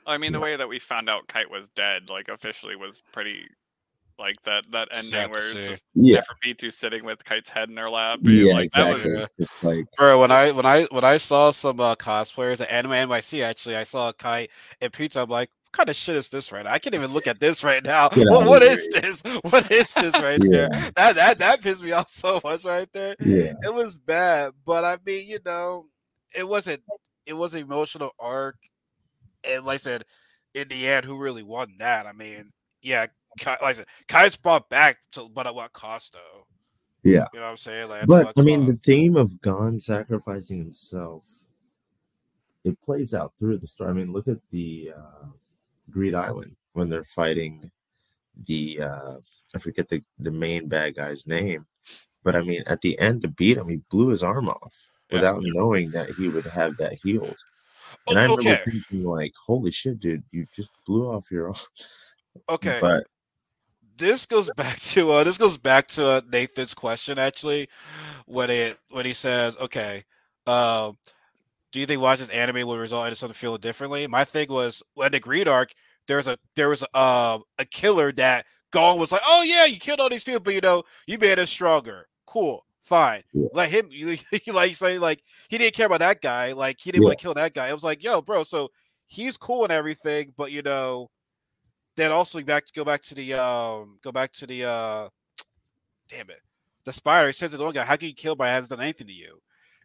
I 0.08 0.18
mean, 0.18 0.32
the 0.34 0.40
way 0.40 0.56
that 0.56 0.68
we 0.68 0.80
found 0.80 1.10
out 1.10 1.28
Kite 1.28 1.50
was 1.50 1.70
dead, 1.70 2.10
like 2.10 2.28
officially, 2.28 2.76
was 2.76 3.02
pretty 3.12 3.46
like 4.18 4.42
that 4.44 4.64
that 4.72 4.88
ending 4.92 5.10
Sad 5.12 5.32
where 5.32 5.40
it's 5.42 5.54
just 5.54 5.86
yeah. 5.94 6.22
Neferpitou 6.46 6.74
sitting 6.74 7.06
with 7.06 7.24
Kite's 7.24 7.50
head 7.50 7.70
in 7.70 7.78
her 7.78 7.90
lap. 7.90 8.20
Yeah, 8.24 8.54
like, 8.54 8.72
that 8.72 8.94
was- 8.94 9.06
exactly. 9.06 9.20
yeah. 9.20 9.26
It's 9.38 9.64
like, 9.64 9.86
Bro, 9.98 10.20
when 10.20 10.32
I 10.32 10.52
when 10.52 10.66
I 10.66 10.84
when 10.92 11.04
I 11.04 11.18
saw 11.18 11.52
some 11.52 11.80
uh, 11.80 11.96
cosplayers 11.96 12.60
at 12.62 12.70
Anime 12.70 12.92
NYC, 12.92 13.44
actually, 13.44 13.76
I 13.76 13.84
saw 13.84 14.10
a 14.10 14.14
kite 14.14 14.50
and 14.82 14.92
pizza. 14.92 15.22
I'm 15.22 15.30
like, 15.30 15.50
what 15.50 15.61
kind 15.72 15.90
of 15.90 15.96
shit 15.96 16.16
is 16.16 16.30
this 16.30 16.52
right 16.52 16.66
now? 16.66 16.72
I 16.74 16.80
can't 16.80 16.96
even 16.96 17.12
look 17.14 17.28
at 17.28 17.40
this 17.40 17.64
right 17.64 17.84
now. 17.84 18.10
Get 18.14 18.28
What, 18.30 18.42
outta 18.42 18.50
what 18.50 18.62
here. 18.62 18.72
is 18.72 18.88
this? 18.90 19.24
What 19.44 19.72
is 19.72 19.94
this 19.94 20.14
right 20.16 20.40
there? 20.52 20.70
That 20.96 21.16
that 21.16 21.40
that 21.40 21.62
pissed 21.62 21.84
me 21.84 21.92
off 21.92 22.10
so 22.10 22.40
much 22.44 22.66
right 22.66 22.92
there. 22.94 23.16
yeah, 23.20 23.54
It 23.64 23.74
was 23.74 23.98
bad, 24.00 24.54
but 24.66 24.84
I 24.86 24.98
mean, 25.06 25.28
you 25.28 25.40
know, 25.46 25.88
it 26.36 26.48
wasn't. 26.48 26.82
It 27.26 27.34
was 27.34 27.54
an 27.54 27.62
emotional 27.62 28.12
arc, 28.20 28.58
and 29.44 29.64
like 29.66 29.76
I 29.76 29.78
said, 29.78 30.06
in 30.56 30.68
the 30.68 30.88
end, 30.88 31.06
who 31.06 31.18
really 31.18 31.44
won 31.44 31.76
that? 31.80 32.08
I 32.08 32.14
mean, 32.14 32.52
yeah, 32.82 33.08
Kai, 33.40 33.52
like 33.62 33.64
I 33.64 33.74
said, 33.74 33.86
Kai's 34.08 34.36
brought 34.36 34.68
back 34.70 34.98
to, 35.14 35.30
but 35.30 35.46
at 35.48 35.56
what 35.56 35.72
cost 35.72 36.14
though? 36.14 36.46
Yeah. 37.04 37.26
you 37.34 37.40
know 37.40 37.46
what 37.46 37.52
I'm 37.52 37.58
saying. 37.58 37.90
Like, 37.90 38.08
but 38.08 38.34
I 38.38 38.42
mean, 38.42 38.66
the 38.68 38.76
theme 38.76 39.16
of 39.16 39.40
Gon 39.42 39.80
sacrificing 39.80 40.58
himself, 40.60 41.24
it 42.64 42.80
plays 42.82 43.14
out 43.14 43.34
through 43.40 43.58
the 43.58 43.68
story. 43.68 43.90
I 43.90 43.94
mean, 43.94 44.12
look 44.14 44.28
at 44.28 44.38
the 44.52 44.92
uh, 44.96 45.26
Greed 45.92 46.16
Island 46.16 46.56
when 46.74 46.90
they're 46.90 47.04
fighting 47.04 47.72
the 48.48 48.82
uh, 48.82 49.16
I 49.56 49.60
forget 49.60 49.90
the 49.90 50.02
the 50.20 50.32
main 50.32 50.68
bad 50.68 50.96
guy's 50.96 51.28
name, 51.28 51.66
but 52.24 52.36
I 52.36 52.42
mean, 52.42 52.64
at 52.68 52.82
the 52.82 52.98
end 53.00 53.22
to 53.24 53.28
beat 53.28 53.58
him, 53.58 53.70
he 53.70 53.78
blew 53.90 54.10
his 54.10 54.24
arm 54.24 54.50
off 54.50 54.74
Yeah. 55.10 55.18
without 55.18 55.42
knowing 55.44 55.92
that 55.92 56.10
he 56.10 56.30
would 56.30 56.48
have 56.48 56.78
that 56.78 56.94
healed. 56.94 57.38
And 58.08 58.18
I 58.18 58.24
remember 58.24 58.42
okay, 58.42 58.64
thinking, 58.66 59.04
like, 59.04 59.34
"Holy 59.46 59.72
shit, 59.72 60.00
dude! 60.00 60.24
You 60.32 60.48
just 60.54 60.72
blew 60.86 61.10
off 61.12 61.30
your 61.32 61.50
arm." 61.50 61.56
okay. 62.50 62.80
But 62.82 63.06
this 63.98 64.26
goes 64.26 64.50
back 64.52 64.80
to 64.92 65.12
uh 65.12 65.24
this 65.24 65.38
goes 65.38 65.58
back 65.58 65.88
to 65.88 66.06
uh, 66.06 66.22
Nathan's 66.32 66.74
question 66.74 67.20
actually 67.20 67.70
when 68.26 68.50
it 68.50 68.78
when 68.90 69.06
he 69.06 69.14
says 69.14 69.56
okay 69.58 70.04
um 70.48 70.98
do 71.72 71.80
you 71.80 71.86
think 71.86 72.02
watching 72.02 72.26
this 72.26 72.36
anime 72.36 72.68
would 72.68 72.80
result 72.80 73.08
in 73.08 73.16
something 73.16 73.34
feeling 73.34 73.62
differently? 73.62 74.08
My 74.08 74.26
thing 74.26 74.50
was 74.50 74.84
when 74.94 75.12
the 75.12 75.20
greed 75.20 75.48
arc 75.48 75.72
there's 76.08 76.28
a 76.28 76.38
there 76.56 76.70
was 76.70 76.84
a 76.84 76.98
uh, 76.98 77.40
a 77.60 77.66
killer 77.66 78.12
that 78.14 78.46
Gon 78.72 79.00
was 79.00 79.12
like 79.12 79.22
oh 79.26 79.44
yeah 79.44 79.66
you 79.66 79.78
killed 79.78 80.00
all 80.00 80.10
these 80.10 80.24
people 80.24 80.40
but 80.40 80.54
you 80.54 80.62
know 80.62 80.84
you 81.08 81.18
made 81.18 81.40
us 81.40 81.50
stronger. 81.50 82.08
Cool 82.26 82.66
fine. 82.84 83.24
Yeah. 83.34 83.48
let 83.54 83.70
him 83.70 83.88
you, 83.92 84.18
you 84.46 84.54
like 84.54 84.76
say 84.76 85.00
like 85.00 85.24
he 85.50 85.58
didn't 85.58 85.76
care 85.76 85.86
about 85.86 86.00
that 86.00 86.22
guy 86.22 86.52
like 86.54 86.78
he 86.80 86.92
didn't 86.92 87.06
want 87.06 87.18
to 87.18 87.22
kill 87.22 87.34
that 87.34 87.54
guy. 87.54 87.70
It 87.70 87.74
was 87.74 87.84
like 87.84 88.04
yo 88.04 88.22
bro 88.22 88.44
so 88.44 88.70
he's 89.08 89.38
cool 89.38 89.64
and 89.64 89.72
everything 89.72 90.34
but 90.38 90.52
you 90.52 90.62
know 90.62 91.10
then 91.98 92.12
also 92.12 92.42
back 92.42 92.66
to 92.66 92.74
go 92.74 92.86
back 92.86 93.02
to 93.04 93.16
the 93.16 93.34
um 93.34 94.00
go 94.04 94.12
back 94.12 94.32
to 94.34 94.48
the 94.48 94.64
uh 94.64 95.10
damn 96.10 96.30
it 96.30 96.42
the 96.86 96.92
spider 96.92 97.28
he 97.28 97.34
says 97.34 97.52
his 97.52 97.62
own 97.62 97.74
guy 97.74 97.84
how 97.84 97.96
can 97.96 98.08
you 98.08 98.14
kill 98.14 98.36
by 98.36 98.48
hasn't 98.48 98.70
done 98.70 98.82
anything 98.82 99.08
to 99.08 99.14
you 99.14 99.40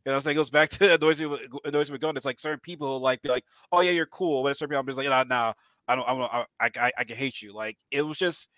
you 0.07 0.11
know 0.11 0.15
what 0.15 0.17
I'm 0.17 0.23
saying 0.23 0.37
it 0.37 0.39
goes 0.39 0.51
back 0.51 0.71
to 0.71 0.95
annoys 0.95 1.21
me 1.21 1.27
with- 1.27 1.43
annoys 1.65 1.91
going 1.91 2.17
it's 2.17 2.25
like 2.25 2.41
certain 2.41 2.61
people 2.61 2.97
who 2.97 3.03
like 3.03 3.21
be 3.21 3.29
like 3.29 3.45
oh 3.73 3.81
yeah 3.81 3.91
you're 3.91 4.07
cool 4.07 4.43
but 4.43 4.57
certain 4.57 4.71
people 4.71 4.81
I'm 4.81 4.87
just 4.87 4.99
like 4.99 5.09
nah, 5.09 5.25
nah 5.25 5.53
I 5.89 5.97
don't 5.97 6.09
I 6.09 6.15
don't 6.15 6.33
I, 6.33 6.47
I 6.81 6.93
I 6.99 7.05
can 7.05 7.17
hate 7.17 7.43
you 7.43 7.53
like 7.53 7.77
it 7.91 8.03
was 8.03 8.17
just 8.17 8.49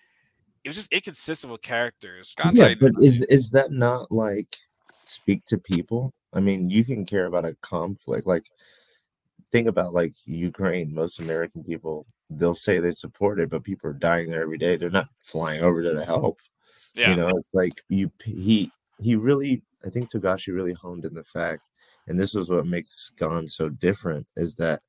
it 0.64 0.68
was 0.68 0.76
just 0.76 0.92
inconsistent 0.92 1.50
with 1.50 1.62
characters. 1.62 2.34
God, 2.36 2.54
yeah, 2.54 2.74
but 2.80 2.92
is 3.00 3.22
is 3.26 3.50
that 3.52 3.70
not 3.70 4.10
like 4.10 4.56
speak 5.06 5.44
to 5.46 5.58
people? 5.58 6.12
I 6.34 6.40
mean, 6.40 6.68
you 6.68 6.84
can 6.84 7.06
care 7.06 7.26
about 7.26 7.44
a 7.44 7.56
conflict. 7.62 8.26
Like, 8.26 8.50
think 9.50 9.68
about 9.68 9.94
like 9.94 10.12
Ukraine. 10.26 10.94
Most 10.94 11.20
American 11.20 11.64
people 11.64 12.06
they'll 12.30 12.54
say 12.54 12.78
they 12.78 12.92
support 12.92 13.40
it, 13.40 13.48
but 13.48 13.64
people 13.64 13.88
are 13.88 13.94
dying 13.94 14.30
there 14.30 14.42
every 14.42 14.58
day. 14.58 14.76
They're 14.76 14.90
not 14.90 15.08
flying 15.20 15.62
over 15.62 15.82
there 15.82 15.94
to 15.94 16.04
help. 16.04 16.40
yeah, 16.94 17.10
You 17.10 17.16
know, 17.16 17.28
it's 17.28 17.48
like 17.54 17.80
you 17.88 18.10
he 18.24 18.70
he 19.00 19.16
really 19.16 19.62
I 19.84 19.90
think 19.90 20.10
Togashi 20.10 20.54
really 20.54 20.72
honed 20.72 21.04
in 21.04 21.14
the 21.14 21.24
fact, 21.24 21.62
and 22.06 22.18
this 22.18 22.34
is 22.34 22.50
what 22.50 22.66
makes 22.66 23.10
Gon 23.10 23.46
so 23.46 23.68
different, 23.68 24.26
is 24.36 24.54
that 24.56 24.80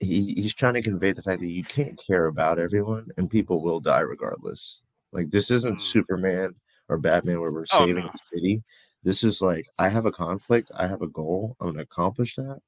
he, 0.00 0.32
he's 0.36 0.54
trying 0.54 0.74
to 0.74 0.82
convey 0.82 1.12
the 1.12 1.22
fact 1.22 1.40
that 1.40 1.48
you 1.48 1.64
can't 1.64 1.98
care 2.06 2.26
about 2.26 2.58
everyone 2.58 3.08
and 3.16 3.30
people 3.30 3.62
will 3.62 3.80
die 3.80 4.00
regardless. 4.00 4.82
Like 5.12 5.30
this 5.30 5.50
isn't 5.50 5.78
Mm. 5.78 5.80
Superman 5.80 6.54
or 6.88 6.98
Batman 6.98 7.40
where 7.40 7.50
we're 7.50 7.64
Oh, 7.72 7.86
saving 7.86 8.04
no. 8.04 8.10
a 8.10 8.34
city. 8.34 8.62
This 9.02 9.24
is 9.24 9.40
like 9.40 9.66
I 9.78 9.88
have 9.88 10.04
a 10.06 10.12
conflict, 10.12 10.70
I 10.74 10.86
have 10.86 11.00
a 11.02 11.06
goal, 11.08 11.56
I'm 11.60 11.68
gonna 11.68 11.82
accomplish 11.82 12.34
that 12.36 12.60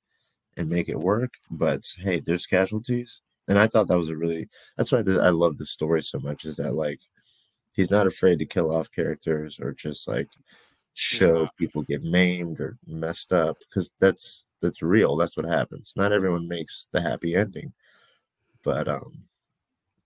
and 0.57 0.71
make 0.71 0.89
it 0.89 0.99
work. 0.99 1.35
But 1.51 1.85
hey, 1.99 2.21
there's 2.21 2.47
casualties. 2.47 3.21
And 3.49 3.59
I 3.59 3.67
thought 3.67 3.89
that 3.89 3.99
was 3.99 4.09
a 4.09 4.17
really 4.17 4.49
that's 4.77 4.93
why 4.93 5.01
I 5.01 5.31
love 5.31 5.59
the 5.59 5.67
story 5.67 6.03
so 6.03 6.19
much, 6.21 6.45
is 6.47 6.57
that 6.57 6.75
like 6.75 7.01
he's 7.75 7.91
not 7.91 8.07
afraid 8.07 8.39
to 8.39 8.47
kill 8.47 8.75
off 8.75 8.91
characters 8.91 9.61
or 9.61 9.73
just 9.73 10.09
like 10.09 10.29
show 10.99 11.43
Yeah. 11.43 11.49
people 11.57 11.83
get 11.83 12.03
maimed 12.03 12.59
or 12.61 12.77
messed 12.87 13.33
up 13.33 13.57
because 13.61 13.91
that's 14.01 14.47
that's 14.61 14.83
real 14.83 15.17
that's 15.17 15.37
what 15.37 15.47
happens 15.47 15.93
not 15.97 16.11
everyone 16.13 16.49
makes 16.49 16.89
the 16.93 17.01
happy 17.01 17.37
ending 17.37 17.73
but 18.65 18.89
um 18.89 19.23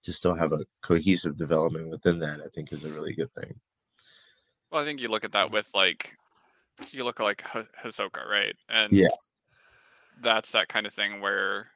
to 0.03 0.12
still 0.12 0.34
have 0.34 0.53
a 0.53 0.66
cohesive 0.82 1.36
development 1.36 1.88
within 1.88 2.18
that 2.18 2.40
i 2.45 2.49
think 2.55 2.72
is 2.72 2.84
a 2.84 2.90
really 2.93 3.14
good 3.14 3.32
thing 3.32 3.55
Well, 4.70 4.82
I 4.82 4.84
think 4.84 5.01
you 5.01 5.09
look 5.09 5.24
at 5.24 5.32
that 5.32 5.51
with 5.51 5.68
like, 5.74 6.16
you 6.90 7.05
look 7.05 7.20
at 7.20 7.24
like 7.24 7.43
H- 7.55 7.66
Hisoka, 7.84 8.26
right? 8.28 8.57
And 8.68 8.93
Yeah. 8.93 9.09
that's 10.20 10.51
that 10.53 10.68
kind 10.68 10.86
of 10.86 10.93
thing 10.95 11.20
where 11.20 11.68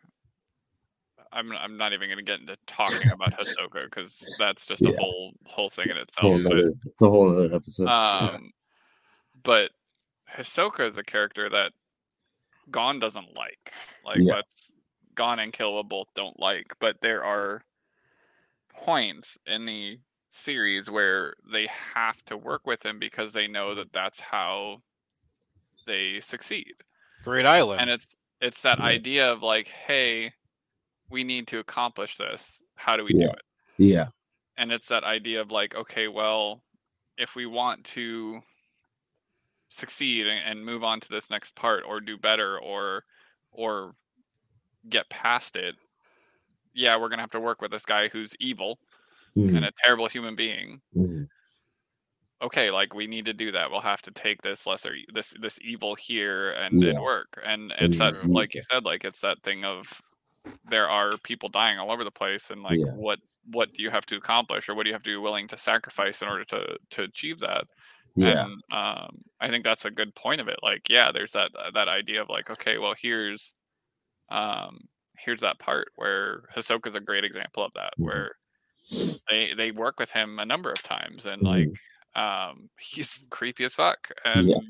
I'm 1.33 1.53
I'm 1.53 1.77
not 1.77 1.93
even 1.93 2.09
going 2.09 2.17
to 2.19 2.25
get 2.25 2.41
into 2.41 2.57
talking 2.67 3.11
about 3.13 3.33
Hisoka 3.39 3.85
because 3.85 4.17
that's 4.39 4.67
just 4.67 4.81
a 4.83 4.91
Yeah. 4.91 4.97
whole 5.01 5.33
whole 5.45 5.69
thing 5.69 5.89
in 5.91 5.97
itself. 5.99 6.23
whole 6.23 6.43
but- 6.43 6.53
nother, 6.57 6.69
it's 6.69 7.03
a 7.03 7.09
whole 7.09 7.31
other 7.37 7.55
episode 7.55 7.87
Um, 7.89 8.51
but 9.47 9.71
Hisoka 10.37 10.87
is 10.89 10.99
a 10.99 11.03
character 11.05 11.49
that 11.49 11.73
Gon 12.71 12.99
doesn't 12.99 13.35
like. 13.37 13.73
Like, 14.05 14.19
Yeah. 14.19 14.35
that's 14.37 14.73
Gon 15.15 15.39
and 15.39 15.53
Killua 15.53 15.89
both 15.89 16.09
don't 16.15 16.39
like. 16.39 16.75
But 16.81 17.01
there 17.01 17.25
are 17.25 17.65
points 18.75 19.39
in 19.47 19.65
the 19.65 20.01
series 20.29 20.91
where 20.91 21.35
they 21.51 21.67
have 21.95 22.23
to 22.27 22.37
work 22.37 22.67
with 22.67 22.85
him 22.85 22.99
because 22.99 23.33
they 23.33 23.47
know 23.49 23.75
that 23.75 23.93
that's 23.93 24.21
how 24.21 24.83
they 25.87 26.21
succeed. 26.21 26.75
Greed 27.25 27.47
Island. 27.47 27.81
And 27.81 27.91
it's 27.91 28.07
it's 28.41 28.61
that 28.63 28.79
Yeah. 28.79 28.85
idea 28.85 29.33
of 29.33 29.43
like, 29.43 29.69
hey, 29.69 30.35
we 31.09 31.25
need 31.25 31.47
to 31.49 31.59
accomplish 31.61 32.17
this. 32.19 32.61
How 32.75 32.97
do 32.97 33.05
we 33.05 33.13
do 33.15 33.23
it? 33.23 33.39
yeah 33.79 34.07
and 34.57 34.73
it's 34.73 34.89
that 34.89 35.05
idea 35.05 35.43
of 35.43 35.51
like 35.51 35.75
okay 35.75 36.09
well 36.09 36.63
if 37.19 37.35
we 37.37 37.45
want 37.45 37.85
to 37.85 38.43
succeed 39.71 40.27
and, 40.27 40.65
move 40.65 40.85
on 40.85 41.01
to 41.01 41.09
this 41.09 41.31
next 41.31 41.55
part 41.57 41.85
or 41.87 42.01
do 42.01 42.17
better 42.19 42.59
or 42.61 43.05
or 43.53 43.95
get 44.89 45.09
past 45.11 45.57
it 45.57 45.77
yeah 46.75 46.97
we're 46.97 47.09
gonna 47.11 47.23
have 47.23 47.31
to 47.31 47.41
work 47.41 47.63
with 47.63 47.71
this 47.73 47.87
guy 47.87 48.09
who's 48.09 48.35
evil 48.41 48.79
Mhm, 49.37 49.57
and 49.57 49.65
a 49.65 49.73
terrible 49.85 50.09
human 50.09 50.37
being. 50.37 50.83
Mhm, 50.95 51.29
okay 52.43 52.71
like 52.71 52.93
we 52.95 53.07
need 53.07 53.25
to 53.25 53.33
do 53.33 53.51
that. 53.53 53.71
We'll 53.71 53.81
have 53.81 54.03
to 54.03 54.11
take 54.11 54.43
this 54.43 54.67
lesser 54.67 54.95
this 55.13 55.33
this 55.41 55.59
evil 55.63 55.95
here 55.95 56.51
and, 56.51 56.83
Yeah. 56.83 57.01
work. 57.01 57.41
And 57.45 57.73
it's 57.79 57.99
that 57.99 58.15
like 58.35 58.55
you 58.55 58.61
said 58.71 58.85
like 58.85 59.05
it's 59.05 59.21
that 59.21 59.43
thing 59.43 59.65
of 59.65 60.03
there 60.65 60.89
are 60.91 61.19
people 61.19 61.49
dying 61.51 61.79
all 61.79 61.93
over 61.93 62.05
the 62.05 62.11
place 62.13 62.51
and 62.51 62.63
like 62.63 62.81
Yeah. 62.81 62.93
what 62.93 63.21
what 63.47 63.73
do 63.75 63.83
you 63.83 63.91
have 63.91 64.07
to 64.07 64.17
accomplish 64.17 64.69
or 64.69 64.75
what 64.75 64.85
do 64.85 64.91
you 64.91 64.95
have 64.95 65.03
to 65.05 65.11
be 65.11 65.17
willing 65.17 65.49
to 65.49 65.57
sacrifice 65.59 66.23
in 66.23 66.29
order 66.29 66.45
to 66.47 66.79
to 66.91 67.03
achieve 67.05 67.41
that 67.41 67.67
yeah 68.17 68.47
and 68.47 68.63
um 68.73 69.23
i 69.41 69.49
think 69.49 69.65
that's 69.65 69.85
a 69.85 69.91
good 69.91 70.15
point 70.15 70.41
of 70.41 70.49
it 70.49 70.59
like 70.63 70.89
yeah 70.89 71.13
there's 71.13 71.33
that 71.33 71.51
that 71.75 71.89
idea 71.89 72.23
of 72.23 72.29
like 72.29 72.51
okay 72.51 72.79
well 72.79 72.95
here's 73.01 73.53
um 74.31 74.79
here's 75.19 75.41
that 75.41 75.59
part 75.59 75.89
where 75.97 76.43
Hisoka's 76.57 76.95
a 76.97 77.01
great 77.01 77.25
example 77.25 77.65
of 77.65 77.73
that 77.75 77.95
Mhm. 77.99 78.05
where 78.05 78.33
they 79.31 79.55
they 79.55 79.71
work 79.73 79.99
with 79.99 80.11
him 80.11 80.39
a 80.39 80.47
number 80.47 80.73
of 80.73 80.83
times 80.83 81.27
and 81.27 81.43
Mhm. 81.43 81.45
like 81.45 81.71
um 82.15 82.69
he's 82.81 83.27
creepy 83.31 83.65
as 83.65 83.75
fuck 83.75 84.11
and 84.25 84.63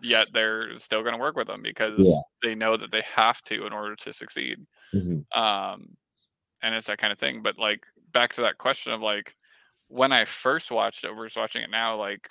yet 0.00 0.28
they're 0.32 0.78
still 0.78 1.02
going 1.02 1.14
to 1.14 1.20
work 1.20 1.36
with 1.36 1.48
him 1.48 1.62
because 1.64 1.94
Yeah. 1.96 2.22
they 2.42 2.54
know 2.54 2.76
that 2.76 2.90
they 2.90 3.02
have 3.02 3.42
to 3.42 3.66
in 3.66 3.72
order 3.72 3.96
to 3.96 4.12
succeed 4.12 4.58
mhm, 4.92 5.24
um 5.34 5.96
and 6.62 6.74
it's 6.74 6.86
that 6.88 6.98
kind 6.98 7.12
of 7.12 7.18
thing 7.18 7.42
but 7.42 7.58
like 7.58 7.84
back 8.12 8.34
to 8.34 8.42
that 8.42 8.58
question 8.58 8.92
of 8.92 9.00
like 9.00 9.34
when 9.88 10.12
i 10.12 10.24
first 10.24 10.70
watched 10.70 11.04
it 11.04 11.14
was 11.14 11.36
watching 11.36 11.62
it 11.62 11.70
now 11.70 11.96
like 11.98 12.28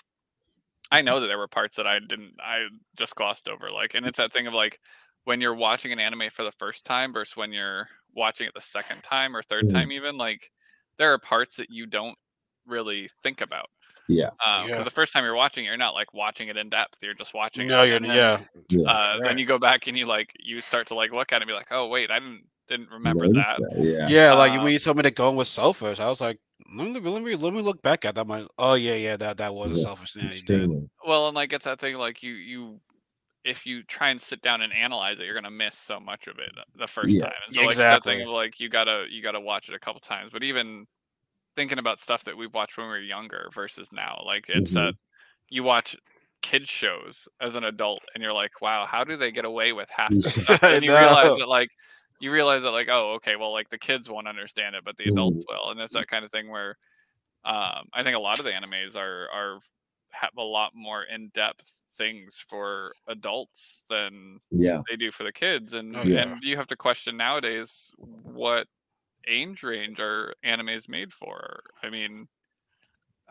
i 0.93 1.01
know 1.01 1.19
that 1.19 1.27
there 1.27 1.37
were 1.37 1.47
parts 1.47 1.77
that 1.77 1.87
i 1.87 1.99
didn't 1.99 2.33
i 2.41 2.67
just 2.97 3.15
glossed 3.15 3.47
over 3.49 3.71
like 3.71 3.95
and 3.95 4.05
it's 4.05 4.17
that 4.17 4.33
thing 4.33 4.47
of 4.47 4.53
like 4.53 4.79
when 5.25 5.41
you're 5.41 5.55
watching 5.55 5.91
an 5.93 5.99
anime 5.99 6.29
for 6.31 6.43
the 6.43 6.51
first 6.53 6.85
time 6.85 7.13
versus 7.13 7.37
when 7.37 7.51
you're 7.53 7.89
watching 8.15 8.47
it 8.47 8.53
the 8.55 8.61
second 8.61 9.01
time 9.03 9.35
or 9.35 9.41
3rd 9.43 9.65
Mhm. 9.65 9.73
time 9.73 9.91
even 9.91 10.17
like 10.17 10.51
there 10.97 11.11
are 11.13 11.19
parts 11.19 11.57
that 11.57 11.69
you 11.71 11.85
don't 11.87 12.17
really 12.67 13.09
think 13.23 13.41
about 13.41 13.67
Yeah. 14.07 14.29
because 14.31 14.69
Yeah. 14.69 14.83
the 14.83 14.91
first 14.91 15.13
time 15.13 15.23
you're 15.25 15.35
watching 15.35 15.65
it 15.65 15.67
you're 15.69 15.77
not 15.77 15.93
like 15.95 16.13
watching 16.13 16.49
it 16.49 16.57
in 16.57 16.69
depth 16.69 16.97
you're 17.01 17.13
just 17.13 17.33
watching 17.33 17.67
no, 17.67 17.83
it 17.83 17.87
you're 17.87 17.97
and 17.97 18.05
then, 18.05 18.15
yeah. 18.15 18.39
yeah 18.69 18.91
uh, 18.91 19.19
Right. 19.19 19.23
then 19.23 19.37
you 19.37 19.45
go 19.45 19.59
back 19.59 19.87
and 19.87 19.97
you 19.97 20.05
like 20.05 20.33
you 20.39 20.61
start 20.61 20.87
to 20.87 20.95
like 20.95 21.11
look 21.13 21.31
at 21.33 21.37
it 21.37 21.43
and 21.43 21.47
be 21.49 21.53
like 21.53 21.71
oh 21.71 21.87
wait 21.87 22.11
i 22.11 22.19
didn't 22.19 22.45
didn't 22.67 22.89
remember 22.89 23.25
Notice 23.25 23.47
that 23.47 23.59
yeah 23.77 24.07
Yeah, 24.09 24.33
like 24.33 24.53
Um, 24.53 24.63
when 24.63 24.73
you 24.73 24.79
told 24.79 24.97
me 24.97 25.03
to 25.03 25.11
go 25.11 25.31
with 25.31 25.47
selfish, 25.47 25.99
I 25.99 26.09
was 26.09 26.21
like, 26.21 26.39
let 26.75 26.89
me 26.89 26.99
let 26.99 27.21
me 27.21 27.35
let 27.35 27.53
me 27.53 27.61
look 27.61 27.81
back 27.81 28.05
at 28.05 28.15
that. 28.15 28.21
I'm 28.21 28.27
like, 28.27 28.47
oh 28.57 28.73
yeah, 28.75 28.95
yeah, 28.95 29.17
that 29.17 29.37
that 29.37 29.53
was 29.53 29.71
a 29.71 29.77
selfish 29.77 30.13
thing. 30.13 30.23
that 30.23 30.35
he 30.35 30.41
did. 30.41 30.61
extremely 30.61 30.89
well 31.05 31.27
and 31.27 31.35
like 31.35 31.51
it's 31.51 31.65
that 31.65 31.79
thing 31.79 31.95
like 31.97 32.23
you 32.23 32.33
you 32.33 32.79
if 33.43 33.65
you 33.65 33.83
try 33.83 34.09
and 34.09 34.21
sit 34.21 34.41
down 34.41 34.61
and 34.61 34.71
analyze 34.71 35.19
it 35.19 35.25
you're 35.25 35.35
gonna 35.35 35.51
miss 35.51 35.75
so 35.77 35.99
much 35.99 36.27
of 36.27 36.39
it 36.39 36.51
the 36.77 36.87
first 36.87 37.17
Yeah. 37.17 37.25
time 37.25 37.33
and 37.45 37.53
so 37.53 37.61
like 37.63 37.77
it's 37.77 37.89
that 37.89 38.03
thing 38.03 38.19
Exactly. 38.19 38.23
of 38.23 38.29
like 38.29 38.59
you 38.59 38.69
gotta 38.69 39.05
you 39.09 39.21
gotta 39.21 39.39
watch 39.41 39.67
it 39.67 39.75
a 39.75 39.79
couple 39.79 39.99
times 39.99 40.31
but 40.31 40.43
even 40.43 40.85
thinking 41.55 41.77
about 41.79 41.99
stuff 41.99 42.23
that 42.23 42.37
we've 42.37 42.53
watched 42.53 42.77
when 42.77 42.87
we 42.87 42.93
were 42.93 42.99
younger 42.99 43.49
versus 43.53 43.89
now 43.91 44.21
like 44.25 44.45
it's 44.49 44.71
Mhm. 44.71 44.75
that 44.75 44.93
you 45.49 45.63
watch 45.63 45.95
kids 46.41 46.69
shows 46.69 47.27
as 47.41 47.55
an 47.55 47.63
adult 47.65 48.01
and 48.13 48.23
you're 48.23 48.33
like 48.33 48.61
wow 48.61 48.85
how 48.85 49.03
do 49.03 49.15
they 49.17 49.31
get 49.31 49.45
away 49.45 49.73
with 49.73 49.89
half 49.89 50.09
this 50.21 50.35
stuff 50.35 50.59
and 50.63 50.83
you 50.85 50.93
realize 50.93 51.25
know. 51.25 51.37
that 51.37 51.47
like 51.49 51.69
you 52.19 52.31
realize 52.31 52.61
that 52.61 52.71
like 52.71 52.89
oh 52.89 53.13
okay 53.13 53.35
well 53.35 53.51
like 53.51 53.69
the 53.69 53.77
kids 53.77 54.09
won't 54.09 54.27
understand 54.27 54.75
it 54.75 54.83
but 54.85 54.95
the 54.97 55.05
adults 55.05 55.45
will 55.49 55.71
and 55.71 55.79
it's 55.79 55.93
that 55.93 56.07
kind 56.07 56.23
of 56.23 56.31
thing 56.31 56.49
where 56.49 56.77
um 57.45 57.87
i 57.93 58.01
think 58.03 58.15
a 58.15 58.19
lot 58.19 58.39
of 58.39 58.45
the 58.45 58.51
animes 58.51 58.95
are 58.95 59.29
are 59.31 59.59
have 60.11 60.31
a 60.37 60.41
lot 60.43 60.71
more 60.75 61.03
in-depth 61.03 61.71
things 61.95 62.43
for 62.47 62.93
adults 63.07 63.81
than 63.89 64.39
yeah. 64.51 64.81
they 64.89 64.95
do 64.95 65.11
for 65.11 65.23
the 65.23 65.31
kids 65.31 65.73
and 65.73 65.95
Oh, 65.95 66.03
yeah. 66.03 66.21
and 66.21 66.43
you 66.43 66.55
have 66.55 66.67
to 66.67 66.75
question 66.75 67.17
nowadays 67.17 67.89
what 67.97 68.67
age 69.27 69.63
range 69.63 69.99
are 69.99 70.33
animes 70.43 70.89
made 70.89 71.13
for? 71.13 71.63
I 71.81 71.89
mean 71.89 72.27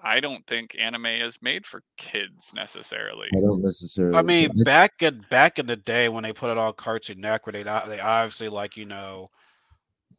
i 0.02 0.20
don't 0.20 0.46
think 0.46 0.76
anime 0.78 1.06
is 1.06 1.38
made 1.42 1.64
for 1.64 1.82
kids 1.96 2.50
necessarily 2.54 3.28
i 3.36 3.40
don't 3.40 3.62
necessarily 3.62 4.16
I 4.16 4.22
mean, 4.22 4.50
I- 4.60 4.64
back 4.64 4.92
in 5.00 5.24
back 5.30 5.58
in 5.58 5.66
the 5.66 5.76
day 5.76 6.08
when 6.08 6.22
they 6.24 6.32
put 6.32 6.50
it 6.50 6.58
on 6.58 6.72
Cartoon 6.74 7.20
Network, 7.20 7.54
they 7.54 7.62
they 7.62 8.00
obviously 8.00 8.48
like 8.48 8.76
you 8.76 8.84
know 8.86 9.28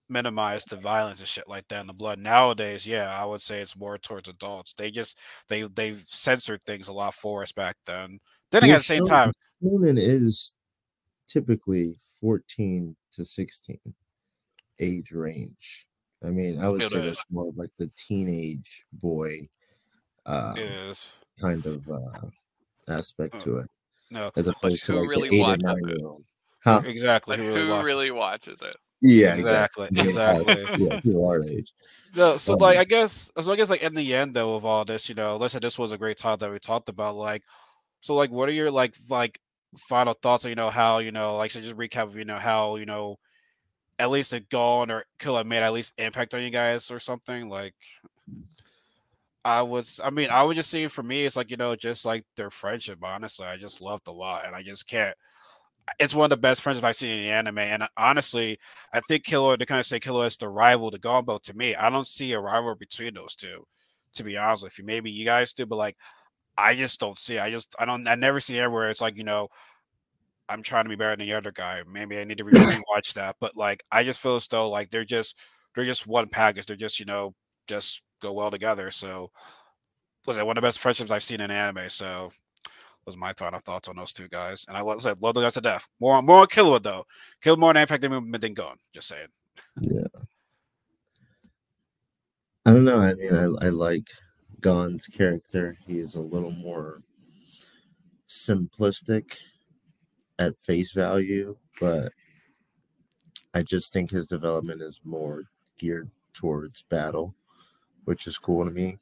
minimize 0.09 0.63
the 0.65 0.75
violence 0.75 1.19
and 1.19 1.27
shit 1.27 1.47
like 1.47 1.67
that 1.69 1.79
and 1.79 1.89
the 1.89 1.93
blood. 1.93 2.19
Nowadays, 2.19 2.85
yeah, 2.85 3.09
I 3.17 3.25
would 3.25 3.41
say 3.41 3.61
it's 3.61 3.75
more 3.75 3.97
towards 3.97 4.29
adults. 4.29 4.73
They 4.77 4.91
just 4.91 5.17
they 5.49 5.63
they've 5.63 6.03
censored 6.05 6.61
things 6.63 6.87
a 6.87 6.93
lot 6.93 7.13
for 7.13 7.41
us 7.43 7.51
back 7.51 7.75
then. 7.85 8.19
Then 8.51 8.63
again, 8.63 8.75
at 8.75 8.79
the 8.79 8.83
same 8.83 9.03
Shonen- 9.03 9.07
time, 9.09 9.31
Shonen 9.63 9.97
is 9.97 10.55
typically 11.27 11.97
14 12.21 12.95
to 13.13 13.25
16 13.25 13.79
age 14.79 15.11
range. 15.11 15.87
I 16.23 16.29
mean, 16.29 16.61
I 16.61 16.69
would 16.69 16.81
It 16.81 16.89
say 16.89 16.97
is. 16.99 17.15
that's 17.17 17.25
more 17.31 17.51
like 17.55 17.71
the 17.79 17.89
teenage 17.97 18.85
boy 18.93 19.47
uh, 20.25 20.53
is 20.57 21.11
kind 21.39 21.65
of 21.65 21.89
uh, 21.89 22.27
aspect 22.87 23.35
Oh, 23.35 23.39
to 23.39 23.57
it, 23.59 23.67
no 24.11 24.31
as 24.35 24.47
opposed 24.47 24.85
to 24.85 24.93
who 24.93 24.99
like 24.99 25.09
really 25.09 25.29
the 25.29 25.35
eight 25.37 25.41
or 25.41 25.47
watches 25.47 25.63
nine 25.63 25.77
it? 25.77 25.87
year 25.97 26.07
old. 26.07 26.23
Huh? 26.63 26.81
exactly 26.85 27.35
but 27.37 27.43
who 27.43 27.51
who 27.51 27.55
really 27.55 27.69
watches- 27.69 27.85
really 27.85 28.11
watches 28.11 28.61
it 28.61 28.75
Yeah, 29.01 29.35
exactly 29.35 29.89
Yeah, 29.91 30.03
exactly. 30.03 30.67
yeah, 30.77 30.99
people 31.01 31.27
our 31.27 31.43
age. 31.43 31.73
No, 32.15 32.37
so 32.37 32.53
Um, 32.53 32.59
like 32.59 32.77
I 32.77 32.83
guess 32.85 33.31
so 33.41 33.51
I 33.51 33.55
guess 33.57 33.69
like 33.69 33.81
in 33.83 33.93
the 33.95 34.13
end 34.13 34.33
though 34.33 34.55
of 34.55 34.63
all 34.65 34.85
this, 34.85 35.09
you 35.09 35.15
know, 35.15 35.35
let's 35.37 35.53
say 35.53 35.59
this 35.59 35.77
was 35.79 35.91
a 35.91 35.97
great 35.97 36.17
talk 36.17 36.39
that 36.39 36.51
we 36.51 36.59
talked 36.59 36.87
about. 36.87 37.15
Like, 37.15 37.43
so 38.01 38.15
like 38.15 38.31
what 38.31 38.47
are 38.47 38.53
your 38.53 38.71
like 38.71 38.95
like 39.09 39.39
final 39.75 40.13
thoughts 40.13 40.45
on 40.45 40.49
you 40.49 40.55
know 40.55 40.69
how 40.69 40.99
you 40.99 41.11
know 41.11 41.35
like 41.35 41.49
so 41.51 41.59
just 41.59 41.75
recap 41.75 42.15
you 42.15 42.23
know 42.25 42.37
how 42.37 42.75
you 42.75 42.85
know 42.85 43.17
at 43.99 44.09
least 44.11 44.31
a 44.33 44.39
Gon 44.39 44.91
or 44.91 45.03
kill 45.19 45.43
made 45.43 45.63
at 45.63 45.73
least 45.73 45.93
impact 45.97 46.33
on 46.33 46.41
you 46.43 46.49
guys 46.51 46.91
or 46.91 46.99
something 46.99 47.49
like 47.49 47.73
I 49.45 49.61
was, 49.61 49.99
I 50.03 50.09
mean, 50.09 50.29
I 50.29 50.43
was 50.43 50.55
just 50.55 50.69
saying 50.69 50.89
for 50.89 51.03
me, 51.03 51.25
it's 51.25 51.35
like, 51.35 51.51
you 51.51 51.57
know, 51.57 51.75
just 51.75 52.05
like 52.05 52.25
their 52.37 52.49
friendship, 52.49 52.99
honestly. 53.03 53.45
I 53.45 53.57
just 53.57 53.81
loved 53.81 54.07
a 54.07 54.11
lot. 54.11 54.45
And 54.45 54.55
I 54.55 54.63
just 54.63 54.87
can't, 54.87 55.15
it's 55.99 56.15
one 56.15 56.25
of 56.25 56.29
the 56.29 56.37
best 56.37 56.61
friendships 56.61 56.85
I've 56.85 56.95
seen 56.95 57.11
in 57.11 57.23
the 57.23 57.31
anime. 57.31 57.57
And 57.57 57.83
uh, 57.83 57.87
honestly, 57.97 58.57
I 58.93 59.01
think 59.01 59.25
Killua, 59.25 59.57
to 59.59 59.65
kind 59.65 59.81
of 59.81 59.85
say 59.85 59.99
Killua 59.99 60.27
is 60.27 60.37
the 60.37 60.47
rival 60.47 60.91
to 60.91 60.99
Gonbo 60.99 61.41
to 61.41 61.53
me, 61.57 61.75
I 61.75 61.89
don't 61.89 62.07
see 62.07 62.31
a 62.31 62.39
rival 62.39 62.75
between 62.75 63.15
those 63.15 63.35
two, 63.35 63.67
to 64.13 64.23
be 64.23 64.37
honest 64.37 64.63
with 64.63 64.77
you. 64.77 64.85
Maybe 64.85 65.11
you 65.11 65.25
guys 65.25 65.51
do, 65.51 65.65
but 65.65 65.75
like, 65.75 65.97
I 66.57 66.75
just 66.75 66.99
don't 67.01 67.17
see. 67.19 67.37
I 67.37 67.51
just, 67.51 67.75
I 67.77 67.85
don't, 67.85 68.07
I 68.07 68.15
never 68.15 68.39
see 68.39 68.57
everywhere. 68.59 68.91
It's 68.91 69.01
like, 69.01 69.17
you 69.17 69.25
know, 69.25 69.49
I'm 70.47 70.61
trying 70.61 70.85
to 70.85 70.89
be 70.89 70.95
better 70.95 71.17
than 71.17 71.27
the 71.27 71.33
other 71.33 71.51
guy. 71.51 71.81
Maybe 71.91 72.17
I 72.17 72.23
need 72.23 72.37
to 72.37 72.45
rewatch 72.45 73.13
that. 73.15 73.35
But 73.41 73.57
like, 73.57 73.83
I 73.91 74.03
just 74.03 74.21
feel 74.21 74.37
as 74.37 74.47
though 74.47 74.69
like 74.69 74.89
they're 74.89 75.03
just, 75.03 75.35
they're 75.75 75.83
just 75.83 76.07
one 76.07 76.29
package. 76.29 76.65
They're 76.67 76.75
just, 76.77 76.99
you 76.99 77.05
know, 77.05 77.33
just 77.67 78.01
go 78.21 78.33
well 78.33 78.51
together. 78.51 78.91
So 78.91 79.31
was 80.25 80.37
it 80.37 80.45
one 80.45 80.57
of 80.57 80.61
the 80.61 80.67
best 80.67 80.79
friendships 80.79 81.11
I've 81.11 81.23
seen 81.23 81.41
in 81.41 81.51
anime. 81.51 81.89
So 81.89 82.31
was 83.05 83.17
my 83.17 83.33
final 83.33 83.59
thoughts 83.59 83.89
on 83.89 83.95
those 83.95 84.13
two 84.13 84.27
guys. 84.29 84.65
And 84.67 84.77
I 84.77 84.81
love, 84.81 85.03
love 85.21 85.35
the 85.35 85.41
guys 85.41 85.53
to 85.55 85.61
death. 85.61 85.87
More 85.99 86.21
more 86.21 86.41
on 86.41 86.47
Killua 86.47 86.81
though. 86.81 87.05
Kill 87.41 87.57
more 87.57 87.73
than 87.73 87.81
impact 87.81 88.07
movement 88.07 88.41
than 88.41 88.53
Gon. 88.53 88.77
Just 88.93 89.07
saying. 89.07 89.27
Yeah. 89.81 90.07
I 92.65 92.71
don't 92.71 92.85
know. 92.85 93.01
I 93.01 93.13
mean, 93.15 93.33
I, 93.33 93.65
I 93.65 93.69
like 93.69 94.07
Gon's 94.61 95.05
character. 95.07 95.77
He's 95.85 96.15
a 96.15 96.21
little 96.21 96.51
more 96.51 96.99
simplistic 98.29 99.37
at 100.39 100.57
face 100.57 100.93
value, 100.93 101.57
but 101.81 102.13
I 103.53 103.63
just 103.63 103.91
think 103.91 104.09
his 104.09 104.27
development 104.27 104.81
is 104.81 105.01
more 105.03 105.43
geared 105.77 106.09
towards 106.33 106.83
battle, 106.83 107.35
which 108.05 108.27
is 108.27 108.37
cool 108.37 108.65
to 108.65 108.71
me. 108.71 108.97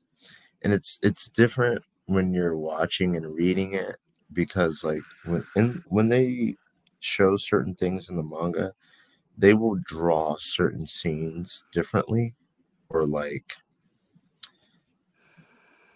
And 0.63 0.73
it's 0.73 0.99
it's 1.01 1.29
different 1.29 1.83
when 2.05 2.33
you're 2.33 2.57
watching 2.57 3.15
and 3.15 3.33
reading 3.33 3.73
it 3.73 3.97
because 4.33 4.83
like 4.83 5.01
when 5.25 5.43
in, 5.55 5.83
when 5.87 6.09
they 6.09 6.55
show 6.99 7.35
certain 7.37 7.75
things 7.75 8.09
in 8.09 8.15
the 8.15 8.23
manga, 8.23 8.73
they 9.37 9.53
will 9.53 9.79
draw 9.85 10.35
certain 10.37 10.85
scenes 10.85 11.65
differently 11.71 12.35
or 12.89 13.05
like 13.05 13.53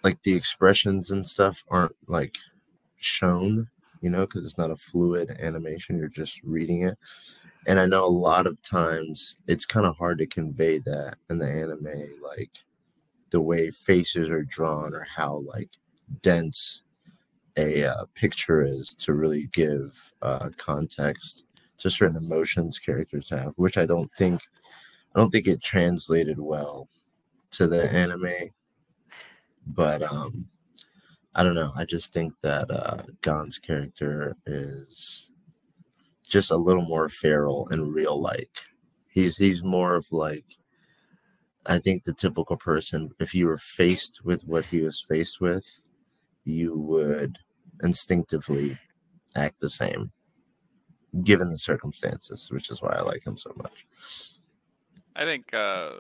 like 0.03 0.21
the 0.21 0.33
expressions 0.35 1.11
and 1.11 1.27
stuff 1.27 1.63
aren't 1.69 1.95
like 2.07 2.37
shown, 2.97 3.67
you 4.01 4.09
know, 4.09 4.21
because 4.21 4.45
it's 4.45 4.57
not 4.57 4.71
a 4.71 4.75
fluid 4.75 5.35
animation, 5.39 5.97
you're 5.97 6.07
just 6.07 6.41
reading 6.43 6.83
it. 6.83 6.97
And 7.67 7.79
I 7.79 7.87
know 7.87 8.05
a 8.05 8.07
lot 8.07 8.45
of 8.45 8.61
times 8.61 9.37
it's 9.47 9.65
kind 9.65 9.85
of 9.85 9.97
hard 9.97 10.19
to 10.19 10.27
convey 10.27 10.77
that 10.79 11.15
in 11.29 11.39
the 11.39 11.49
anime, 11.49 12.13
like 12.21 12.51
the 13.35 13.41
way 13.41 13.69
faces 13.69 14.29
are 14.29 14.45
drawn 14.45 14.93
or 14.93 15.05
how 15.13 15.43
like 15.45 15.69
dense 16.21 16.83
a 17.57 17.83
uh, 17.83 18.05
picture 18.13 18.61
is 18.63 18.93
to 18.93 19.13
really 19.13 19.49
give 19.51 20.13
uh, 20.21 20.47
context 20.55 21.43
to 21.77 21.89
certain 21.89 22.15
emotions 22.15 22.79
characters 22.79 23.29
have, 23.29 23.51
which 23.57 23.77
I 23.77 23.85
don't 23.85 24.09
think 24.13 24.41
I 25.13 25.19
don't 25.19 25.31
think 25.31 25.47
it 25.47 25.61
translated 25.61 26.39
well 26.39 26.87
to 27.51 27.67
the 27.67 27.91
anime. 27.91 28.51
But 29.67 30.01
um 30.01 30.47
I 31.35 31.43
don't 31.43 31.55
know. 31.55 31.73
I 31.75 31.83
just 31.83 32.13
think 32.13 32.33
that 32.41 32.71
uh 32.71 33.03
Gon's 33.19 33.59
character 33.59 34.37
is 34.45 35.33
just 36.25 36.51
a 36.51 36.55
little 36.67 36.85
more 36.85 37.09
feral 37.09 37.67
and 37.69 37.93
real 37.93 38.17
like. 38.17 38.61
He's 39.09 39.35
he's 39.35 39.61
more 39.61 39.97
of 39.97 40.09
like 40.13 40.45
I 41.65 41.79
think 41.79 42.03
the 42.03 42.13
typical 42.13 42.57
person, 42.57 43.11
if 43.19 43.33
you 43.33 43.47
were 43.47 43.57
faced 43.57 44.23
with 44.23 44.45
what 44.45 44.65
he 44.65 44.81
was 44.81 45.01
faced 45.01 45.41
with, 45.41 45.81
you 46.43 46.77
would 46.77 47.37
instinctively 47.83 48.77
act 49.35 49.59
the 49.59 49.69
same 49.69 50.11
given 51.23 51.49
the 51.49 51.57
circumstances, 51.57 52.51
which 52.51 52.69
is 52.69 52.81
why 52.81 52.93
I 52.93 53.01
like 53.01 53.25
him 53.25 53.37
so 53.37 53.53
much. 53.55 53.85
I 55.15 55.25
think 55.25 55.53
uh 55.53 55.91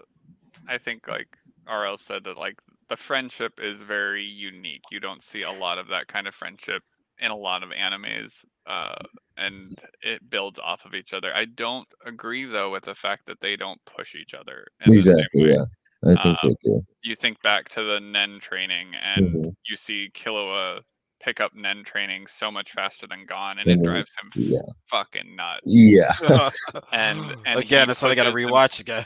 I 0.67 0.77
think 0.77 1.07
like 1.07 1.37
RL 1.67 1.97
said 1.97 2.23
that 2.25 2.37
like 2.37 2.59
the 2.89 2.97
friendship 2.97 3.59
is 3.61 3.77
very 3.77 4.23
unique. 4.23 4.83
You 4.91 4.99
don't 4.99 5.23
see 5.23 5.41
a 5.41 5.51
lot 5.51 5.77
of 5.77 5.87
that 5.87 6.07
kind 6.07 6.27
of 6.27 6.35
friendship 6.35 6.83
in 7.17 7.31
a 7.31 7.35
lot 7.35 7.63
of 7.63 7.69
animes, 7.69 8.45
uh, 8.67 8.95
and 9.37 9.77
it 10.01 10.29
builds 10.29 10.59
off 10.59 10.85
of 10.85 10.93
each 10.93 11.13
other. 11.13 11.33
I 11.33 11.45
don't 11.45 11.87
agree 12.05 12.45
though 12.45 12.71
with 12.71 12.83
the 12.83 12.95
fact 12.95 13.25
that 13.27 13.41
they 13.41 13.55
don't 13.55 13.79
push 13.85 14.15
each 14.15 14.33
other. 14.33 14.67
Exactly. 14.85 15.51
Yeah. 15.51 15.65
I 16.03 16.21
think 16.21 16.25
um, 16.25 16.37
they 16.43 16.55
do. 16.63 16.81
You 17.03 17.15
think 17.15 17.41
back 17.41 17.69
to 17.69 17.83
the 17.83 17.99
Nen 17.99 18.39
training, 18.39 18.91
and 19.01 19.27
mm-hmm. 19.27 19.49
you 19.67 19.75
see 19.75 20.11
Killua 20.13 20.81
pick 21.19 21.41
up 21.41 21.55
Nen 21.55 21.83
training 21.83 22.27
so 22.27 22.51
much 22.51 22.71
faster 22.71 23.07
than 23.07 23.25
Gon, 23.25 23.57
and 23.57 23.67
it 23.67 23.81
drives 23.81 24.11
him 24.21 24.31
yeah. 24.35 24.59
fucking 24.85 25.35
nuts. 25.35 25.61
Yeah. 25.65 26.13
and 26.91 27.35
and 27.45 27.59
again, 27.59 27.87
that's 27.87 28.01
why 28.01 28.09
I 28.09 28.15
got 28.15 28.25
to 28.25 28.31
rewatch 28.31 28.79
again. 28.79 29.05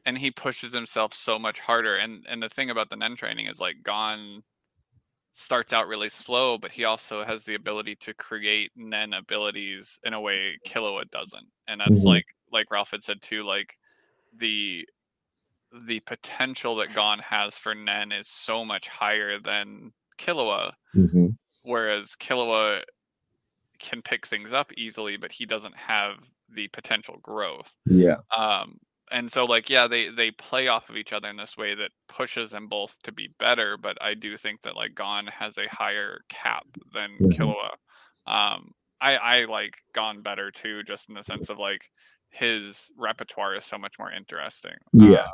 and 0.06 0.16
he 0.16 0.30
pushes 0.30 0.72
himself 0.72 1.12
so 1.12 1.38
much 1.38 1.60
harder. 1.60 1.96
And 1.96 2.24
and 2.28 2.42
the 2.42 2.48
thing 2.48 2.70
about 2.70 2.88
the 2.88 2.96
Nen 2.96 3.16
training 3.16 3.46
is 3.46 3.60
like 3.60 3.82
Gon 3.82 4.42
starts 5.32 5.72
out 5.72 5.88
really 5.88 6.08
slow, 6.08 6.58
but 6.58 6.72
he 6.72 6.84
also 6.84 7.24
has 7.24 7.44
the 7.44 7.54
ability 7.54 7.96
to 7.96 8.14
create 8.14 8.72
Nen 8.76 9.12
abilities 9.12 9.98
in 10.04 10.12
a 10.12 10.20
way 10.20 10.58
Killua 10.66 11.10
doesn't. 11.10 11.46
And 11.68 11.80
that's 11.80 11.90
mm-hmm. 11.92 12.06
like 12.06 12.26
like 12.52 12.70
Ralph 12.70 12.90
had 12.90 13.02
said 13.02 13.22
too, 13.22 13.44
like 13.44 13.76
the 14.36 14.86
the 15.86 16.00
potential 16.00 16.76
that 16.76 16.94
Gon 16.94 17.20
has 17.20 17.54
for 17.54 17.74
Nen 17.74 18.12
is 18.12 18.28
so 18.28 18.64
much 18.64 18.88
higher 18.88 19.38
than 19.38 19.92
Killua. 20.18 20.72
Mm-hmm. 20.94 21.28
Whereas 21.62 22.16
Killua 22.18 22.82
can 23.78 24.02
pick 24.02 24.26
things 24.26 24.52
up 24.52 24.72
easily, 24.76 25.16
but 25.16 25.32
he 25.32 25.46
doesn't 25.46 25.76
have 25.76 26.16
the 26.48 26.68
potential 26.68 27.18
growth. 27.22 27.74
Yeah. 27.86 28.16
Um, 28.36 28.78
and 29.10 29.30
so 29.30 29.44
like 29.44 29.68
yeah, 29.68 29.86
they 29.86 30.08
they 30.08 30.30
play 30.30 30.68
off 30.68 30.88
of 30.88 30.96
each 30.96 31.12
other 31.12 31.28
in 31.28 31.36
this 31.36 31.56
way 31.56 31.74
that 31.74 31.90
pushes 32.08 32.50
them 32.50 32.68
both 32.68 32.96
to 33.02 33.12
be 33.12 33.28
better. 33.38 33.76
But 33.76 34.00
I 34.00 34.14
do 34.14 34.36
think 34.36 34.62
that 34.62 34.76
like 34.76 34.94
Gon 34.94 35.26
has 35.26 35.58
a 35.58 35.68
higher 35.68 36.20
cap 36.28 36.66
than 36.92 37.10
mm-hmm. 37.20 37.30
Killua. 37.30 37.70
Um, 38.26 38.72
I 39.00 39.16
I 39.16 39.44
like 39.44 39.78
Gon 39.94 40.22
better 40.22 40.50
too, 40.50 40.82
just 40.84 41.08
in 41.08 41.14
the 41.14 41.24
sense 41.24 41.50
of 41.50 41.58
like 41.58 41.90
his 42.30 42.88
repertoire 42.96 43.56
is 43.56 43.64
so 43.64 43.78
much 43.78 43.98
more 43.98 44.12
interesting. 44.12 44.76
Yeah. 44.92 45.22
Um, 45.22 45.30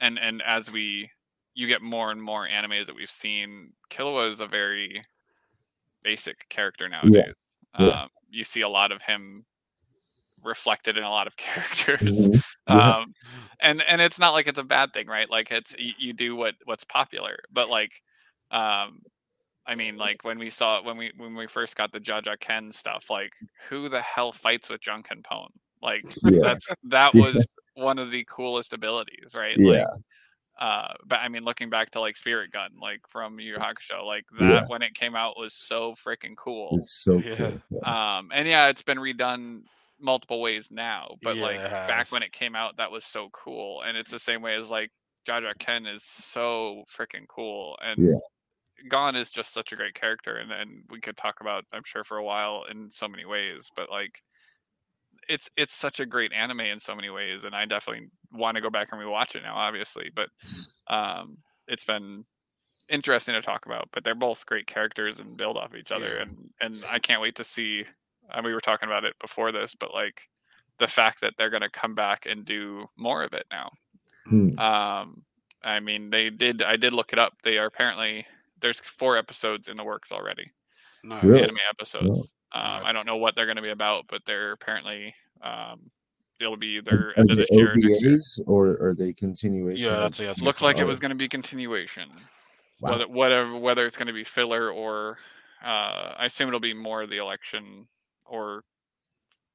and 0.00 0.18
and 0.18 0.42
as 0.46 0.70
we 0.70 1.10
you 1.54 1.66
get 1.66 1.82
more 1.82 2.10
and 2.10 2.22
more 2.22 2.46
animes 2.46 2.86
that 2.86 2.94
we've 2.94 3.10
seen, 3.10 3.72
Killua 3.90 4.32
is 4.32 4.40
a 4.40 4.46
very 4.46 5.04
basic 6.02 6.48
character 6.48 6.88
nowadays. 6.88 7.34
Yeah. 7.78 7.86
Yeah. 7.86 8.02
Um, 8.02 8.08
you 8.30 8.44
see 8.44 8.60
a 8.60 8.68
lot 8.68 8.92
of 8.92 9.02
him 9.02 9.44
reflected 10.42 10.96
in 10.96 11.04
a 11.04 11.10
lot 11.10 11.26
of 11.26 11.36
characters 11.36 12.00
mm-hmm. 12.00 12.38
Yeah. 12.68 12.98
um, 12.98 13.14
and 13.60 13.82
and 13.82 14.00
it's 14.00 14.18
not 14.18 14.32
like 14.32 14.46
it's 14.46 14.58
a 14.58 14.64
bad 14.64 14.92
thing 14.92 15.06
right 15.06 15.30
like 15.30 15.50
it's 15.50 15.74
you, 15.78 15.92
you 15.98 16.12
do 16.12 16.36
what 16.36 16.54
what's 16.64 16.84
popular 16.84 17.38
but 17.50 17.68
like 17.68 18.02
um 18.50 19.00
i 19.66 19.74
mean 19.74 19.96
like 19.96 20.24
when 20.24 20.38
we 20.38 20.50
saw 20.50 20.82
when 20.82 20.96
we 20.96 21.12
when 21.16 21.34
we 21.34 21.46
first 21.46 21.76
got 21.76 21.92
the 21.92 22.00
Jajanken 22.00 22.74
stuff 22.74 23.08
like 23.08 23.32
who 23.68 23.88
the 23.88 24.00
hell 24.00 24.32
fights 24.32 24.68
with 24.68 24.80
Junk 24.80 25.08
and 25.10 25.24
Pone? 25.24 25.50
like 25.80 26.02
yeah. 26.24 26.38
that's 26.40 26.68
that 26.84 27.14
was 27.14 27.46
one 27.74 27.98
of 27.98 28.10
the 28.10 28.24
coolest 28.28 28.72
abilities 28.72 29.32
right 29.34 29.56
yeah 29.56 29.68
like, 29.68 29.88
uh 30.60 30.92
but 31.04 31.20
i 31.20 31.28
mean 31.28 31.44
looking 31.44 31.70
back 31.70 31.90
to 31.90 32.00
like 32.00 32.16
spirit 32.16 32.52
gun 32.52 32.70
like 32.80 33.00
from 33.08 33.40
Yu 33.40 33.56
Hakusho 33.56 34.04
like 34.04 34.24
that 34.38 34.48
yeah. 34.48 34.64
when 34.68 34.82
it 34.82 34.94
came 34.94 35.16
out 35.16 35.38
was 35.38 35.54
so 35.54 35.94
freaking 35.94 36.36
cool 36.36 36.70
it's 36.74 36.92
so 36.92 37.18
yeah. 37.18 37.34
cool 37.70 37.84
um 37.84 38.30
and 38.32 38.46
yeah 38.46 38.68
it's 38.68 38.82
been 38.82 38.98
redone 38.98 39.62
multiple 40.02 40.40
ways 40.40 40.68
now 40.70 41.14
but 41.22 41.36
yeah, 41.36 41.42
like 41.42 41.62
back 41.62 42.10
when 42.10 42.22
it 42.22 42.32
came 42.32 42.54
out 42.54 42.76
that 42.76 42.90
was 42.90 43.04
so 43.04 43.28
cool 43.32 43.82
and 43.82 43.96
it's 43.96 44.10
the 44.10 44.18
same 44.18 44.42
way 44.42 44.54
as 44.54 44.68
like 44.68 44.90
Jajanken 45.26 45.92
is 45.92 46.02
so 46.02 46.82
freaking 46.90 47.28
cool 47.28 47.76
and 47.82 47.98
yeah. 47.98 48.18
Gon 48.88 49.14
is 49.14 49.30
just 49.30 49.54
such 49.54 49.70
a 49.70 49.76
great 49.76 49.94
character 49.94 50.36
and, 50.36 50.50
and 50.50 50.84
we 50.90 51.00
could 51.00 51.16
talk 51.16 51.40
about 51.40 51.64
I'm 51.72 51.84
sure 51.84 52.02
for 52.02 52.16
a 52.16 52.24
while 52.24 52.64
in 52.68 52.90
so 52.90 53.06
many 53.06 53.24
ways 53.24 53.70
but 53.76 53.90
like 53.90 54.22
it's 55.28 55.48
it's 55.56 55.72
such 55.72 56.00
a 56.00 56.06
great 56.06 56.32
anime 56.32 56.60
in 56.60 56.80
so 56.80 56.94
many 56.94 57.10
ways, 57.10 57.44
and 57.44 57.54
I 57.54 57.64
definitely 57.64 58.08
want 58.32 58.56
to 58.56 58.60
go 58.60 58.70
back 58.70 58.88
and 58.92 59.00
rewatch 59.00 59.34
it 59.34 59.42
now, 59.42 59.54
obviously. 59.54 60.10
But 60.14 60.28
um, 60.88 61.38
it's 61.68 61.84
been 61.84 62.24
interesting 62.88 63.34
to 63.34 63.42
talk 63.42 63.66
about. 63.66 63.88
But 63.92 64.04
they're 64.04 64.14
both 64.14 64.46
great 64.46 64.66
characters 64.66 65.20
and 65.20 65.36
build 65.36 65.56
off 65.56 65.74
each 65.74 65.92
other, 65.92 66.16
yeah. 66.16 66.22
and 66.22 66.50
and 66.60 66.84
I 66.90 66.98
can't 66.98 67.22
wait 67.22 67.36
to 67.36 67.44
see. 67.44 67.84
And 68.30 68.44
we 68.44 68.54
were 68.54 68.60
talking 68.60 68.88
about 68.88 69.04
it 69.04 69.18
before 69.18 69.52
this, 69.52 69.74
but 69.74 69.92
like 69.92 70.28
the 70.78 70.86
fact 70.86 71.20
that 71.20 71.34
they're 71.36 71.50
going 71.50 71.62
to 71.62 71.70
come 71.70 71.94
back 71.94 72.26
and 72.26 72.44
do 72.44 72.86
more 72.96 73.22
of 73.22 73.32
it 73.32 73.46
now. 73.50 73.70
Hmm. 74.26 74.58
Um, 74.58 75.22
I 75.62 75.80
mean, 75.80 76.10
they 76.10 76.30
did. 76.30 76.62
I 76.62 76.76
did 76.76 76.92
look 76.92 77.12
it 77.12 77.18
up. 77.18 77.34
They 77.42 77.58
are 77.58 77.66
apparently 77.66 78.26
there's 78.60 78.80
four 78.80 79.16
episodes 79.16 79.68
in 79.68 79.76
the 79.76 79.84
works 79.84 80.12
already. 80.12 80.50
Nice. 81.04 81.22
Really? 81.24 81.42
Anime 81.42 81.56
episodes. 81.68 82.34
Um, 82.52 82.82
I 82.84 82.92
don't 82.92 83.06
know 83.06 83.16
what 83.16 83.34
they're 83.34 83.46
going 83.46 83.56
to 83.56 83.62
be 83.62 83.70
about, 83.70 84.04
but 84.08 84.22
they're 84.26 84.52
apparently 84.52 85.14
um, 85.42 85.90
they'll 86.38 86.56
be 86.56 86.78
either 86.78 87.12
are, 87.16 87.18
end 87.18 87.30
of 87.30 87.36
the 87.36 87.46
year, 87.50 88.20
or, 88.46 88.68
or 88.68 88.88
are 88.88 88.94
they 88.94 89.12
continuation? 89.12 89.84
Yeah, 89.84 90.00
that's, 90.00 90.18
that's 90.18 90.42
looks 90.42 90.62
like 90.62 90.78
it 90.78 90.86
was 90.86 91.00
going 91.00 91.10
to 91.10 91.16
be 91.16 91.28
continuation. 91.28 92.08
Wow. 92.82 92.90
whether 92.90 93.08
whatever 93.08 93.56
whether 93.56 93.86
it's 93.86 93.96
going 93.96 94.08
to 94.08 94.12
be 94.12 94.24
filler 94.24 94.70
or 94.70 95.18
uh, 95.64 96.14
I 96.18 96.26
assume 96.26 96.48
it'll 96.48 96.58
be 96.58 96.74
more 96.74 97.06
the 97.06 97.18
election 97.18 97.86
or 98.32 98.64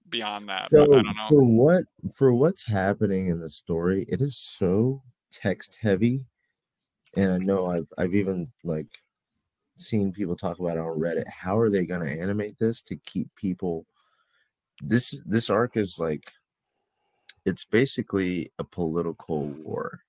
beyond 0.10 0.48
that. 0.48 0.70
So 0.74 0.86
don't 0.86 1.06
know. 1.06 1.12
for 1.28 1.44
what 1.44 1.84
for 2.16 2.34
what's 2.34 2.66
happening 2.66 3.28
in 3.28 3.40
the 3.42 3.50
story, 3.50 4.06
it 4.08 4.22
is 4.22 4.38
so 4.38 5.02
text 5.32 5.80
heavy, 5.82 6.26
and 7.18 7.34
I 7.34 7.40
know 7.40 7.66
I've 7.66 7.88
I've 7.98 8.16
even 8.16 8.48
like 8.64 8.88
seen 9.78 10.14
people 10.14 10.36
talk 10.38 10.60
about 10.60 10.78
it 10.78 10.82
on 10.82 11.00
Reddit. 11.00 11.28
How 11.28 11.58
are 11.58 11.70
they 11.70 11.86
going 11.86 12.02
to 12.02 12.22
animate 12.22 12.58
this 12.60 12.82
to 12.84 12.96
keep 12.98 13.28
people? 13.36 13.86
This 14.82 15.24
this 15.26 15.50
arc 15.50 15.76
is 15.76 15.98
like 16.00 16.32
it's 17.46 17.66
basically 17.66 18.52
a 18.60 18.64
political 18.64 19.48
war 19.48 20.02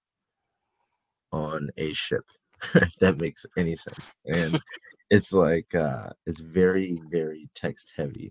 on 1.33 1.71
a 1.77 1.93
ship, 1.95 2.25
if 2.75 2.95
that 2.97 3.19
makes 3.19 3.47
any 3.57 3.75
sense. 3.75 4.15
And 4.27 4.61
it's 5.11 5.33
like 5.33 5.75
uh 5.75 6.11
it's 6.27 6.41
very 6.41 7.01
very 7.11 7.49
text 7.55 7.95
heavy 7.97 8.31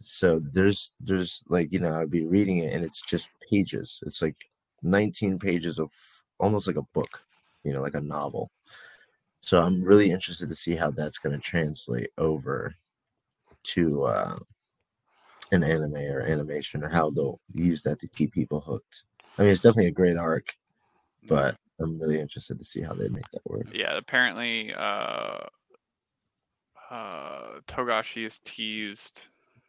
so 0.00 0.40
there's 0.52 0.94
there's 1.00 1.42
like 1.48 1.72
you 1.72 1.80
know 1.80 1.94
i'd 2.00 2.10
be 2.10 2.24
reading 2.24 2.58
it 2.58 2.72
and 2.72 2.84
it's 2.84 3.02
just 3.02 3.30
pages. 3.50 4.02
It's 4.06 4.22
like 4.22 4.36
19 4.82 5.38
pages 5.38 5.78
of 5.78 5.90
almost 6.38 6.66
like 6.66 6.76
a 6.76 6.82
book 6.94 7.24
you 7.64 7.72
know 7.72 7.82
like 7.82 7.94
a 7.94 8.00
novel. 8.00 8.50
So 9.40 9.62
i'm 9.62 9.82
really 9.82 10.10
interested 10.10 10.48
to 10.48 10.54
see 10.54 10.76
how 10.76 10.90
that's 10.90 11.18
going 11.18 11.34
to 11.34 11.40
translate 11.40 12.10
over 12.18 12.74
to 13.64 14.04
uh 14.04 14.38
an 15.50 15.64
anime 15.64 15.94
or 15.94 16.20
animation 16.20 16.84
or 16.84 16.88
how 16.88 17.10
they'll 17.10 17.40
use 17.54 17.82
that 17.82 17.98
to 18.00 18.08
keep 18.08 18.32
people 18.32 18.60
hooked. 18.60 19.04
I 19.38 19.42
mean 19.42 19.50
it's 19.50 19.62
definitely 19.62 19.88
a 19.88 19.92
great 19.92 20.16
arc 20.16 20.54
but 21.26 21.56
i'm 21.80 21.98
really 21.98 22.20
interested 22.20 22.58
to 22.58 22.64
see 22.64 22.82
how 22.82 22.94
they 22.94 23.08
make 23.08 23.30
that 23.32 23.44
work. 23.46 23.66
Yeah, 23.72 23.96
apparently 23.96 24.72
uh 24.74 25.46
uh 26.90 27.60
Togashi 27.66 28.24
is 28.24 28.40
teased 28.44 29.28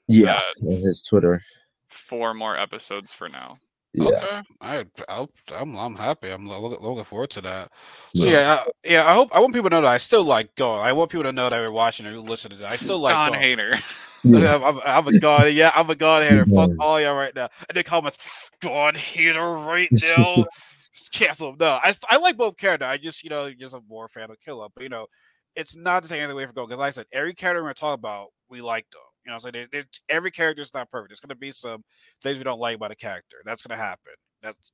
yeah 0.09 0.41
Uh, 0.61 0.67
on 0.67 0.71
his 0.73 1.01
twitter 1.07 1.41
four 1.87 2.33
more 2.33 2.57
episodes 2.57 3.13
for 3.13 3.29
now. 3.29 3.57
yeah 3.93 4.05
Okay, 4.05 4.41
I, 4.61 4.85
I'll, 5.07 5.29
I'm, 5.55 5.75
I'm 5.75 5.95
happy. 5.95 6.29
I'm 6.29 6.47
looking, 6.47 6.85
looking 6.85 7.03
forward 7.03 7.31
to 7.31 7.41
that. 7.41 7.71
So 8.15 8.25
Yeah. 8.25 8.31
yeah, 8.31 8.53
I, 8.53 8.69
yeah. 8.83 9.09
I 9.09 9.13
hope 9.15 9.35
I 9.35 9.39
want 9.39 9.53
people 9.55 9.69
to 9.71 9.75
know 9.77 9.81
that 9.81 9.87
I 9.89 9.97
still 9.97 10.23
like 10.23 10.53
going. 10.55 10.81
I 10.81 10.93
want 10.93 11.09
people 11.09 11.23
to 11.23 11.31
know 11.31 11.49
that 11.49 11.59
we're 11.59 11.71
watching 11.73 12.05
and 12.05 12.15
listening 12.29 12.57
to 12.57 12.63
that. 12.63 12.71
I 12.71 12.75
still 12.85 12.99
like 12.99 13.13
Don 13.15 13.29
going. 13.29 13.39
Hater. 13.39 13.75
Yeah. 14.23 14.55
I'm, 14.55 14.63
I'm, 14.63 14.79
I'm 14.85 15.07
a 15.07 15.17
god. 15.19 15.51
Yeah, 15.53 15.71
I'm 15.73 15.89
a 15.89 15.95
god 15.95 16.21
hater. 16.23 16.45
Fuck 16.45 16.69
Yeah. 16.69 16.75
all 16.85 17.01
y'all 17.01 17.15
right 17.15 17.33
now. 17.35 17.49
And 17.67 17.75
the 17.75 17.83
comments, 17.83 18.51
god 18.61 18.95
hater 18.97 19.41
right 19.41 19.89
now. 20.17 20.45
Cancel. 21.11 21.55
No, 21.59 21.79
I, 21.83 21.95
I 22.09 22.17
like 22.17 22.37
both 22.37 22.57
characters. 22.57 22.87
I 22.87 22.97
just 22.97 23.23
you 23.23 23.31
know 23.31 23.51
just 23.51 23.73
a 23.73 23.81
more 23.89 24.07
fan 24.07 24.29
of 24.29 24.39
Killer, 24.39 24.67
but 24.75 24.83
you 24.83 24.89
know, 24.89 25.07
it's 25.55 25.75
not 25.75 26.03
to 26.03 26.09
take 26.09 26.19
anything 26.19 26.33
away 26.33 26.45
from 26.45 26.53
Go. 26.53 26.67
Because 26.67 26.77
like 26.79 26.89
I 26.89 26.91
said, 26.91 27.07
every 27.11 27.33
character 27.33 27.61
we're 27.63 27.69
gonna 27.69 27.73
talk 27.73 27.97
about, 27.97 28.27
we 28.49 28.61
like 28.61 28.85
them. 28.91 29.01
You 29.29 29.35
know, 29.35 29.39
saying 29.39 29.55
It- 29.55 29.69
it- 29.73 29.99
every 30.09 30.31
character 30.31 30.61
is 30.63 30.73
not 30.73 30.89
perfect. 30.89 31.09
There's 31.11 31.19
gonna 31.19 31.35
be 31.35 31.51
some 31.51 31.83
things 32.21 32.37
we 32.39 32.43
don't 32.43 32.59
like 32.59 32.75
about 32.75 32.91
a 32.91 32.95
character. 32.95 33.37
That's 33.45 33.61
gonna 33.61 33.77
happen. 33.79 34.13
That's 34.41 34.71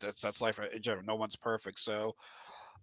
that's 0.00 0.20
that's 0.22 0.40
life 0.40 0.58
in 0.60 0.82
general. 0.82 1.04
No 1.04 1.16
one's 1.16 1.36
perfect. 1.36 1.80
So 1.80 2.14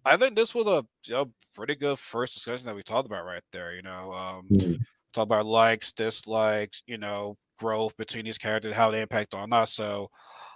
I 0.04 0.16
think 0.16 0.36
this 0.36 0.54
was 0.54 0.66
a 0.66 0.84
you 1.06 1.14
know, 1.14 1.32
pretty 1.54 1.74
good 1.76 1.98
first 1.98 2.34
discussion 2.34 2.66
that 2.66 2.76
we 2.76 2.82
talked 2.82 3.06
about 3.06 3.24
right 3.26 3.42
there. 3.52 3.74
You 3.74 3.82
know, 3.82 4.12
um, 4.12 4.48
Mhm. 4.50 4.78
talk 5.12 5.24
about 5.24 5.46
likes, 5.46 5.92
dislikes, 5.92 6.82
you 6.86 6.98
know, 6.98 7.38
growth 7.58 7.96
between 7.96 8.24
these 8.26 8.38
characters, 8.38 8.74
how 8.74 8.90
they 8.90 9.02
impact 9.02 9.34
on 9.34 9.52
us. 9.52 9.72
So, 9.72 10.10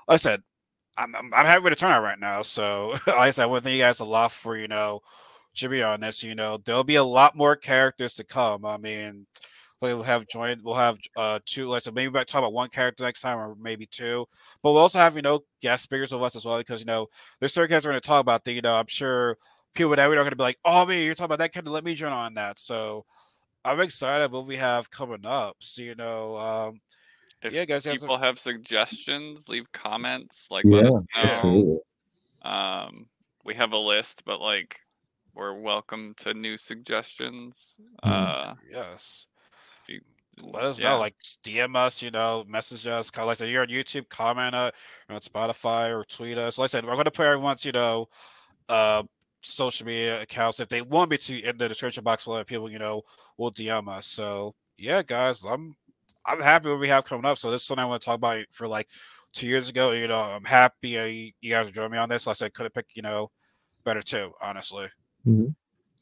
like 0.08 0.14
I 0.14 0.18
said, 0.18 0.42
I'm 0.98 1.14
I'm, 1.16 1.32
I'm 1.34 1.46
happy 1.46 1.62
with 1.64 1.72
the 1.72 1.76
turnout 1.78 2.02
right 2.04 2.18
now. 2.20 2.42
So, 2.42 2.90
like 3.06 3.16
I 3.18 3.30
said, 3.32 3.44
I 3.44 3.46
want 3.46 3.62
to 3.62 3.64
thank 3.64 3.76
you 3.78 3.82
guys 3.82 4.00
a 4.00 4.04
lot 4.04 4.32
for 4.32 4.56
you 4.58 4.68
know, 4.68 5.00
to 5.56 5.68
be 5.68 5.82
honest, 5.82 6.22
you 6.22 6.34
know, 6.34 6.58
there'll 6.58 6.84
be 6.84 6.96
a 6.96 7.04
lot 7.04 7.36
more 7.36 7.56
characters 7.56 8.14
to 8.16 8.24
come. 8.24 8.64
I 8.66 8.78
mean, 8.78 9.26
we'll 9.80 10.02
have 10.02 10.26
joined, 10.28 10.62
we'll 10.62 10.74
have 10.74 10.98
uh 11.16 11.38
two, 11.46 11.68
like 11.68 11.76
I 11.76 11.80
said, 11.80 11.94
maybe 11.94 12.08
we 12.08 12.14
might 12.14 12.26
talk 12.26 12.40
about 12.40 12.52
one 12.52 12.68
character 12.68 13.02
next 13.04 13.20
time 13.20 13.38
or 13.38 13.54
maybe 13.56 13.86
two, 13.86 14.26
but 14.62 14.72
we'll 14.72 14.82
also 14.82 14.98
have 14.98 15.16
you 15.16 15.22
know 15.22 15.40
guest 15.62 15.84
speakers 15.84 16.12
with 16.12 16.22
us 16.22 16.36
as 16.36 16.44
well 16.44 16.58
because 16.58 16.80
you 16.80 16.86
know 16.86 17.06
there's 17.40 17.52
certain 17.52 17.68
characters 17.68 17.86
we're 17.86 17.92
going 17.92 18.00
to 18.02 18.06
talk 18.06 18.20
about 18.20 18.44
that 18.44 18.52
you 18.52 18.60
know 18.62 18.74
I'm 18.74 18.86
sure 18.88 19.36
people 19.74 19.94
that 19.96 20.08
we're 20.08 20.16
not 20.16 20.22
going 20.22 20.30
to 20.30 20.36
be 20.36 20.42
like, 20.42 20.58
oh 20.64 20.84
man, 20.86 21.04
you're 21.04 21.14
talking 21.14 21.26
about 21.26 21.38
that 21.38 21.52
character, 21.52 21.70
let 21.70 21.84
me 21.84 21.94
join 21.94 22.12
on 22.12 22.34
that. 22.34 22.58
So. 22.58 23.04
I'm 23.62 23.80
excited 23.80 24.32
what 24.32 24.46
we 24.46 24.56
have 24.56 24.90
coming 24.90 25.26
up. 25.26 25.54
So 25.60 25.82
you 25.82 25.94
know, 25.94 26.34
um, 26.38 26.80
If 27.42 27.52
Yeah, 27.52 27.66
guys, 27.66 27.84
you 27.84 27.92
guys 27.92 27.98
are- 27.98 28.00
people 28.06 28.16
have 28.16 28.38
suggestions, 28.38 29.50
leave 29.50 29.70
comments. 29.72 30.46
Like 30.50 30.64
Yeah, 30.64 30.76
let 30.76 30.86
us 30.86 31.04
know. 31.14 31.22
absolutely. 31.22 31.78
Um, 32.40 33.10
we 33.44 33.54
have 33.56 33.72
a 33.72 33.76
list, 33.78 34.22
but 34.24 34.40
like 34.40 34.80
we're 35.34 35.60
welcome 35.60 36.14
to 36.20 36.32
new 36.32 36.56
suggestions. 36.56 37.76
Uh, 38.02 38.54
yes, 38.66 38.72
if 38.72 39.29
you, 39.29 39.29
let 40.42 40.64
us 40.64 40.78
yeah. 40.78 40.90
know. 40.90 40.98
Like 40.98 41.14
DM 41.44 41.76
us, 41.76 42.02
you 42.02 42.10
know, 42.10 42.44
message 42.48 42.86
us. 42.86 43.10
co- 43.10 43.26
Like 43.26 43.32
I 43.32 43.38
said, 43.38 43.50
you're 43.50 43.62
on 43.62 43.68
YouTube, 43.68 44.08
comment 44.08 44.54
uh, 44.54 44.70
on 45.08 45.20
Spotify 45.20 45.90
or 45.96 46.04
tweet 46.04 46.38
us. 46.38 46.58
Like 46.58 46.66
I 46.66 46.68
said, 46.68 46.84
we're 46.84 46.92
going 46.94 47.04
to 47.04 47.10
put 47.10 47.26
everyone's, 47.26 47.64
you 47.64 47.72
know, 47.72 48.08
uh, 48.68 49.02
social 49.42 49.86
media 49.86 50.20
accounts 50.22 50.60
if 50.60 50.68
they 50.68 50.82
want 50.82 51.10
me 51.10 51.16
to 51.18 51.40
in 51.40 51.56
the 51.56 51.68
description 51.68 52.04
box 52.04 52.24
below. 52.24 52.42
People, 52.44 52.70
you 52.70 52.78
know, 52.78 53.02
will 53.36 53.50
DM 53.50 53.88
us. 53.88 54.06
So 54.06 54.54
yeah, 54.78 55.02
guys, 55.02 55.44
I'm 55.44 55.74
I'm 56.26 56.40
happy 56.40 56.68
what 56.68 56.78
we 56.80 56.88
have 56.88 57.04
coming 57.04 57.24
up. 57.24 57.38
So 57.38 57.50
this 57.50 57.62
is 57.62 57.66
something 57.66 57.82
I 57.82 57.86
want 57.86 58.02
to 58.02 58.06
talk 58.06 58.16
about 58.16 58.44
for 58.52 58.68
like 58.68 58.88
two 59.32 59.46
years 59.46 59.68
ago. 59.70 59.92
You 59.92 60.08
know, 60.08 60.20
I'm 60.20 60.44
happy 60.44 60.98
uh, 60.98 61.04
you, 61.04 61.32
you 61.40 61.50
guys 61.50 61.68
are 61.68 61.72
joining 61.72 61.92
me 61.92 61.98
on 61.98 62.08
this. 62.08 62.26
Like 62.26 62.34
I 62.34 62.38
said, 62.38 62.54
could 62.54 62.64
have 62.64 62.74
picked, 62.74 62.96
you 62.96 63.02
know, 63.02 63.30
better 63.84 64.02
too, 64.02 64.32
honestly. 64.42 64.88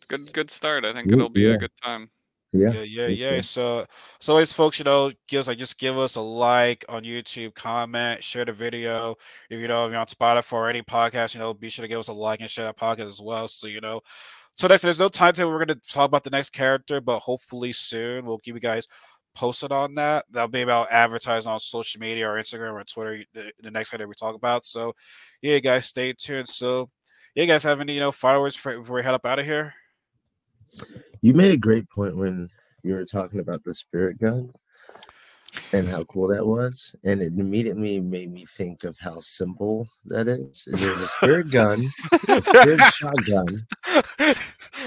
good 0.08 0.32
good 0.32 0.50
start. 0.50 0.84
I 0.84 0.92
think 0.92 1.08
Yeah, 1.08 1.14
it'll 1.14 1.28
be 1.28 1.42
yeah. 1.42 1.54
a 1.54 1.58
good 1.58 1.70
time. 1.82 2.10
Yeah. 2.52 2.72
Yeah, 2.72 2.82
yeah, 2.82 3.06
yeah. 3.08 3.40
So, 3.42 3.86
so 4.20 4.32
always, 4.32 4.52
folks, 4.52 4.78
you 4.78 4.84
know, 4.84 5.12
give 5.26 5.40
us 5.40 5.48
like 5.48 5.58
just 5.58 5.78
give 5.78 5.98
us 5.98 6.16
a 6.16 6.20
like 6.20 6.84
on 6.88 7.04
YouTube, 7.04 7.54
comment, 7.54 8.22
share 8.22 8.44
the 8.44 8.52
video. 8.52 9.16
If 9.50 9.60
you 9.60 9.68
know, 9.68 9.84
if 9.86 9.90
you're 9.90 10.00
on 10.00 10.06
Spotify 10.06 10.52
or 10.54 10.70
any 10.70 10.82
podcast, 10.82 11.34
you 11.34 11.40
know, 11.40 11.52
be 11.52 11.68
sure 11.68 11.82
to 11.82 11.88
give 11.88 12.00
us 12.00 12.08
a 12.08 12.12
like 12.12 12.40
and 12.40 12.48
share 12.48 12.64
that 12.64 12.78
podcast 12.78 13.08
as 13.08 13.20
well. 13.20 13.48
So 13.48 13.66
you 13.66 13.80
know, 13.80 14.00
so 14.56 14.66
next 14.66 14.82
there's 14.82 14.98
no 14.98 15.10
timetable. 15.10 15.52
We're 15.52 15.64
gonna 15.64 15.74
talk 15.76 16.06
about 16.06 16.24
the 16.24 16.30
next 16.30 16.50
character, 16.50 17.00
but 17.02 17.20
hopefully 17.20 17.72
soon 17.72 18.24
we'll 18.24 18.38
keep 18.38 18.54
you 18.54 18.60
guys 18.60 18.88
posted 19.34 19.70
on 19.70 19.94
that. 19.96 20.24
That'll 20.30 20.48
be 20.48 20.62
about 20.62 20.90
advertising 20.90 21.50
on 21.50 21.60
social 21.60 22.00
media 22.00 22.28
or 22.28 22.36
Instagram 22.40 22.72
or 22.72 22.84
Twitter. 22.84 23.24
The, 23.34 23.52
the 23.60 23.70
next 23.70 23.90
character 23.90 24.08
we 24.08 24.14
talk 24.14 24.34
about. 24.34 24.64
So, 24.64 24.94
yeah, 25.42 25.58
guys, 25.58 25.86
stay 25.86 26.12
tuned. 26.12 26.48
So, 26.48 26.88
yeah, 27.34 27.42
you 27.42 27.48
guys 27.48 27.62
have 27.62 27.80
any 27.80 27.92
you 27.92 28.00
know 28.00 28.10
followers 28.10 28.56
before 28.56 28.82
we 28.96 29.02
head 29.02 29.14
up 29.14 29.26
out 29.26 29.38
of 29.38 29.44
here? 29.44 29.74
You 31.22 31.34
made 31.34 31.50
a 31.52 31.56
great 31.56 31.88
point 31.90 32.16
when 32.16 32.48
you 32.82 32.94
were 32.94 33.04
talking 33.04 33.40
about 33.40 33.64
the 33.64 33.74
spirit 33.74 34.18
gun 34.20 34.50
and 35.72 35.88
how 35.88 36.04
cool 36.04 36.28
that 36.28 36.46
was. 36.46 36.94
And 37.04 37.20
it 37.22 37.32
immediately 37.36 38.00
made 38.00 38.30
me 38.32 38.44
think 38.46 38.84
of 38.84 38.96
how 38.98 39.20
simple 39.20 39.88
that 40.06 40.28
is. 40.28 40.68
There's 40.70 41.00
a 41.02 41.06
spirit 41.06 41.50
gun, 41.50 41.84
a 42.28 42.42
spirit 42.42 42.80
shotgun, 42.94 43.66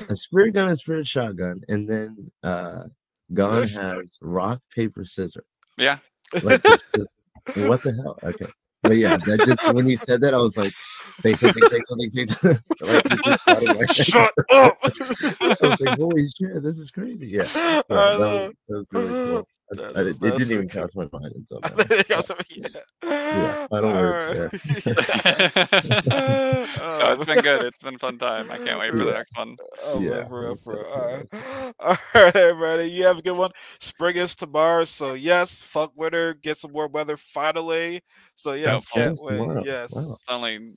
a 0.10 0.16
spirit 0.16 0.54
gun, 0.54 0.70
a 0.70 0.76
spirit 0.76 1.08
shotgun, 1.08 1.62
and 1.68 1.88
then 1.88 2.32
uh 2.44 2.84
there's- 3.30 3.76
has 3.76 4.18
rock, 4.22 4.62
paper, 4.74 5.04
scissors. 5.06 5.46
Yeah. 5.78 5.98
Like 6.44 6.64
just- 6.96 7.18
what 7.68 7.82
the 7.82 7.94
hell? 7.94 8.18
Okay. 8.24 8.46
But 8.84 8.98
yeah, 8.98 9.18
that 9.18 9.40
just 9.46 9.74
when 9.74 9.86
he 9.86 9.96
said 9.96 10.22
that, 10.22 10.34
I 10.34 10.38
was 10.38 10.58
like, 10.58 10.74
say 11.22 11.34
something, 11.34 11.64
say 11.64 11.80
something, 11.86 12.10
say 12.10 12.26
something. 12.26 12.60
like, 12.82 13.06
it 13.06 13.24
just 13.24 13.48
out 13.48 13.58
of 13.58 13.64
my 13.64 13.74
head. 13.78 13.94
Shut 13.94 14.34
up! 14.52 14.78
I 14.82 15.68
was 15.68 15.82
like, 15.82 15.98
holy 16.00 16.28
shit, 16.28 16.64
this 16.64 16.80
is 16.80 16.90
crazy. 16.90 17.28
Yeah. 17.28 17.44
Yeah, 17.44 17.82
that, 17.88 17.90
was, 17.90 18.54
that 18.68 18.76
was 18.76 18.88
really 18.92 19.26
cool. 19.26 19.48
I, 19.72 19.76
That- 19.76 19.98
I, 19.98 20.04
did- 20.04 20.16
it 20.16 20.20
didn't 20.38 20.52
even 20.52 20.68
cool. 20.70 20.82
cross 20.88 20.96
my 20.96 21.08
mind 21.20 21.34
until 21.36 21.60
I 21.64 21.70
now. 21.70 21.86
Yeah. 21.90 22.04
I 22.12 22.16
was 22.18 22.30
like, 22.30 22.56
yeah. 22.58 22.68
Yeah, 23.04 23.68
final 23.68 23.92
words 23.94 24.52
no, 24.86 26.66
Oh, 27.04 27.14
it's 27.14 27.26
been 27.26 27.40
good. 27.42 27.66
It's 27.72 27.78
been 27.78 27.96
a 27.96 28.00
fun 28.00 28.18
time. 28.18 28.52
I 28.52 28.58
can't 28.58 28.80
wait 28.80 28.92
for 28.92 28.98
the 28.98 29.06
Yeah. 29.06 29.12
next 29.12 29.38
one. 29.38 29.56
Oh, 29.84 30.00
Yeah, 30.02 30.10
man, 30.10 30.28
for 30.28 30.42
real, 30.42 30.56
that's 30.56 30.64
for 30.66 30.74
real. 30.76 30.84
so 30.86 30.92
All 30.92 31.02
cool, 31.02 31.10
right. 31.10 31.74
All 31.80 31.98
right, 32.16 32.36
everybody. 32.36 32.90
You 32.92 33.06
have 33.06 33.20
a 33.20 33.22
good 33.22 33.32
one. 33.38 33.52
Spring 33.80 34.18
is 34.18 34.36
tomorrow. 34.36 34.84
So, 34.86 35.14
yes, 35.14 35.62
fuck 35.62 35.92
winter. 35.96 36.34
Get 36.36 36.58
some 36.58 36.74
warm 36.74 36.92
weather 36.92 37.16
finally. 37.18 38.02
So, 38.36 38.54
yes, 38.54 38.86
Hopefully. 38.90 39.04
can't 39.04 39.14
It's 39.14 39.22
wait. 39.24 39.38
tomorrow. 39.38 39.64
Yes. 39.66 39.94
Wow. 39.96 40.02
It's 40.14 40.24
only 40.28 40.70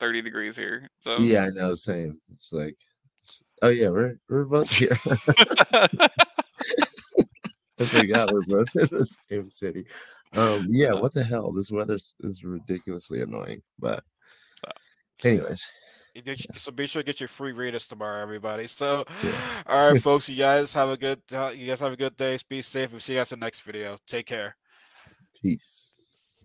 30 0.00 0.22
degrees 0.22 0.56
here. 0.56 0.88
So 1.00 1.16
Yeah, 1.18 1.44
I 1.46 1.48
know. 1.50 1.74
Same. 1.74 2.20
It's 2.38 2.52
like, 2.52 2.76
it's- 3.22 3.42
oh 3.62 3.68
yeah, 3.70 3.88
we're 3.88 4.16
we're 4.28 4.44
both 4.44 4.70
here. 4.72 4.96
I 7.78 7.84
forgot 7.84 8.32
we're 8.32 8.42
both 8.42 8.74
in 8.76 8.86
the 8.86 9.06
same 9.30 9.50
city. 9.50 9.86
Um, 10.32 10.66
yeah. 10.70 10.92
What 10.94 11.12
the 11.12 11.22
hell? 11.24 11.52
This 11.52 11.70
weather 11.70 11.98
is 12.20 12.42
ridiculously 12.44 13.22
annoying. 13.22 13.62
But, 13.78 14.02
anyways, 15.24 15.66
So 16.54 16.72
be 16.72 16.86
sure 16.86 17.02
to 17.02 17.06
get 17.06 17.20
your 17.20 17.28
free 17.28 17.52
readers 17.52 17.86
tomorrow, 17.86 18.22
everybody. 18.22 18.66
So, 18.68 19.04
Yeah. 19.22 19.62
all 19.66 19.90
right, 19.92 20.02
folks. 20.08 20.28
You 20.28 20.36
guys 20.36 20.72
have 20.74 20.88
a 20.88 20.96
good. 20.96 21.20
Uh, 21.32 21.52
you 21.54 21.66
guys 21.66 21.80
have 21.80 21.92
a 21.92 21.96
good 21.96 22.16
day. 22.16 22.38
Be 22.48 22.62
safe. 22.62 22.90
We'll 22.90 23.00
see 23.00 23.12
you 23.14 23.20
guys 23.20 23.32
in 23.32 23.38
the 23.40 23.46
next 23.46 23.60
video. 23.60 23.98
Take 24.06 24.26
care. 24.26 24.56
peace. 25.42 25.85